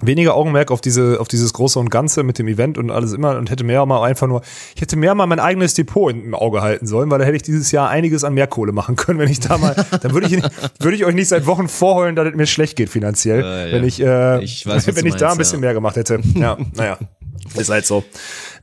[0.00, 3.36] weniger Augenmerk auf diese, auf dieses Große und Ganze mit dem Event und alles immer
[3.36, 4.42] und hätte mehr mal einfach nur,
[4.74, 7.42] ich hätte mehr mal mein eigenes Depot im Auge halten sollen, weil da hätte ich
[7.42, 10.42] dieses Jahr einiges an Mehrkohle machen können, wenn ich da mal, dann würde ich,
[10.80, 13.72] würde ich euch nicht seit Wochen vorheulen, dass es mir schlecht geht finanziell, Äh, ja.
[13.76, 15.66] wenn ich, äh, Ich weiß, wenn ich da ein bisschen ja.
[15.66, 16.20] mehr gemacht hätte.
[16.34, 16.98] Ja, naja,
[17.56, 18.04] ist halt so.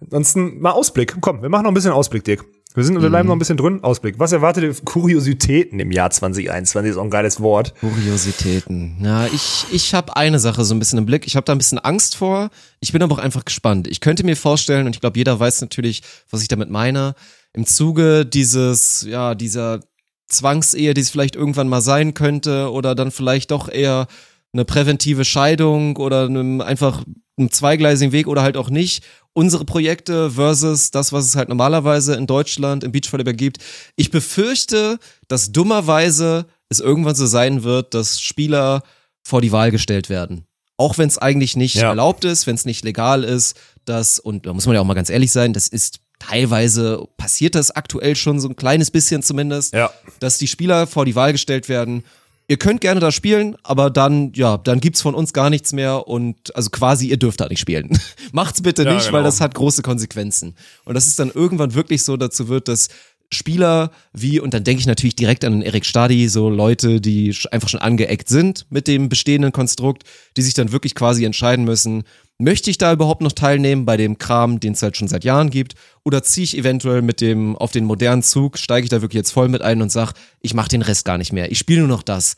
[0.01, 1.15] Ansonsten mal Ausblick.
[1.21, 2.43] Komm, wir machen noch ein bisschen Ausblick, Dick.
[2.75, 3.09] Wir sind, wir Mhm.
[3.09, 3.83] bleiben noch ein bisschen drin.
[3.83, 4.19] Ausblick.
[4.19, 4.75] Was erwartet ihr?
[4.85, 7.73] Kuriositäten im Jahr 2021 ist auch ein geiles Wort.
[7.79, 8.97] Kuriositäten.
[9.01, 11.25] Ja, ich, ich habe eine Sache so ein bisschen im Blick.
[11.25, 12.49] Ich habe da ein bisschen Angst vor.
[12.79, 13.87] Ich bin aber auch einfach gespannt.
[13.87, 17.15] Ich könnte mir vorstellen, und ich glaube, jeder weiß natürlich, was ich damit meine,
[17.53, 19.79] im Zuge dieses, ja, dieser
[20.27, 24.07] Zwangsehe, die es vielleicht irgendwann mal sein könnte, oder dann vielleicht doch eher
[24.53, 27.03] eine präventive Scheidung oder einem einfach
[27.37, 29.03] einem zweigleisigen Weg oder halt auch nicht.
[29.33, 33.57] Unsere Projekte versus das, was es halt normalerweise in Deutschland im Beachvolleyball gibt.
[33.97, 38.83] Ich befürchte, dass dummerweise es irgendwann so sein wird, dass Spieler
[39.23, 40.45] vor die Wahl gestellt werden.
[40.77, 41.89] Auch wenn es eigentlich nicht Ja.
[41.89, 43.55] erlaubt ist, wenn es nicht legal ist,
[43.85, 47.55] das, und da muss man ja auch mal ganz ehrlich sein, das ist teilweise passiert
[47.55, 49.91] das aktuell schon so ein kleines bisschen zumindest, Ja.
[50.19, 52.03] dass die Spieler vor die Wahl gestellt werden,
[52.47, 56.07] ihr könnt gerne da spielen, aber dann, ja, dann gibt's von uns gar nichts mehr
[56.07, 57.89] und also quasi, ihr dürft da nicht spielen.
[58.31, 59.17] Macht's bitte Ja, nicht, genau.
[59.17, 60.55] weil das hat große Konsequenzen.
[60.85, 62.89] Und das ist dann irgendwann wirklich so dazu wird, dass
[63.31, 67.35] Spieler wie, und dann denke ich natürlich direkt an den Erik Stadi, so Leute, die
[67.51, 70.03] einfach schon angeeckt sind mit dem bestehenden Konstrukt,
[70.37, 72.03] die sich dann wirklich quasi entscheiden müssen,
[72.37, 75.49] möchte ich da überhaupt noch teilnehmen bei dem Kram, den es halt schon seit Jahren
[75.49, 79.17] gibt, oder ziehe ich eventuell mit dem auf den modernen Zug, steige ich da wirklich
[79.17, 81.79] jetzt voll mit ein und sag, ich mache den Rest gar nicht mehr, ich spiele
[81.79, 82.35] nur noch das.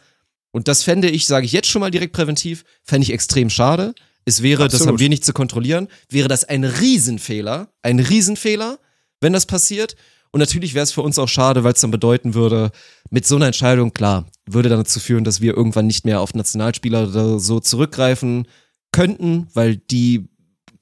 [0.51, 3.93] Und das fände ich, sage ich jetzt schon mal direkt präventiv, fände ich extrem schade.
[4.25, 4.87] Es wäre, das Absolut.
[4.87, 8.79] haben wir nicht zu kontrollieren, wäre das ein Riesenfehler, ein Riesenfehler,
[9.21, 9.95] wenn das passiert.
[10.31, 12.71] Und natürlich wäre es für uns auch schade, weil es dann bedeuten würde,
[13.09, 16.33] mit so einer Entscheidung, klar, würde dann dazu führen, dass wir irgendwann nicht mehr auf
[16.33, 18.47] Nationalspieler oder so zurückgreifen
[18.91, 20.27] könnten, weil die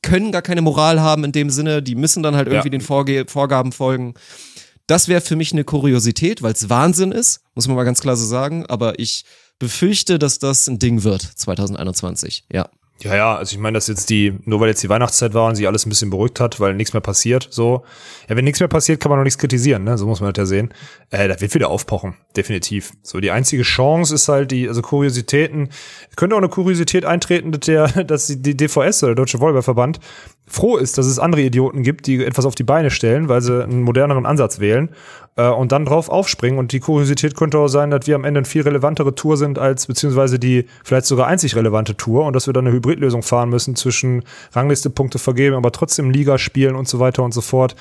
[0.01, 2.71] können gar keine Moral haben in dem Sinne, die müssen dann halt irgendwie Ja.
[2.71, 4.13] den Vorge Vorgaben folgen.
[4.87, 8.15] Das wäre für mich eine Kuriosität, weil es Wahnsinn ist, muss man mal ganz klar
[8.15, 9.25] so sagen, aber ich
[9.57, 12.45] befürchte, dass das ein Ding wird 2021.
[12.51, 12.69] Ja.
[13.01, 15.55] Ja, ja, also ich meine, dass jetzt die, nur weil jetzt die Weihnachtszeit war und
[15.55, 17.83] sich alles ein bisschen beruhigt hat, weil nichts mehr passiert, so.
[18.29, 19.97] Ja, wenn nichts mehr passiert, kann man noch nichts kritisieren, ne?
[19.97, 20.73] So muss man das ja sehen.
[21.09, 22.93] Äh, das wird wieder aufpochen, definitiv.
[23.03, 25.69] So, die einzige Chance ist halt die, also Kuriositäten,
[26.15, 29.99] könnte auch eine Kuriosität eintreten, dass der, dass die, DVS oder der Deutsche Volleyballverband
[30.47, 33.63] froh ist, dass es andere Idioten gibt, die etwas auf die Beine stellen, weil sie
[33.63, 34.89] einen moderneren Ansatz wählen
[35.37, 36.59] äh, und dann drauf aufspringen.
[36.59, 39.57] Und die Kuriosität könnte auch sein, dass wir am Ende eine viel relevantere Tour sind
[39.57, 43.49] als beziehungsweise die vielleicht sogar einzig relevante Tour und dass wir dann eine Hybridlösung fahren
[43.49, 44.23] müssen zwischen
[44.53, 47.75] Rangliste-Punkte vergeben, aber trotzdem Liga spielen und so weiter und so fort.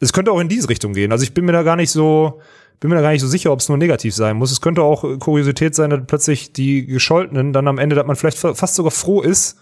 [0.00, 1.12] Es könnte auch in diese Richtung gehen.
[1.12, 2.40] Also ich bin mir da gar nicht so
[2.80, 4.50] bin mir da gar nicht so sicher, ob es nur negativ sein muss.
[4.50, 8.16] Es könnte auch äh, Kuriosität sein, dass plötzlich die Gescholtenen dann am Ende, dass man
[8.16, 9.58] vielleicht fa- fast sogar froh ist,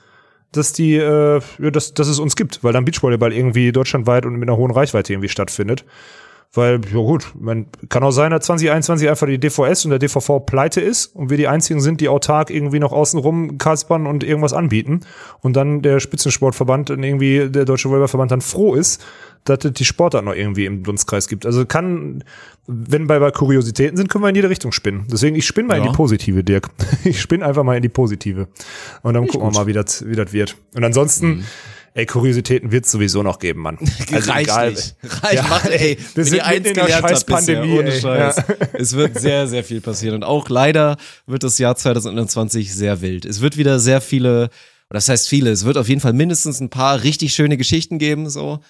[0.53, 4.37] dass die, äh, ja, dass, dass es uns gibt, weil dann Beachvolleyball irgendwie deutschlandweit und
[4.37, 5.85] mit einer hohen Reichweite irgendwie stattfindet.
[6.55, 10.41] Weil, ja gut, man kann auch sein, dass 2021 einfach die DVS und der DVV
[10.47, 14.55] pleite ist und wir die einzigen sind, die autark irgendwie noch außenrum kaspern und irgendwas
[14.55, 15.01] anbieten.
[15.41, 19.05] Und dann der Spitzensportverband und irgendwie der Deutsche Volleyballverband dann froh ist,
[19.45, 21.45] dass es die Sportart noch irgendwie im Dunstkreis gibt.
[21.45, 22.25] Also kann,
[22.67, 25.07] wenn bei, bei Kuriositäten sind, können wir in jede Richtung spinnen.
[25.13, 25.91] Deswegen, ich spinne mal in Ja.
[25.91, 26.71] die positive, Dirk.
[27.05, 28.49] Ich spinne einfach mal in die positive.
[29.03, 30.57] Und dann gucken wir mal, wie das, wie das wird.
[30.75, 31.45] Und ansonsten,
[31.99, 33.79] ey, Kuriositäten wird es sowieso noch geben, Mann.
[34.13, 34.69] Also egal.
[34.69, 34.95] Reichlich.
[35.23, 38.01] Reich Ja, macht, ey, wir wenn ihr eins gelernt habt bisher, ohne ey.
[38.01, 38.37] Scheiß.
[38.37, 38.45] Ja.
[38.75, 40.15] Es wird sehr, sehr viel passieren.
[40.15, 40.97] Und auch leider
[41.27, 43.25] wird das Jahr 2021 sehr wild.
[43.25, 44.51] Es wird wieder sehr viele, oder
[44.91, 48.31] das heißt viele, es wird auf jeden Fall mindestens ein paar richtig schöne Geschichten geben,
[48.31, 48.61] so.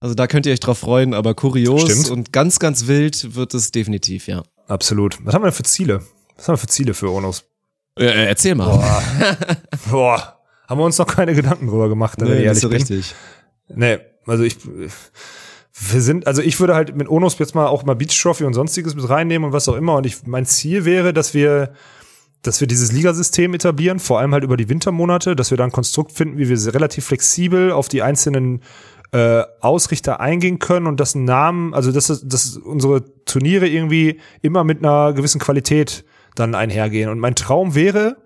[0.00, 2.10] Also da könnt ihr euch drauf freuen, aber kurios Stimmt.
[2.10, 4.42] und ganz, ganz wild wird es definitiv, ja.
[4.66, 5.18] Absolut.
[5.24, 6.02] Was haben wir denn für Ziele?
[6.36, 7.44] Was haben wir für Ziele für Onos?
[7.98, 8.66] Äh, äh, erzähl mal.
[9.90, 10.38] Boah,
[10.72, 12.78] haben wir uns noch keine Gedanken drüber gemacht, wenn ich ehrlich so bin.
[12.78, 13.14] richtig.
[13.68, 17.94] Nee, also ich, wir sind, also ich würde halt mit Onos jetzt mal auch mal
[17.94, 19.96] Beach Trophy und sonstiges mit reinnehmen und was auch immer.
[19.96, 21.74] Und ich, mein Ziel wäre, dass wir,
[22.40, 25.72] dass wir dieses Ligasystem etablieren, vor allem halt über die Wintermonate, dass wir da ein
[25.72, 28.62] Konstrukt finden, wie wir relativ flexibel auf die einzelnen
[29.12, 34.64] äh, Ausrichter eingehen können und dass ein Namen, also dass, dass unsere Turniere irgendwie immer
[34.64, 37.10] mit einer gewissen Qualität dann einhergehen.
[37.10, 38.16] Und mein Traum wäre,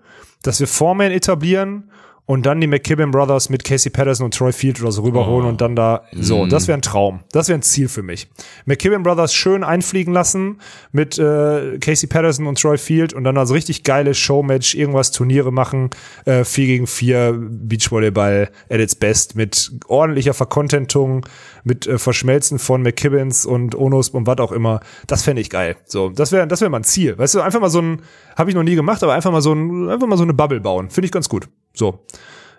[0.43, 1.91] dass wir Foreman etablieren
[2.27, 5.61] und dann die McKibben Brothers mit Casey Patterson und Troy Field oder so rüberholen und
[5.61, 7.21] dann da, so, das wäre ein Traum.
[7.31, 8.27] Das wäre ein Ziel für mich.
[8.65, 10.59] McKibben Brothers schön einfliegen lassen
[10.91, 15.53] mit äh, Casey Patterson und Troy Field und dann also richtig geile Showmatch, irgendwas Turniere
[15.53, 15.89] machen,
[16.25, 21.25] äh, 4 gegen 4 Beachvolleyball at its best mit ordentlicher Vercontentung,
[21.63, 24.81] mit äh, Verschmelzen von McKibbins und Onos und was auch immer.
[25.07, 25.77] Das fände ich geil.
[25.85, 27.17] So, das wäre das wäre mal ein Ziel.
[27.17, 28.01] Weißt du, einfach mal so ein,
[28.35, 30.59] habe ich noch nie gemacht, aber einfach mal so ein, einfach mal so eine Bubble
[30.59, 30.89] bauen.
[30.89, 31.47] Finde ich ganz gut.
[31.77, 32.03] So.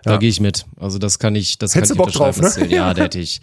[0.04, 0.16] Da Ja.
[0.18, 0.64] gehe ich mit.
[0.78, 2.66] Also das kann ich, das Hättest kann du ich Bock drauf, ne?
[2.68, 3.40] Ja, da hätte ich,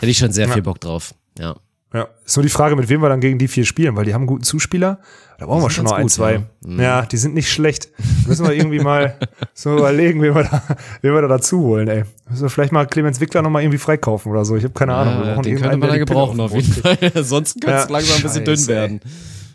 [0.00, 1.14] hätte ich schon sehr viel Bock drauf.
[1.38, 1.56] Ja.
[1.94, 4.12] Ja, ist nur die Frage, mit wem wir dann gegen die vier spielen, weil die
[4.12, 4.98] haben einen guten Zuspieler.
[5.38, 6.42] Da brauchen wir schon noch ein, gut, zwei.
[6.66, 6.82] ja.
[6.82, 7.06] Ja.
[7.06, 7.88] die sind nicht schlecht.
[8.26, 9.16] Müssen wir irgendwie mal
[9.54, 10.62] so überlegen, wen wir da,
[11.00, 12.04] wen wir da dazu holen, ey.
[12.28, 14.54] Müssen wir vielleicht mal Clemens Wickler noch mal irgendwie freikaufen oder so.
[14.56, 15.14] Ich habe keine Ahnung.
[15.20, 16.98] Wir Ja, brauchen den irgendeinen, man da gebrauchen Pille auf jeden Fall.
[17.14, 19.00] Ansonsten könnte es Ja, langsam ein bisschen dünn scheiße, ey.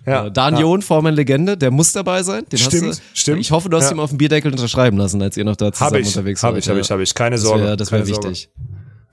[0.05, 0.61] Ja, Äh, Dan ja.
[0.61, 0.81] John,
[1.13, 2.43] Legende, der muss dabei sein.
[2.51, 3.39] Den Stimmt, hast du, stimmt.
[3.39, 3.91] Ich hoffe, du hast Ja.
[3.95, 6.55] ihm auf dem Bierdeckel unterschreiben lassen, als ihr noch da zusammen Habe ich, unterwegs habe
[6.55, 6.63] wart.
[6.63, 7.13] ich, habe ich, habe ich.
[7.15, 7.63] Keine Das Sorge.
[7.63, 8.30] wäre das wär keine Sorge.
[8.30, 8.49] wichtig.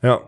[0.03, 0.21] Ja.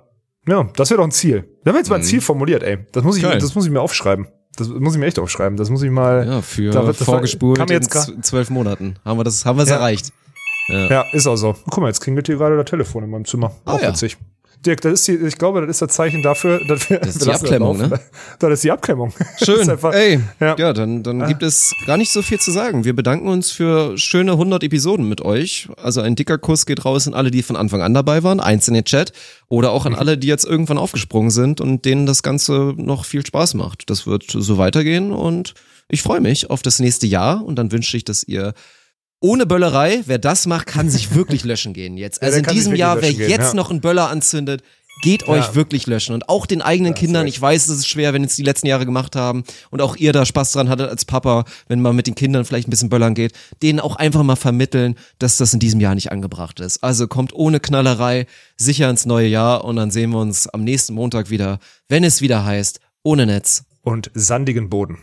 [0.49, 1.49] Ja, das wäre doch ein Ziel.
[1.65, 2.79] Da haben wir jetzt mal ein Ziel formuliert, ey.
[2.93, 3.29] Das muss ich, Mhm.
[3.29, 3.39] Geil.
[3.39, 4.27] das muss ich mir aufschreiben.
[4.57, 5.57] Das muss ich mir echt aufschreiben.
[5.57, 6.27] Das muss ich mal.
[6.27, 8.97] Ja, für Da wird- vorgespult kam in jetzt z- zwölf Monaten.
[9.05, 9.77] Haben wir das, haben wir es Ja.
[9.77, 10.13] erreicht.
[10.69, 11.55] Ja, ist auch so.
[11.71, 13.53] Guck mal, jetzt klingelt hier gerade das Telefon in meinem Zimmer.
[13.65, 13.89] Ah, auch ja.
[13.89, 14.17] witzig.
[14.65, 17.25] Dirk, das ist die, ich glaube, das ist das Zeichen dafür, dass wir, Das ist
[17.27, 18.01] die Abklemmung, ne?
[18.39, 19.13] Das ist die Abklemmung.
[19.45, 19.69] Schön.
[19.69, 20.55] einfach- Ey, Ja.
[20.57, 22.85] ja, dann, dann gibt es gar nicht so viel zu sagen.
[22.85, 25.69] Wir bedanken uns für schöne 100 Episoden mit euch.
[25.83, 28.69] Also ein dicker Kuss geht raus an alle, die von Anfang an dabei waren, eins
[28.69, 29.13] in den Chat
[29.49, 33.27] oder auch an alle, die jetzt irgendwann aufgesprungen sind und denen das Ganze noch viel
[33.27, 33.91] Spaß macht.
[33.91, 35.55] Das wird so weitergehen und
[35.89, 38.55] ich freue mich auf das nächste Jahr und dann wünsche ich, dass ihr
[39.23, 42.21] ohne Böllerei, wer das macht, kann sich wirklich löschen gehen jetzt.
[42.21, 43.55] Ja, Also der in diesem Jahr, wer gehen, jetzt ja.
[43.55, 44.63] noch einen Böller anzündet,
[45.03, 46.15] geht euch wirklich löschen.
[46.15, 48.69] Und auch den eigenen Kindern, ich weiß, es ist schwer, wenn ihr es die letzten
[48.69, 52.07] Jahre gemacht haben und auch ihr da Spaß dran hattet als Papa, wenn man mit
[52.07, 53.33] den Kindern vielleicht ein bisschen böllern geht,
[53.63, 56.85] denen auch einfach mal vermitteln, dass das in diesem Jahr nicht angebracht ist.
[56.85, 58.27] Also kommt ohne Knallerei
[58.57, 61.59] sicher ins neue Jahr und dann sehen wir uns am nächsten Montag wieder,
[61.89, 63.65] wenn es wieder heißt, ohne Netz.
[63.83, 64.99] Und sandigen Boden.